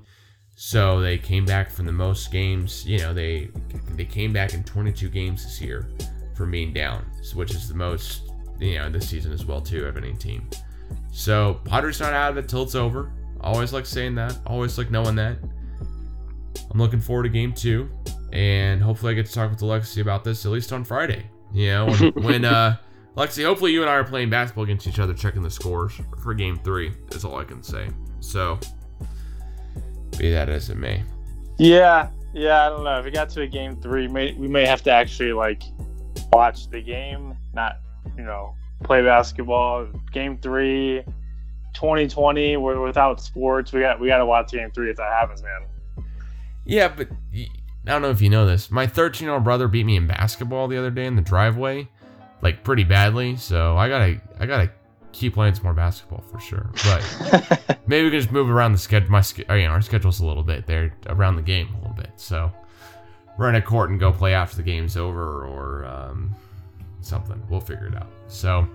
So 0.55 1.01
they 1.01 1.19
came 1.19 1.45
back 1.45 1.71
from 1.71 1.87
the 1.87 1.93
most 1.93 2.31
games, 2.31 2.87
you 2.87 2.99
know, 2.99 3.13
they 3.13 3.51
they 3.97 4.05
came 4.05 4.33
back 4.33 4.55
in 4.55 4.65
22 4.65 5.09
games 5.11 5.45
this 5.45 5.61
year 5.61 5.89
from 6.35 6.51
being 6.51 6.73
down, 6.73 7.05
which 7.35 7.51
is 7.51 7.69
the 7.69 7.75
most, 7.75 8.31
you 8.59 8.79
know, 8.79 8.89
this 8.89 9.09
season 9.09 9.33
as 9.33 9.45
well 9.45 9.61
too 9.61 9.85
of 9.85 9.97
any 9.97 10.15
team. 10.15 10.49
So 11.13 11.61
Padres 11.65 12.01
not 12.01 12.15
out 12.15 12.33
of 12.33 12.39
it 12.39 12.49
till 12.49 12.63
it's 12.63 12.75
over. 12.75 13.13
Always 13.43 13.73
like 13.73 13.87
saying 13.87 14.15
that. 14.17 14.39
Always 14.47 14.79
like 14.79 14.91
knowing 14.91 15.15
that. 15.17 15.37
I'm 16.71 16.81
looking 16.81 17.01
forward 17.01 17.25
to 17.25 17.29
game 17.29 17.53
two, 17.53 17.89
and 18.33 18.83
hopefully 18.83 19.13
I 19.13 19.15
get 19.15 19.27
to 19.27 19.33
talk 19.33 19.51
with 19.51 19.61
Alexi 19.61 20.01
about 20.01 20.25
this 20.25 20.47
at 20.47 20.53
least 20.53 20.73
on 20.73 20.85
Friday. 20.85 21.27
You 21.53 21.67
know, 21.69 21.87
when, 21.87 22.13
when 22.25 22.45
uh, 22.47 22.79
Lexi, 23.15 23.45
hopefully 23.45 23.73
you 23.73 23.83
and 23.83 23.91
I 23.91 23.95
are 23.95 24.05
playing 24.05 24.31
basketball 24.31 24.65
against 24.65 24.87
each 24.87 24.99
other, 24.99 25.13
checking 25.13 25.43
the 25.43 25.51
scores 25.51 25.93
for 26.23 26.33
game 26.33 26.59
three. 26.65 26.93
Is 27.11 27.27
all 27.27 27.37
I 27.37 27.45
can 27.45 27.63
say. 27.63 27.89
So, 28.21 28.59
be 30.17 30.31
that 30.31 30.49
as 30.49 30.71
it 30.71 30.79
may. 30.79 31.03
Yeah, 31.59 32.09
yeah. 32.33 32.67
I 32.67 32.69
don't 32.71 32.85
know. 32.85 32.99
If 33.01 33.07
it 33.07 33.13
got 33.13 33.29
to 33.31 33.43
a 33.43 33.47
game 33.47 33.77
three, 33.83 34.09
may, 34.09 34.33
we 34.33 34.49
may 34.49 34.65
have 34.65 34.83
to 34.85 34.91
actually 34.91 35.35
like 35.35 35.63
watch 36.33 36.71
the 36.71 36.81
game, 36.81 37.37
not 37.53 37.77
you 38.17 38.25
know 38.25 38.55
play 38.83 39.03
basketball. 39.03 39.87
Game 40.13 40.39
three, 40.39 41.03
2020. 41.75 42.57
We're 42.57 42.81
without 42.81 43.21
sports. 43.21 43.73
We 43.73 43.81
got 43.81 44.01
we 44.01 44.09
got 44.09 44.19
to 44.19 44.27
watch 44.27 44.53
game 44.53 44.71
three 44.71 44.91
if 44.91 44.97
that 44.97 45.13
happens, 45.13 45.43
man. 45.43 45.63
Yeah, 46.65 46.89
but 46.89 47.09
I 47.35 47.47
don't 47.91 48.03
know 48.03 48.11
if 48.11 48.21
you 48.21 48.31
know 48.31 48.47
this. 48.47 48.71
My 48.71 48.87
13 48.87 49.27
year 49.27 49.35
old 49.35 49.45
brother 49.45 49.69
beat 49.69 49.85
me 49.85 49.97
in 49.97 50.07
basketball 50.07 50.69
the 50.69 50.79
other 50.79 50.91
day 50.91 51.07
in 51.07 51.17
the 51.17 51.23
driveway, 51.23 51.89
like 52.41 52.63
pretty 52.63 52.85
badly. 52.85 53.37
So 53.37 53.77
I 53.77 53.89
gotta, 53.89 54.21
I 54.39 54.47
gotta 54.47 54.71
keep 55.13 55.35
playing 55.35 55.55
some 55.55 55.65
more 55.65 55.75
basketball 55.75 56.23
for 56.31 56.39
sure. 56.39 56.71
But 56.85 57.79
maybe 57.87 58.05
we 58.05 58.11
can 58.11 58.21
just 58.21 58.33
move 58.33 58.51
around 58.51 58.73
the 58.73 58.79
schedule. 58.79 59.11
My, 59.11 59.25
or, 59.49 59.57
you 59.57 59.67
know, 59.67 59.73
our 59.73 59.83
schedule's 59.83 60.21
a 60.21 60.27
little 60.27 60.45
bit 60.45 60.67
there 60.67 60.97
around 61.07 61.37
the 61.37 61.43
game 61.43 61.69
a 61.75 61.79
little 61.79 61.97
bit. 61.97 62.13
So 62.17 62.53
run 63.37 63.57
a 63.57 63.63
court 63.63 63.91
and 63.91 63.99
go 63.99 64.13
play 64.13 64.35
after 64.35 64.57
the 64.57 64.63
game's 64.63 64.97
over 64.97 65.45
or 65.45 65.85
um, 65.85 66.35
something. 67.03 67.43
We'll 67.49 67.61
figure 67.61 67.87
it 67.87 67.97
out. 67.97 68.09
So. 68.29 68.67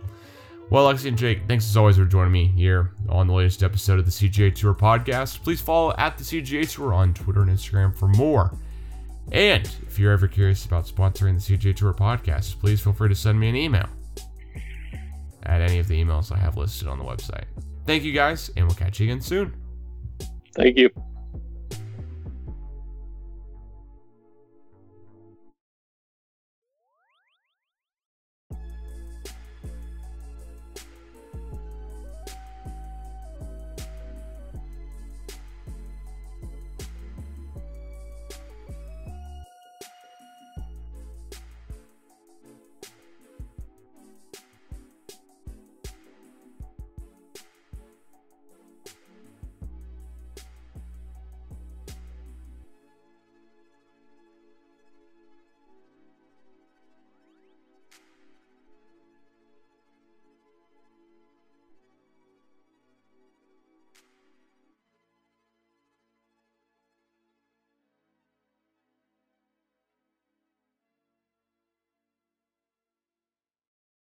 Well, 0.70 0.92
Lexi 0.92 1.08
and 1.08 1.18
Jake, 1.18 1.48
thanks 1.48 1.66
as 1.70 1.78
always 1.78 1.96
for 1.96 2.04
joining 2.04 2.34
me 2.34 2.48
here 2.48 2.92
on 3.08 3.28
the 3.28 3.34
latest 3.34 3.64
episode 3.64 4.00
of 4.00 4.06
the 4.06 4.12
CGA 4.12 4.54
Tour 4.54 4.74
podcast. 4.74 5.42
Please 5.42 5.62
follow 5.62 5.94
at 5.98 6.18
the 6.18 6.26
CGA 6.26 6.70
Tour 6.70 6.94
on 6.94 7.14
Twitter 7.14 7.42
and 7.42 7.50
Instagram 7.50 7.96
for 7.98 8.10
more. 8.10 8.52
And 9.32 9.66
if 9.88 9.98
you're 9.98 10.12
ever 10.12 10.28
curious 10.28 10.66
about 10.66 10.86
sponsoring 10.86 11.36
the 11.36 11.58
CGA 11.58 11.74
Tour 11.74 11.94
podcast, 11.94 12.60
please 12.60 12.82
feel 12.82 12.92
free 12.92 13.08
to 13.08 13.16
send 13.16 13.40
me 13.40 13.48
an 13.48 13.56
email 13.56 13.88
at 15.44 15.62
any 15.62 15.80
of 15.80 15.88
the 15.88 16.04
emails 16.04 16.34
I 16.34 16.38
have 16.38 16.58
listed 16.58 16.90
on 16.90 17.00
the 17.00 17.06
website. 17.06 17.46
Thank 17.86 18.04
you 18.04 18.12
guys, 18.12 18.52
and 18.58 18.68
we'll 18.68 18.76
catch 18.76 19.00
you 19.00 19.06
again 19.06 19.22
soon. 19.22 19.56
Thank 20.54 20.78
you. 20.78 20.90